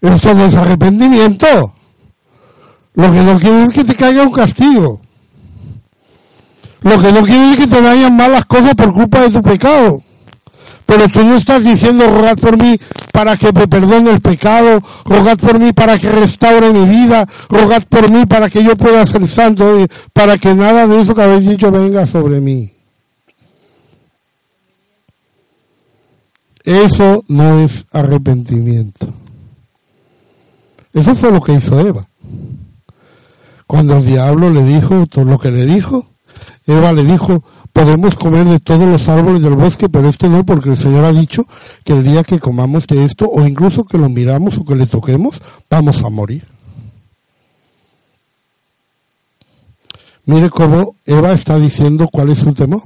Esto 0.00 0.34
no 0.34 0.46
es 0.46 0.54
arrepentimiento. 0.54 1.74
Lo 2.94 3.12
que 3.12 3.20
no 3.20 3.38
quiere 3.38 3.64
es 3.64 3.72
que 3.74 3.84
te 3.84 3.94
caiga 3.94 4.22
un 4.22 4.32
castigo. 4.32 5.02
Lo 6.80 6.98
que 6.98 7.12
no 7.12 7.22
quiere 7.24 7.50
es 7.50 7.56
que 7.56 7.66
te 7.66 7.82
vayan 7.82 8.16
mal 8.16 8.32
las 8.32 8.46
cosas 8.46 8.72
por 8.74 8.90
culpa 8.94 9.24
de 9.24 9.30
tu 9.32 9.42
pecado. 9.42 10.00
Pero 10.86 11.08
tú 11.08 11.24
no 11.24 11.36
estás 11.36 11.64
diciendo 11.64 12.06
rogad 12.06 12.38
por 12.38 12.60
mí 12.62 12.78
para 13.12 13.36
que 13.36 13.52
me 13.52 13.66
perdone 13.66 14.12
el 14.12 14.20
pecado, 14.20 14.80
rogad 15.04 15.36
por 15.36 15.58
mí 15.58 15.72
para 15.72 15.98
que 15.98 16.10
restaure 16.10 16.72
mi 16.72 16.84
vida, 16.84 17.26
rogad 17.48 17.82
por 17.88 18.08
mí 18.08 18.24
para 18.24 18.48
que 18.48 18.62
yo 18.62 18.76
pueda 18.76 19.04
ser 19.04 19.26
santo, 19.26 19.86
para 20.12 20.38
que 20.38 20.54
nada 20.54 20.86
de 20.86 21.00
eso 21.00 21.14
que 21.14 21.22
habéis 21.22 21.48
dicho 21.48 21.70
venga 21.72 22.06
sobre 22.06 22.40
mí. 22.40 22.72
Eso 26.62 27.24
no 27.28 27.60
es 27.60 27.86
arrepentimiento. 27.92 29.12
Eso 30.92 31.14
fue 31.14 31.30
lo 31.30 31.40
que 31.40 31.52
hizo 31.52 31.78
Eva. 31.78 32.08
Cuando 33.66 33.96
el 33.98 34.06
diablo 34.06 34.50
le 34.50 34.62
dijo 34.62 35.06
todo 35.06 35.24
lo 35.24 35.38
que 35.38 35.50
le 35.50 35.64
dijo, 35.64 36.10
Eva 36.66 36.92
le 36.92 37.04
dijo, 37.04 37.44
podemos 37.76 38.14
comer 38.14 38.46
de 38.46 38.58
todos 38.58 38.88
los 38.88 39.06
árboles 39.06 39.42
del 39.42 39.52
bosque, 39.52 39.90
pero 39.90 40.08
este 40.08 40.30
no, 40.30 40.46
porque 40.46 40.70
el 40.70 40.78
Señor 40.78 41.04
ha 41.04 41.12
dicho 41.12 41.46
que 41.84 41.92
el 41.92 42.04
día 42.04 42.24
que 42.24 42.40
comamos 42.40 42.86
de 42.86 43.04
esto, 43.04 43.28
o 43.30 43.46
incluso 43.46 43.84
que 43.84 43.98
lo 43.98 44.08
miramos 44.08 44.56
o 44.56 44.64
que 44.64 44.74
le 44.74 44.86
toquemos, 44.86 45.42
vamos 45.68 46.02
a 46.02 46.08
morir. 46.08 46.42
Mire 50.24 50.48
cómo 50.48 50.96
Eva 51.04 51.32
está 51.32 51.58
diciendo 51.58 52.08
cuál 52.10 52.30
es 52.30 52.38
su 52.38 52.54
temor. 52.54 52.82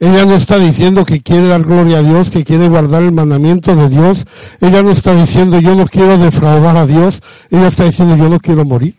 Ella 0.00 0.26
no 0.26 0.34
está 0.34 0.58
diciendo 0.58 1.04
que 1.04 1.22
quiere 1.22 1.46
dar 1.46 1.62
gloria 1.62 1.98
a 1.98 2.02
Dios, 2.02 2.32
que 2.32 2.44
quiere 2.44 2.68
guardar 2.68 3.04
el 3.04 3.12
mandamiento 3.12 3.76
de 3.76 3.88
Dios. 3.88 4.24
Ella 4.60 4.82
no 4.82 4.90
está 4.90 5.14
diciendo 5.14 5.60
yo 5.60 5.76
no 5.76 5.86
quiero 5.86 6.18
defraudar 6.18 6.76
a 6.76 6.86
Dios. 6.86 7.22
Ella 7.50 7.68
está 7.68 7.84
diciendo 7.84 8.16
yo 8.16 8.28
no 8.28 8.40
quiero 8.40 8.64
morir. 8.64 8.96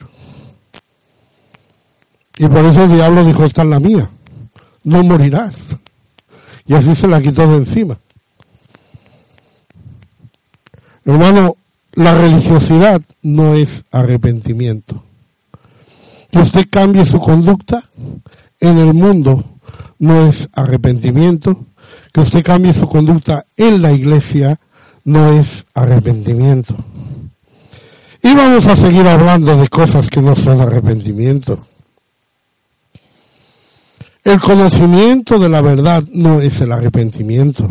Y 2.38 2.48
por 2.48 2.66
eso 2.66 2.84
el 2.84 2.94
diablo 2.94 3.24
dijo, 3.24 3.46
esta 3.46 3.62
es 3.64 3.70
la 3.70 3.80
mía, 3.80 4.10
no 4.84 5.04
morirás. 5.04 5.56
Y 6.68 6.74
así 6.74 6.96
se 6.96 7.08
la 7.08 7.22
quitó 7.22 7.48
de 7.48 7.58
encima. 7.58 7.98
Hermano, 11.06 11.56
la 11.94 12.16
religiosidad 12.16 13.02
no 13.22 13.54
es 13.54 13.84
arrepentimiento. 13.92 15.04
Que 16.32 16.40
usted 16.40 16.66
cambie 16.70 17.06
su 17.06 17.20
conducta 17.20 17.84
en 18.60 18.78
el 18.80 18.94
mundo 18.94 19.44
no 20.00 20.28
es 20.28 20.50
arrepentimiento. 20.54 21.66
Que 22.12 22.22
usted 22.22 22.44
cambie 22.44 22.74
su 22.74 22.88
conducta 22.88 23.46
en 23.56 23.82
la 23.82 23.92
iglesia 23.92 24.60
no 25.04 25.32
es 25.32 25.66
arrepentimiento. 25.74 26.76
Y 28.24 28.34
vamos 28.34 28.66
a 28.66 28.76
seguir 28.76 29.08
hablando 29.08 29.56
de 29.56 29.68
cosas 29.68 30.10
que 30.10 30.22
no 30.22 30.36
son 30.36 30.60
arrepentimiento. 30.60 31.60
El 34.26 34.40
conocimiento 34.40 35.38
de 35.38 35.48
la 35.48 35.62
verdad 35.62 36.04
no 36.12 36.42
es 36.42 36.60
el 36.60 36.72
arrepentimiento. 36.72 37.70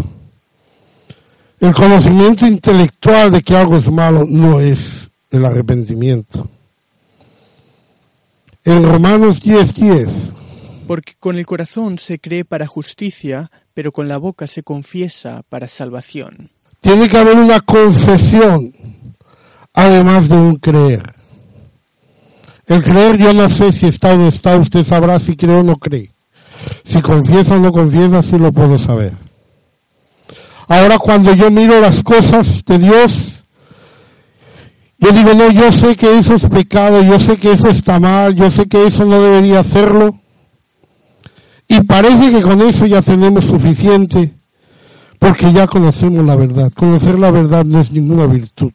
El 1.58 1.74
conocimiento 1.74 2.46
intelectual 2.46 3.32
de 3.32 3.42
que 3.42 3.56
algo 3.56 3.76
es 3.76 3.90
malo 3.90 4.24
no 4.24 4.60
es 4.60 5.10
el 5.32 5.44
arrepentimiento. 5.44 6.48
En 8.62 8.84
Romanos 8.84 9.42
10:10. 9.42 9.74
10, 9.74 10.08
Porque 10.86 11.14
con 11.18 11.38
el 11.38 11.44
corazón 11.44 11.98
se 11.98 12.20
cree 12.20 12.44
para 12.44 12.68
justicia, 12.68 13.50
pero 13.74 13.90
con 13.90 14.06
la 14.06 14.18
boca 14.18 14.46
se 14.46 14.62
confiesa 14.62 15.42
para 15.48 15.66
salvación. 15.66 16.50
Tiene 16.80 17.08
que 17.08 17.18
haber 17.18 17.34
una 17.34 17.58
confesión, 17.62 18.72
además 19.72 20.28
de 20.28 20.36
un 20.36 20.54
creer. 20.54 21.14
El 22.66 22.80
creer 22.80 23.18
yo 23.18 23.32
no 23.32 23.48
sé 23.48 23.72
si 23.72 23.86
está 23.86 24.14
o 24.14 24.18
no 24.18 24.28
está, 24.28 24.56
usted 24.56 24.84
sabrá 24.84 25.18
si 25.18 25.34
cree 25.34 25.56
o 25.56 25.64
no 25.64 25.78
cree. 25.78 26.13
Si 26.84 27.00
confiesa 27.02 27.56
o 27.56 27.60
no 27.60 27.72
confiesa, 27.72 28.22
sí 28.22 28.38
lo 28.38 28.52
puedo 28.52 28.78
saber. 28.78 29.12
Ahora 30.68 30.98
cuando 30.98 31.34
yo 31.34 31.50
miro 31.50 31.80
las 31.80 32.02
cosas 32.02 32.64
de 32.64 32.78
Dios, 32.78 33.34
yo 34.98 35.12
digo, 35.12 35.34
no, 35.34 35.50
yo 35.50 35.70
sé 35.70 35.96
que 35.96 36.18
eso 36.18 36.34
es 36.34 36.46
pecado, 36.46 37.02
yo 37.02 37.18
sé 37.18 37.36
que 37.36 37.52
eso 37.52 37.68
está 37.68 38.00
mal, 38.00 38.34
yo 38.34 38.50
sé 38.50 38.66
que 38.66 38.86
eso 38.86 39.04
no 39.04 39.20
debería 39.20 39.60
hacerlo. 39.60 40.18
Y 41.68 41.82
parece 41.82 42.30
que 42.30 42.40
con 42.40 42.60
eso 42.62 42.86
ya 42.86 43.02
tenemos 43.02 43.44
suficiente, 43.44 44.34
porque 45.18 45.52
ya 45.52 45.66
conocemos 45.66 46.24
la 46.24 46.36
verdad. 46.36 46.72
Conocer 46.72 47.18
la 47.18 47.30
verdad 47.30 47.64
no 47.64 47.80
es 47.80 47.90
ninguna 47.90 48.26
virtud. 48.26 48.72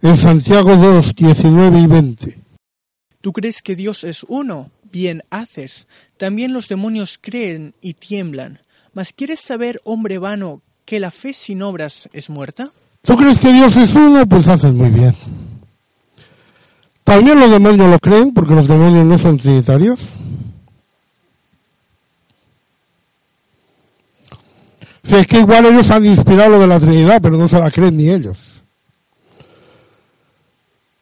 En 0.00 0.16
Santiago 0.16 0.76
2, 0.76 1.14
19 1.14 1.78
y 1.78 1.86
20. 1.86 2.38
¿Tú 3.20 3.32
crees 3.32 3.62
que 3.62 3.76
Dios 3.76 4.02
es 4.02 4.24
uno? 4.26 4.70
Bien 4.92 5.24
haces. 5.30 5.88
También 6.16 6.52
los 6.52 6.68
demonios 6.68 7.18
creen 7.20 7.74
y 7.80 7.94
tiemblan. 7.94 8.60
Mas 8.92 9.12
¿quieres 9.12 9.40
saber, 9.40 9.80
hombre 9.84 10.18
vano, 10.18 10.62
que 10.84 11.00
la 11.00 11.10
fe 11.10 11.32
sin 11.32 11.62
obras 11.62 12.08
es 12.12 12.30
muerta? 12.30 12.70
¿Tú 13.00 13.16
crees 13.16 13.38
que 13.38 13.52
Dios 13.52 13.74
es 13.76 13.92
uno? 13.94 14.24
Pues 14.26 14.46
haces 14.46 14.72
muy 14.72 14.90
bien. 14.90 15.14
También 17.02 17.40
los 17.40 17.50
demonios 17.50 17.90
lo 17.90 17.98
creen, 17.98 18.32
porque 18.32 18.54
los 18.54 18.68
demonios 18.68 19.04
no 19.04 19.18
son 19.18 19.38
trinitarios. 19.38 19.98
Si 25.02 25.16
es 25.16 25.26
que 25.26 25.40
igual 25.40 25.66
ellos 25.66 25.90
han 25.90 26.06
inspirado 26.06 26.50
lo 26.50 26.60
de 26.60 26.66
la 26.68 26.78
Trinidad, 26.78 27.20
pero 27.20 27.36
no 27.36 27.48
se 27.48 27.58
la 27.58 27.70
creen 27.70 27.96
ni 27.96 28.08
ellos. 28.08 28.38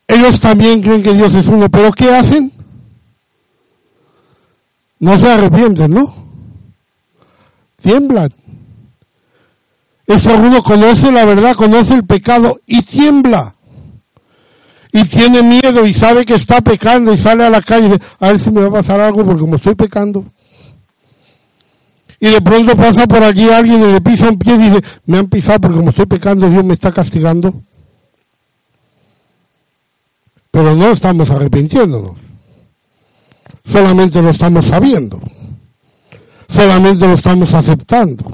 ellos 0.09 0.41
también 0.41 0.81
creen 0.81 1.03
que 1.03 1.15
Dios 1.15 1.35
es 1.35 1.47
uno, 1.47 1.69
pero 1.69 1.93
¿qué 1.93 2.11
hacen? 2.15 2.51
No 5.01 5.19
se 5.19 5.31
arrepienten, 5.31 5.93
¿no? 5.93 6.15
Tiemblan. 7.83 8.31
Ese 10.07 10.35
uno 10.35 10.63
conoce 10.63 11.11
la 11.11 11.25
verdad, 11.25 11.55
conoce 11.55 11.95
el 11.95 12.05
pecado 12.05 12.61
y 12.67 12.83
tiembla. 12.83 13.55
Y 14.93 15.05
tiene 15.05 15.43
miedo 15.43 15.87
y 15.87 15.95
sabe 15.95 16.25
que 16.25 16.35
está 16.35 16.61
pecando 16.61 17.13
y 17.13 17.17
sale 17.17 17.45
a 17.45 17.51
la 17.51 17.63
calle 17.63 17.87
y 17.87 17.91
dice, 17.93 18.03
a 18.19 18.29
ver 18.29 18.41
si 18.41 18.51
me 18.51 18.61
va 18.61 18.69
a 18.69 18.83
pasar 18.83 19.01
algo 19.01 19.25
porque 19.25 19.41
como 19.41 19.57
estoy 19.57 19.75
pecando. 19.75 20.25
Y 22.19 22.29
de 22.29 22.41
pronto 22.43 22.77
pasa 22.77 23.07
por 23.07 23.23
allí 23.23 23.49
alguien 23.49 23.83
y 23.83 23.93
le 23.93 24.01
pisa 24.01 24.29
un 24.29 24.39
pie 24.39 24.55
y 24.55 24.59
dice, 24.59 24.83
me 25.07 25.19
han 25.19 25.29
pisado 25.29 25.61
porque 25.61 25.79
como 25.79 25.91
estoy 25.91 26.07
pecando 26.07 26.51
Dios 26.51 26.65
me 26.65 26.75
está 26.75 26.93
castigando. 26.93 27.55
Pero 30.51 30.75
no 30.75 30.91
estamos 30.91 31.31
arrepintiéndonos. 31.31 32.30
Solamente 33.65 34.23
lo 34.23 34.31
estamos 34.31 34.67
sabiendo. 34.67 35.21
Solamente 36.49 37.07
lo 37.07 37.15
estamos 37.15 37.55
aceptando. 37.55 38.25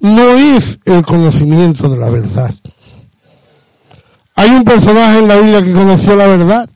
No 0.00 0.32
es 0.32 0.78
el 0.84 1.04
conocimiento 1.04 1.88
de 1.88 1.96
la 1.96 2.10
verdad. 2.10 2.54
Hay 4.34 4.50
un 4.50 4.64
personaje 4.64 5.18
en 5.18 5.28
la 5.28 5.36
Biblia 5.36 5.62
que 5.62 5.72
conoció 5.72 6.16
la 6.16 6.26
verdad. 6.26 6.68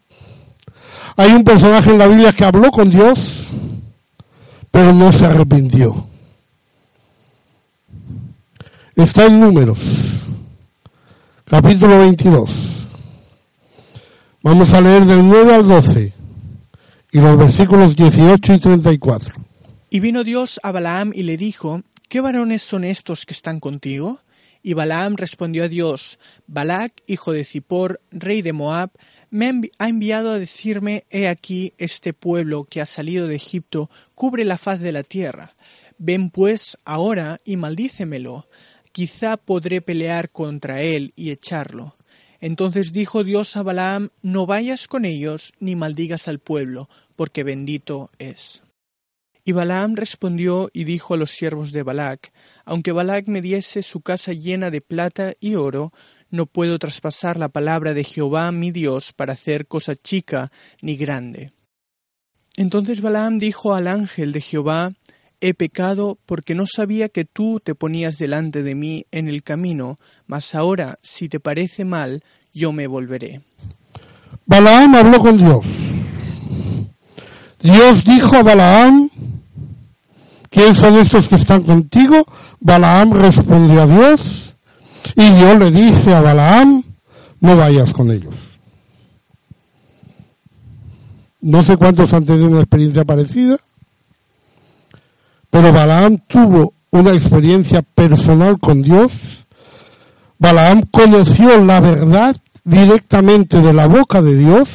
Hay 1.16 1.32
un 1.32 1.44
personaje 1.44 1.90
en 1.90 1.98
la 1.98 2.06
Biblia 2.06 2.32
que 2.32 2.44
habló 2.44 2.70
con 2.70 2.90
Dios, 2.90 3.18
pero 4.70 4.92
no 4.92 5.12
se 5.12 5.24
arrepintió. 5.24 6.06
Está 8.94 9.26
en 9.26 9.40
números, 9.40 9.78
capítulo 11.44 11.98
22. 11.98 12.50
Vamos 14.42 14.72
a 14.72 14.80
leer 14.80 15.04
del 15.04 15.26
9 15.26 15.54
al 15.54 15.66
12 15.66 16.16
y 17.16 17.18
los 17.18 17.38
versículos 17.38 17.96
18 17.96 18.52
y 18.52 18.58
34. 18.58 19.34
Y 19.88 20.00
vino 20.00 20.22
Dios 20.22 20.60
a 20.62 20.70
Balaam 20.70 21.12
y 21.14 21.22
le 21.22 21.38
dijo, 21.38 21.80
¿qué 22.10 22.20
varones 22.20 22.60
son 22.60 22.84
estos 22.84 23.24
que 23.24 23.32
están 23.32 23.58
contigo? 23.58 24.20
Y 24.62 24.74
Balaam 24.74 25.16
respondió 25.16 25.64
a 25.64 25.68
Dios, 25.68 26.18
Balac, 26.46 26.92
hijo 27.06 27.32
de 27.32 27.46
Zippor, 27.46 28.02
rey 28.10 28.42
de 28.42 28.52
Moab, 28.52 28.90
me 29.30 29.50
ha 29.78 29.88
enviado 29.88 30.30
a 30.30 30.38
decirme, 30.38 31.06
he 31.08 31.26
aquí 31.26 31.72
este 31.78 32.12
pueblo 32.12 32.64
que 32.64 32.82
ha 32.82 32.86
salido 32.86 33.28
de 33.28 33.36
Egipto 33.36 33.88
cubre 34.14 34.44
la 34.44 34.58
faz 34.58 34.80
de 34.80 34.92
la 34.92 35.02
tierra. 35.02 35.54
Ven 35.96 36.28
pues 36.28 36.76
ahora 36.84 37.40
y 37.46 37.56
maldícemelo. 37.56 38.46
Quizá 38.92 39.38
podré 39.38 39.80
pelear 39.80 40.28
contra 40.28 40.82
él 40.82 41.14
y 41.16 41.30
echarlo. 41.30 41.96
Entonces 42.40 42.92
dijo 42.92 43.24
Dios 43.24 43.56
a 43.56 43.62
Balaam, 43.62 44.10
no 44.22 44.44
vayas 44.44 44.88
con 44.88 45.04
ellos 45.04 45.52
ni 45.58 45.74
maldigas 45.74 46.28
al 46.28 46.38
pueblo, 46.38 46.88
porque 47.16 47.42
bendito 47.42 48.10
es. 48.18 48.62
Y 49.44 49.52
Balaam 49.52 49.94
respondió 49.94 50.70
y 50.72 50.84
dijo 50.84 51.14
a 51.14 51.16
los 51.16 51.30
siervos 51.30 51.72
de 51.72 51.82
Balac, 51.82 52.32
aunque 52.64 52.92
Balac 52.92 53.28
me 53.28 53.40
diese 53.40 53.82
su 53.82 54.00
casa 54.00 54.32
llena 54.32 54.70
de 54.70 54.80
plata 54.80 55.34
y 55.38 55.54
oro, 55.54 55.92
no 56.30 56.46
puedo 56.46 56.78
traspasar 56.78 57.36
la 57.36 57.48
palabra 57.48 57.94
de 57.94 58.02
Jehová 58.02 58.50
mi 58.50 58.72
Dios 58.72 59.12
para 59.12 59.34
hacer 59.34 59.68
cosa 59.68 59.94
chica 59.94 60.50
ni 60.82 60.96
grande. 60.96 61.52
Entonces 62.56 63.00
Balaam 63.00 63.38
dijo 63.38 63.74
al 63.74 63.86
ángel 63.86 64.32
de 64.32 64.40
Jehová, 64.40 64.90
He 65.40 65.54
pecado 65.54 66.18
porque 66.26 66.54
no 66.54 66.66
sabía 66.66 67.08
que 67.10 67.24
tú 67.24 67.60
te 67.60 67.74
ponías 67.74 68.18
delante 68.18 68.62
de 68.62 68.74
mí 68.74 69.06
en 69.10 69.28
el 69.28 69.42
camino, 69.42 69.96
mas 70.26 70.54
ahora, 70.54 70.98
si 71.02 71.28
te 71.28 71.40
parece 71.40 71.84
mal, 71.84 72.24
yo 72.52 72.72
me 72.72 72.86
volveré. 72.86 73.42
Balaam 74.46 74.94
habló 74.94 75.18
con 75.18 75.36
Dios. 75.36 75.64
Dios 77.60 78.04
dijo 78.04 78.36
a 78.36 78.42
Balaam, 78.42 79.10
¿quién 80.50 80.74
son 80.74 80.96
estos 80.96 81.28
que 81.28 81.36
están 81.36 81.62
contigo? 81.62 82.24
Balaam 82.60 83.12
respondió 83.12 83.82
a 83.82 83.86
Dios 83.86 84.54
y 85.14 85.30
Dios 85.30 85.58
le 85.58 85.70
dice 85.70 86.14
a 86.14 86.20
Balaam, 86.20 86.82
no 87.40 87.56
vayas 87.56 87.92
con 87.92 88.10
ellos. 88.10 88.34
No 91.40 91.62
sé 91.62 91.76
cuántos 91.76 92.12
han 92.12 92.24
tenido 92.24 92.48
una 92.48 92.60
experiencia 92.60 93.04
parecida, 93.04 93.58
pero 95.48 95.72
Balaam 95.72 96.18
tuvo 96.26 96.74
una 96.90 97.12
experiencia 97.12 97.82
personal 97.82 98.58
con 98.58 98.82
Dios. 98.82 99.12
Balaam 100.38 100.82
conoció 100.90 101.64
la 101.64 101.80
verdad 101.80 102.36
directamente 102.64 103.60
de 103.60 103.72
la 103.72 103.86
boca 103.86 104.20
de 104.20 104.36
Dios. 104.36 104.68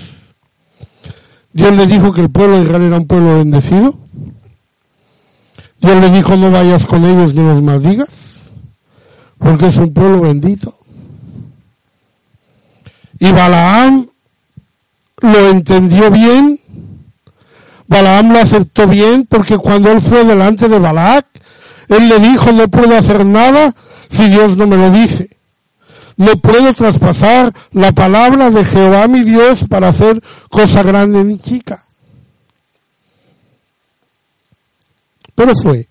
Dios 1.53 1.75
le 1.75 1.85
dijo 1.85 2.11
que 2.13 2.21
el 2.21 2.29
pueblo 2.29 2.57
de 2.57 2.63
Israel 2.63 2.83
era 2.83 2.97
un 2.97 3.07
pueblo 3.07 3.35
bendecido. 3.35 3.95
Dios 5.79 5.99
le 5.99 6.09
dijo 6.09 6.35
no 6.35 6.51
vayas 6.51 6.85
con 6.85 7.03
ellos 7.05 7.33
ni 7.33 7.43
los 7.43 7.61
maldigas, 7.61 8.39
porque 9.37 9.67
es 9.67 9.77
un 9.77 9.93
pueblo 9.93 10.21
bendito. 10.21 10.75
Y 13.19 13.31
Balaam 13.31 14.07
lo 15.21 15.49
entendió 15.49 16.09
bien 16.09 16.61
Balaam 17.91 18.31
lo 18.31 18.39
aceptó 18.39 18.87
bien 18.87 19.25
porque 19.27 19.57
cuando 19.57 19.91
él 19.91 19.99
fue 19.99 20.23
delante 20.23 20.69
de 20.69 20.79
Balac, 20.79 21.25
él 21.89 22.07
le 22.07 22.19
dijo, 22.19 22.53
no 22.53 22.69
puedo 22.69 22.97
hacer 22.97 23.25
nada 23.25 23.75
si 24.09 24.29
Dios 24.29 24.55
no 24.55 24.65
me 24.65 24.77
lo 24.77 24.89
dice. 24.91 25.29
No 26.17 26.35
puedo 26.37 26.73
traspasar 26.73 27.53
la 27.71 27.91
palabra 27.91 28.49
de 28.49 28.63
Jehová 28.63 29.07
mi 29.07 29.21
Dios 29.23 29.67
para 29.67 29.89
hacer 29.89 30.21
cosa 30.49 30.83
grande 30.83 31.23
ni 31.23 31.39
chica. 31.39 31.85
Pero 35.35 35.51
fue. 35.63 35.87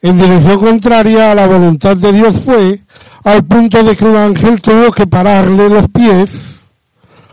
En 0.00 0.18
dirección 0.18 0.58
contraria 0.58 1.30
a 1.30 1.34
la 1.34 1.46
voluntad 1.46 1.96
de 1.96 2.12
Dios 2.12 2.40
fue, 2.40 2.82
al 3.24 3.44
punto 3.44 3.82
de 3.82 3.96
que 3.96 4.04
un 4.04 4.16
ángel 4.16 4.60
tuvo 4.60 4.90
que 4.92 5.06
pararle 5.06 5.68
los 5.68 5.88
pies 5.88 6.58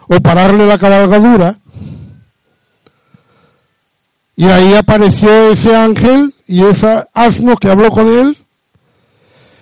o 0.07 0.19
pararle 0.19 0.67
la 0.67 0.77
cabalgadura 0.77 1.57
y 4.39 4.45
ahí 4.45 4.73
apareció 4.73 5.51
ese 5.51 5.75
ángel 5.75 6.33
y 6.47 6.63
ese 6.63 7.03
asno 7.13 7.57
que 7.57 7.67
habló 7.67 7.89
con 7.89 8.07
él. 8.07 8.37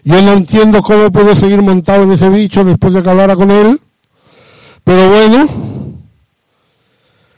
Yo 0.08 0.22
no 0.22 0.32
entiendo 0.32 0.82
cómo 0.82 1.12
puedo 1.12 1.36
seguir 1.36 1.62
montado 1.62 2.04
en 2.04 2.14
ese 2.14 2.30
bicho 2.30 2.64
después 2.64 2.94
de 2.94 3.04
que 3.04 3.10
hablara 3.10 3.36
con 3.36 3.52
él. 3.52 3.82
Pero 4.86 5.10
bueno. 5.10 5.46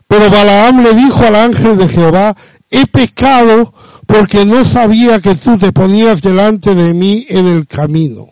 Pero 0.07 0.30
Balaam 0.30 0.84
le 0.84 0.93
dijo 0.93 1.20
al 1.26 1.36
ángel 1.36 1.78
de 1.78 1.88
Jehová, 1.88 2.36
he 2.70 2.86
pecado 2.86 3.74
porque 4.05 4.45
no 4.45 4.63
sabía 4.65 5.20
que 5.20 5.34
tú 5.34 5.57
te 5.57 5.72
ponías 5.72 6.22
delante 6.22 6.76
de 6.76 6.93
mí 6.93 7.26
en 7.28 7.47
el 7.47 7.65
camino. 7.65 8.28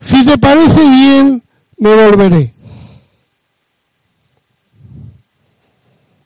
Si 0.00 0.24
te 0.24 0.36
parece 0.36 0.80
bien, 0.88 1.44
me 1.78 1.94
volveré. 1.94 2.52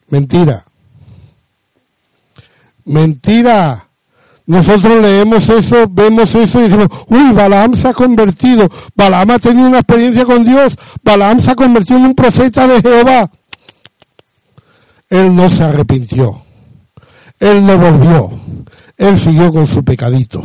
Mentira. 0.07 0.65
Mentira. 2.85 3.84
Nosotros 4.47 5.01
leemos 5.01 5.49
eso, 5.49 5.87
vemos 5.89 6.35
eso 6.35 6.59
y 6.59 6.63
decimos, 6.63 6.87
uy, 7.07 7.31
Balaam 7.33 7.73
se 7.73 7.87
ha 7.87 7.93
convertido, 7.93 8.69
Balaam 8.95 9.31
ha 9.31 9.39
tenido 9.39 9.67
una 9.67 9.79
experiencia 9.79 10.23
con 10.23 10.43
Dios, 10.43 10.75
Balaam 11.03 11.39
se 11.39 11.51
ha 11.51 11.55
convertido 11.55 11.97
en 11.97 12.05
un 12.05 12.15
profeta 12.15 12.67
de 12.67 12.81
Jehová. 12.81 13.29
Él 15.09 15.35
no 15.35 15.49
se 15.49 15.63
arrepintió, 15.63 16.43
él 17.39 17.65
no 17.65 17.77
volvió, 17.77 18.31
él 18.97 19.19
siguió 19.19 19.51
con 19.51 19.65
su 19.65 19.83
pecadito. 19.83 20.43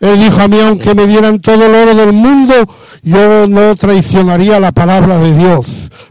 Él 0.00 0.18
dijo 0.18 0.40
a 0.40 0.48
mí, 0.48 0.58
aunque 0.58 0.94
me 0.94 1.06
dieran 1.06 1.40
todo 1.40 1.66
el 1.66 1.74
oro 1.74 1.94
del 1.94 2.12
mundo, 2.12 2.54
yo 3.02 3.46
no 3.46 3.76
traicionaría 3.76 4.58
la 4.58 4.72
palabra 4.72 5.18
de 5.18 5.36
Dios, 5.36 5.66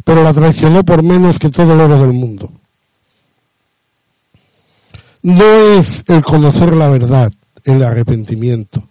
pero 0.05 0.24
la 0.24 0.32
traicionó 0.32 0.84
por 0.84 1.01
menos 1.03 1.39
que 1.39 1.49
todo 1.49 1.74
el 1.74 1.80
oro 1.82 1.97
del 1.97 2.14
mundo 2.14 2.61
no 5.24 5.45
es 5.78 6.03
el 6.07 6.24
conocer 6.24 6.76
la 6.76 6.89
verdad, 6.89 7.32
el 7.63 7.84
arrepentimiento. 7.84 8.84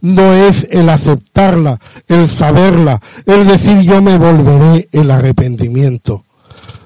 No 0.00 0.32
es 0.32 0.66
el 0.70 0.88
aceptarla, 0.88 1.78
el 2.08 2.28
saberla, 2.28 3.00
el 3.24 3.46
decir 3.46 3.80
yo 3.82 4.02
me 4.02 4.18
volveré 4.18 4.88
el 4.92 5.10
arrepentimiento. 5.10 6.24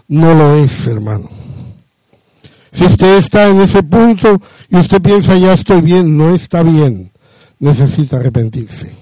No 0.08 0.34
lo 0.34 0.54
es, 0.54 0.86
hermano. 0.86 1.28
Si 2.70 2.84
usted 2.84 3.16
está 3.16 3.46
en 3.46 3.62
ese 3.62 3.82
punto 3.82 4.40
y 4.68 4.76
usted 4.76 5.00
piensa 5.00 5.36
ya 5.36 5.54
estoy 5.54 5.80
bien, 5.80 6.16
no 6.16 6.34
está 6.34 6.62
bien, 6.62 7.10
necesita 7.58 8.18
arrepentirse. 8.18 8.92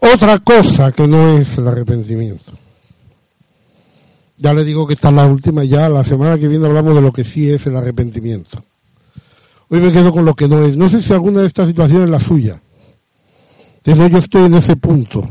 Otra 0.00 0.38
cosa 0.38 0.92
que 0.92 1.08
no 1.08 1.38
es 1.38 1.56
el 1.58 1.66
arrepentimiento 1.68 2.52
ya 4.38 4.54
le 4.54 4.64
digo 4.64 4.86
que 4.86 4.94
esta 4.94 5.08
es 5.08 5.14
la 5.14 5.26
última, 5.26 5.64
ya 5.64 5.88
la 5.88 6.04
semana 6.04 6.38
que 6.38 6.48
viene 6.48 6.66
hablamos 6.66 6.94
de 6.94 7.02
lo 7.02 7.12
que 7.12 7.24
sí 7.24 7.50
es 7.50 7.66
el 7.66 7.76
arrepentimiento. 7.76 8.62
Hoy 9.68 9.80
me 9.80 9.92
quedo 9.92 10.12
con 10.12 10.24
lo 10.24 10.34
que 10.34 10.48
no 10.48 10.64
es. 10.64 10.76
No 10.76 10.88
sé 10.88 11.02
si 11.02 11.12
alguna 11.12 11.40
de 11.42 11.48
estas 11.48 11.66
situaciones 11.66 12.04
es 12.04 12.10
la 12.10 12.20
suya. 12.20 12.62
Dice, 13.84 14.08
yo 14.08 14.18
estoy 14.18 14.44
en 14.44 14.54
ese 14.54 14.76
punto. 14.76 15.28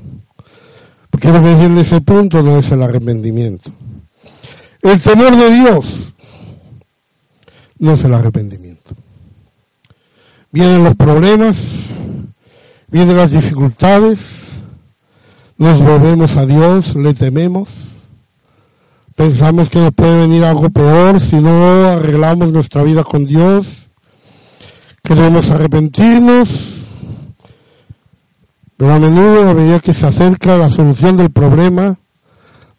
Quiero 1.19 1.41
decir, 1.41 1.65
en 1.65 1.77
ese 1.79 2.01
punto 2.01 2.43
no 2.43 2.59
es 2.59 2.69
el 2.69 2.83
arrepentimiento. 2.83 3.71
El 4.83 5.01
temor 5.01 5.35
de 5.35 5.51
Dios 5.51 6.13
no 7.79 7.93
es 7.93 8.03
el 8.03 8.13
arrepentimiento. 8.13 8.95
Vienen 10.51 10.83
los 10.83 10.95
problemas, 10.95 11.57
vienen 12.87 13.17
las 13.17 13.31
dificultades, 13.31 14.19
nos 15.57 15.81
volvemos 15.81 16.37
a 16.37 16.45
Dios, 16.45 16.95
le 16.95 17.13
tememos, 17.13 17.69
pensamos 19.17 19.67
que 19.71 19.79
nos 19.79 19.93
puede 19.95 20.19
venir 20.19 20.43
algo 20.45 20.69
peor 20.69 21.19
si 21.19 21.37
no 21.37 21.85
arreglamos 21.85 22.51
nuestra 22.53 22.83
vida 22.83 23.03
con 23.03 23.25
Dios, 23.25 23.65
queremos 25.01 25.49
arrepentirnos, 25.49 26.49
pero 28.77 28.93
a 28.93 28.99
menudo, 28.99 29.49
a 29.49 29.55
medida 29.55 29.79
que 29.79 29.95
se 29.95 30.05
acerca 30.05 30.55
la 30.55 30.69
solución 30.69 31.17
del 31.17 31.31
problema, 31.31 31.97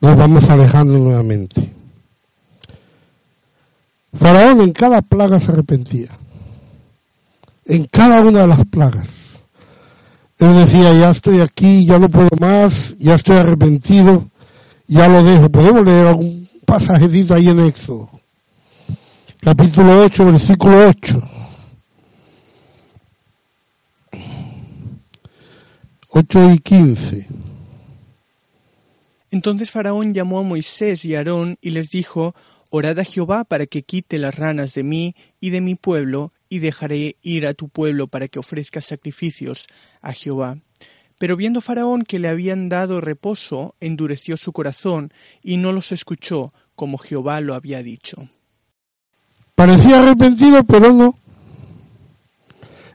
nos 0.01 0.17
vamos 0.17 0.49
alejando 0.49 0.97
nuevamente. 0.97 1.73
Faraón 4.15 4.61
en 4.61 4.71
cada 4.71 5.03
plaga 5.03 5.41
se 5.41 5.51
arrepentía. 5.51 6.11
En 7.65 7.85
cada 7.87 8.21
una 8.21 8.43
de 8.43 8.47
las 8.47 8.65
plagas. 8.67 9.09
Él 10.39 10.55
decía, 10.55 10.95
ya 10.95 11.11
estoy 11.11 11.41
aquí, 11.41 11.85
ya 11.85 11.99
no 11.99 12.09
puedo 12.09 12.31
más, 12.39 12.97
ya 13.01 13.17
estoy 13.17 13.39
arrepentido, 13.39 14.31
ya 14.89 15.07
lo 15.07 15.23
dejo. 15.23 15.49
Podemos 15.51 15.85
leer 15.85 16.09
algún 16.09 16.49
pasajecito 16.67 17.35
ahí 17.35 17.49
en 17.49 17.61
Éxodo. 17.61 18.11
Capítulo 19.41 20.03
8, 20.03 20.27
versículo 20.27 20.89
8. 20.89 21.23
8 26.09 26.51
y 26.53 26.59
15. 26.59 27.29
Entonces 29.31 29.71
Faraón 29.71 30.15
llamó 30.15 30.41
a 30.41 30.43
Moisés 30.43 31.05
y 31.05 31.15
Aarón 31.15 31.59
y 31.61 31.71
les 31.71 31.91
dijo, 31.91 32.35
Orad 32.71 32.99
a 32.99 33.05
Jehová 33.05 33.45
para 33.45 33.67
que 33.67 33.83
quite 33.83 34.19
las 34.19 34.35
ranas 34.35 34.75
de 34.75 34.83
mí 34.83 35.15
y 35.41 35.51
de 35.51 35.61
mi 35.61 35.75
pueblo, 35.75 36.33
y 36.49 36.59
dejaré 36.61 37.17
ir 37.23 37.47
a 37.47 37.55
tu 37.55 37.69
pueblo 37.69 38.09
para 38.09 38.29
que 38.29 38.39
ofrezca 38.39 38.81
sacrificios 38.81 39.67
a 40.01 40.13
Jehová. 40.13 40.59
Pero 41.19 41.37
viendo 41.37 41.61
Faraón 41.61 42.03
que 42.03 42.19
le 42.19 42.29
habían 42.29 42.69
dado 42.69 43.01
reposo, 43.01 43.75
endureció 43.81 44.37
su 44.37 44.53
corazón 44.53 45.13
y 45.43 45.57
no 45.57 45.73
los 45.73 45.91
escuchó, 45.91 46.53
como 46.77 46.97
Jehová 46.97 47.41
lo 47.41 47.55
había 47.55 47.83
dicho. 47.83 48.29
Parecía 49.57 50.01
arrepentido, 50.01 50.63
pero 50.63 50.93
no. 50.93 51.19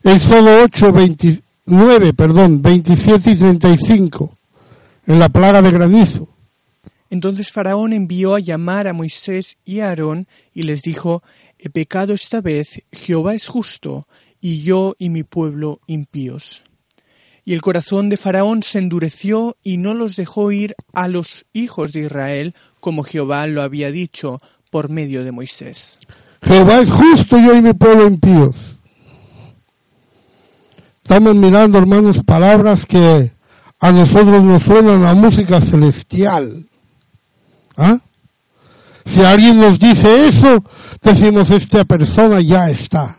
Éxodo 0.04 0.64
8, 0.64 0.94
29, 0.94 2.14
perdón, 2.14 2.62
27 2.62 3.32
y 3.32 3.36
35, 3.36 4.38
en 5.08 5.20
la 5.20 5.28
plaga 5.28 5.62
de 5.62 5.72
granizo. 5.72 6.30
Entonces 7.10 7.52
Faraón 7.52 7.94
envió 7.94 8.36
a 8.36 8.40
llamar 8.40 8.88
a 8.88 8.94
Moisés 8.94 9.58
y 9.66 9.82
a 9.82 9.90
Aarón 9.90 10.28
y 10.54 10.64
les 10.64 10.82
dijo, 10.82 11.22
He 11.60 11.70
pecado 11.70 12.14
esta 12.14 12.42
vez, 12.42 12.82
Jehová 12.92 13.36
es 13.36 13.48
justo, 13.48 14.08
y 14.42 14.62
yo 14.62 14.96
y 14.98 15.10
mi 15.10 15.24
pueblo 15.24 15.80
impíos. 15.88 16.64
Y 17.46 17.54
el 17.54 17.62
corazón 17.62 18.10
de 18.10 18.18
Faraón 18.18 18.64
se 18.64 18.80
endureció 18.80 19.58
y 19.64 19.78
no 19.78 19.94
los 19.94 20.16
dejó 20.16 20.52
ir 20.52 20.76
a 20.94 21.08
los 21.08 21.46
hijos 21.52 21.92
de 21.92 22.02
Israel, 22.02 22.56
como 22.80 23.04
Jehová 23.04 23.48
lo 23.48 23.62
había 23.62 23.92
dicho 23.92 24.40
por 24.72 24.90
medio 24.90 25.24
de 25.24 25.32
Moisés. 25.32 26.00
Jehová 26.42 26.80
es 26.80 26.90
justo, 26.90 27.38
yo 27.38 27.56
y 27.56 27.62
mi 27.62 27.74
pueblo 27.74 28.08
impíos. 28.08 28.78
Estamos 31.04 31.36
mirando, 31.36 31.78
hermanos, 31.78 32.24
palabras 32.24 32.86
que 32.86 33.34
a 33.80 33.92
nosotros 33.92 34.42
nos 34.42 34.64
suenan 34.64 35.04
a 35.06 35.14
música 35.14 35.60
celestial. 35.60 36.66
¿Ah? 37.76 38.00
Si 39.06 39.22
alguien 39.22 39.60
nos 39.60 39.78
dice 39.78 40.28
eso, 40.28 40.64
decimos, 41.02 41.52
esta 41.52 41.84
persona 41.84 42.40
ya 42.40 42.70
está. 42.70 43.18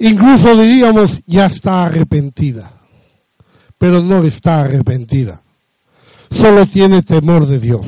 Incluso 0.00 0.56
diríamos, 0.56 1.20
ya 1.26 1.46
está 1.46 1.84
arrepentida. 1.84 2.72
Pero 3.78 4.02
no 4.02 4.24
está 4.24 4.62
arrepentida. 4.62 5.40
Solo 6.30 6.66
tiene 6.66 7.02
temor 7.02 7.46
de 7.46 7.58
Dios. 7.58 7.86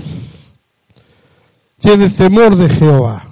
Tiene 1.79 2.09
temor 2.09 2.57
de 2.57 2.69
Jehová. 2.69 3.25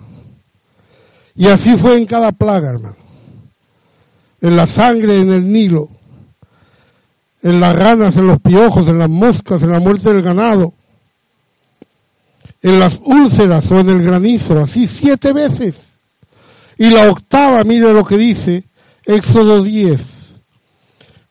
Y 1.36 1.46
así 1.46 1.76
fue 1.76 1.96
en 1.96 2.06
cada 2.06 2.32
plaga, 2.32 2.70
hermano. 2.70 2.96
En 4.40 4.56
la 4.56 4.66
sangre, 4.66 5.20
en 5.20 5.32
el 5.32 5.50
Nilo. 5.50 5.88
En 7.42 7.60
las 7.60 7.74
ranas, 7.74 8.16
en 8.16 8.26
los 8.26 8.40
piojos, 8.40 8.86
en 8.88 8.98
las 8.98 9.08
moscas, 9.08 9.62
en 9.62 9.70
la 9.70 9.80
muerte 9.80 10.12
del 10.12 10.22
ganado 10.22 10.74
en 12.62 12.78
las 12.78 12.98
úlceras 13.04 13.70
o 13.70 13.80
en 13.80 13.90
el 13.90 14.02
granizo, 14.02 14.60
así 14.60 14.86
siete 14.86 15.32
veces. 15.32 15.76
Y 16.76 16.90
la 16.90 17.10
octava, 17.10 17.62
mire 17.64 17.92
lo 17.92 18.04
que 18.04 18.16
dice, 18.16 18.64
Éxodo 19.06 19.62
10, 19.62 20.00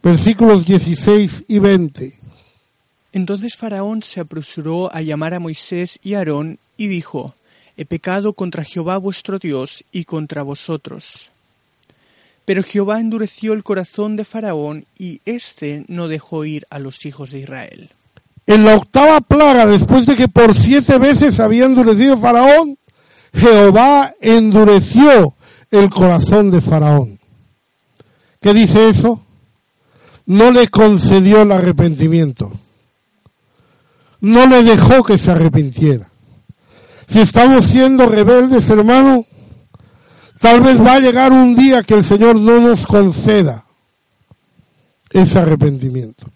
versículos 0.02 0.66
16 0.66 1.44
y 1.48 1.60
20. 1.60 2.20
Entonces 3.12 3.56
Faraón 3.56 4.02
se 4.02 4.20
apresuró 4.20 4.94
a 4.94 5.02
llamar 5.02 5.36
a 5.36 5.40
Moisés 5.40 6.00
y 6.04 6.16
Aarón 6.16 6.58
y 6.78 6.88
dijo, 6.88 7.36
He 7.78 7.86
pecado 7.86 8.34
contra 8.34 8.64
Jehová 8.64 8.98
vuestro 8.98 9.38
Dios 9.38 9.86
y 9.92 10.06
contra 10.06 10.42
vosotros. 10.42 11.32
Pero 12.44 12.64
Jehová 12.64 13.00
endureció 13.00 13.54
el 13.54 13.64
corazón 13.64 14.16
de 14.16 14.26
Faraón 14.26 14.86
y 14.98 15.22
éste 15.26 15.86
no 15.88 16.08
dejó 16.08 16.46
ir 16.46 16.66
a 16.72 16.80
los 16.80 17.06
hijos 17.06 17.30
de 17.32 17.40
Israel. 17.40 17.92
En 18.48 18.66
la 18.66 18.76
octava 18.76 19.22
plaga, 19.22 19.68
después 19.68 20.08
de 20.08 20.16
que 20.16 20.28
por 20.28 20.58
siete 20.58 20.98
veces 20.98 21.40
había 21.40 21.66
endurecido 21.66 22.18
Faraón, 22.18 22.80
Jehová 23.32 24.16
endureció 24.20 25.36
el 25.70 25.90
corazón 25.92 26.50
de 26.50 26.60
Faraón. 26.60 27.19
¿Qué 28.42 28.54
dice 28.54 28.90
eso? 28.90 29.22
No 30.26 30.52
le 30.52 30.68
concedió 30.68 31.42
el 31.42 31.52
arrepentimiento. 31.52 32.52
No 34.22 34.48
le 34.48 34.64
dejó 34.64 35.04
que 35.04 35.18
se 35.18 35.32
arrepintiera. 35.32 36.10
Si 37.08 37.20
estamos 37.20 37.66
siendo 37.66 38.06
rebeldes, 38.06 38.70
hermano, 38.70 39.26
tal 40.40 40.62
vez 40.62 40.80
va 40.80 40.94
a 40.94 41.00
llegar 41.00 41.32
un 41.32 41.56
día 41.56 41.84
que 41.84 41.96
el 41.96 42.04
Señor 42.04 42.36
no 42.36 42.60
nos 42.60 42.86
conceda 42.86 43.66
ese 45.10 45.40
arrepentimiento. 45.40 46.28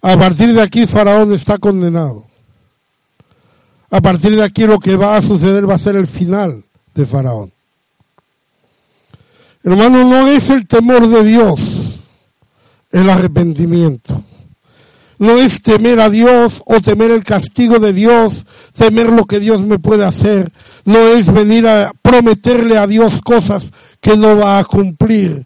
A 0.00 0.16
partir 0.16 0.54
de 0.54 0.62
aquí 0.62 0.86
Faraón 0.86 1.32
está 1.32 1.58
condenado. 1.58 2.26
A 3.90 4.00
partir 4.00 4.36
de 4.36 4.44
aquí 4.44 4.66
lo 4.66 4.78
que 4.78 4.96
va 4.96 5.16
a 5.16 5.22
suceder 5.22 5.68
va 5.68 5.74
a 5.74 5.78
ser 5.78 5.96
el 5.96 6.06
final 6.06 6.64
de 6.94 7.06
Faraón. 7.06 7.52
Hermano, 9.62 10.04
no 10.04 10.28
es 10.28 10.50
el 10.50 10.66
temor 10.66 11.08
de 11.08 11.24
Dios 11.24 11.60
el 12.90 13.10
arrepentimiento. 13.10 14.22
No 15.18 15.32
es 15.32 15.62
temer 15.62 16.00
a 16.00 16.08
Dios 16.08 16.62
o 16.64 16.80
temer 16.80 17.10
el 17.10 17.24
castigo 17.24 17.78
de 17.78 17.92
Dios, 17.92 18.46
temer 18.72 19.10
lo 19.10 19.24
que 19.24 19.40
Dios 19.40 19.60
me 19.60 19.78
puede 19.78 20.04
hacer. 20.04 20.52
No 20.84 20.98
es 20.98 21.32
venir 21.32 21.66
a 21.66 21.92
prometerle 22.02 22.78
a 22.78 22.86
Dios 22.86 23.20
cosas 23.22 23.72
que 24.00 24.16
no 24.16 24.36
va 24.36 24.58
a 24.58 24.64
cumplir 24.64 25.44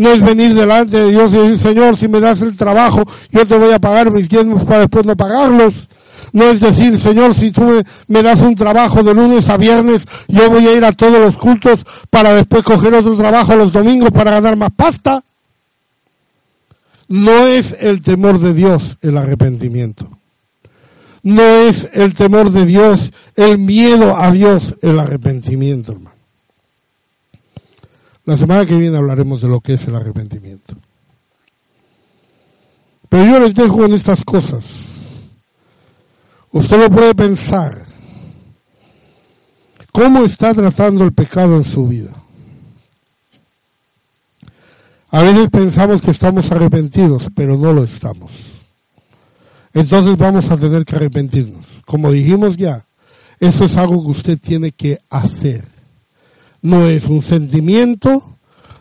no 0.00 0.10
es 0.10 0.22
venir 0.22 0.54
delante 0.54 0.96
de 0.96 1.10
Dios 1.10 1.34
y 1.34 1.36
decir, 1.36 1.58
Señor, 1.58 1.94
si 1.94 2.08
me 2.08 2.20
das 2.20 2.40
el 2.40 2.56
trabajo, 2.56 3.02
yo 3.30 3.46
te 3.46 3.58
voy 3.58 3.70
a 3.72 3.78
pagar 3.78 4.10
mis 4.10 4.30
diezmos 4.30 4.64
para 4.64 4.80
después 4.80 5.04
no 5.04 5.14
pagarlos. 5.14 5.89
No 6.32 6.44
es 6.44 6.60
decir, 6.60 6.98
Señor, 6.98 7.34
si 7.34 7.50
tú 7.50 7.82
me, 8.06 8.22
das 8.22 8.40
un 8.40 8.54
trabajo 8.54 9.02
de 9.02 9.14
lunes 9.14 9.48
a 9.48 9.56
viernes, 9.56 10.06
yo 10.28 10.50
voy 10.50 10.66
a 10.66 10.76
ir 10.76 10.84
a 10.84 10.92
todos 10.92 11.18
los 11.18 11.36
cultos 11.36 11.84
para 12.08 12.34
después 12.34 12.62
coger 12.62 12.94
otro 12.94 13.16
trabajo 13.16 13.56
los 13.56 13.72
domingos 13.72 14.10
para 14.10 14.32
ganar 14.32 14.56
más 14.56 14.70
pasta. 14.72 15.22
No 17.08 17.46
es 17.46 17.76
el 17.80 18.02
temor 18.02 18.38
de 18.38 18.54
Dios 18.54 18.96
el 19.02 19.18
arrepentimiento. 19.18 20.08
No 21.22 21.42
es 21.42 21.88
el 21.92 22.14
temor 22.14 22.50
de 22.50 22.64
Dios, 22.64 23.10
el 23.36 23.58
miedo 23.58 24.16
a 24.16 24.30
Dios 24.30 24.76
el 24.80 24.98
arrepentimiento, 24.98 25.92
hermano. 25.92 26.16
La 28.24 28.36
semana 28.36 28.64
que 28.64 28.76
viene 28.76 28.96
hablaremos 28.96 29.42
de 29.42 29.48
lo 29.48 29.60
que 29.60 29.74
es 29.74 29.88
el 29.88 29.96
arrepentimiento. 29.96 30.76
Pero 33.08 33.26
yo 33.26 33.40
les 33.40 33.54
dejo 33.54 33.84
en 33.84 33.94
estas 33.94 34.22
cosas. 34.22 34.89
Usted 36.52 36.78
lo 36.78 36.90
puede 36.90 37.14
pensar. 37.14 37.86
¿Cómo 39.92 40.24
está 40.24 40.54
tratando 40.54 41.04
el 41.04 41.12
pecado 41.12 41.56
en 41.56 41.64
su 41.64 41.86
vida? 41.86 42.12
A 45.10 45.22
veces 45.22 45.48
pensamos 45.50 46.00
que 46.00 46.12
estamos 46.12 46.50
arrepentidos, 46.52 47.28
pero 47.34 47.56
no 47.56 47.72
lo 47.72 47.84
estamos. 47.84 48.30
Entonces 49.72 50.16
vamos 50.16 50.50
a 50.50 50.56
tener 50.56 50.84
que 50.84 50.96
arrepentirnos. 50.96 51.66
Como 51.84 52.12
dijimos 52.12 52.56
ya, 52.56 52.86
eso 53.40 53.64
es 53.64 53.76
algo 53.76 54.04
que 54.04 54.10
usted 54.10 54.38
tiene 54.38 54.70
que 54.72 54.98
hacer 55.08 55.64
no 56.62 56.86
es 56.86 57.04
un 57.06 57.22
sentimiento, 57.22 58.36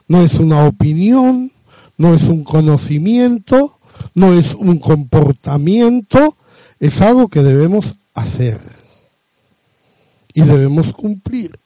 no 0.07 0.21
es 0.21 0.35
una 0.35 0.65
opinión, 0.65 1.51
no 1.97 2.13
es 2.13 2.23
un 2.23 2.43
conocimiento, 2.43 3.77
no 4.15 4.33
es 4.33 4.53
un 4.55 4.79
comportamiento, 4.79 6.35
es 6.79 7.01
algo 7.01 7.27
que 7.27 7.43
debemos 7.43 7.95
hacer 8.13 8.59
y 10.33 10.41
debemos 10.41 10.93
cumplir 10.93 11.59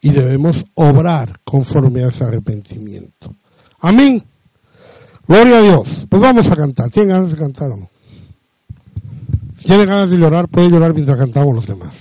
y 0.00 0.10
debemos 0.10 0.64
obrar 0.74 1.38
conforme 1.44 2.02
a 2.02 2.08
ese 2.08 2.24
arrepentimiento. 2.24 3.34
Amén. 3.80 4.22
Gloria 5.26 5.58
a 5.58 5.62
Dios. 5.62 6.06
Pues 6.08 6.22
vamos 6.22 6.48
a 6.48 6.56
cantar. 6.56 6.90
¿Tienen 6.90 7.14
ganas 7.14 7.30
de 7.30 7.38
cantar 7.38 7.70
o 7.70 7.76
no? 7.76 7.90
Si 9.58 9.66
tienen 9.66 9.86
ganas 9.86 10.10
de 10.10 10.16
llorar, 10.16 10.48
puede 10.48 10.70
llorar 10.70 10.92
mientras 10.92 11.18
cantamos 11.18 11.54
los 11.54 11.66
demás. 11.66 11.94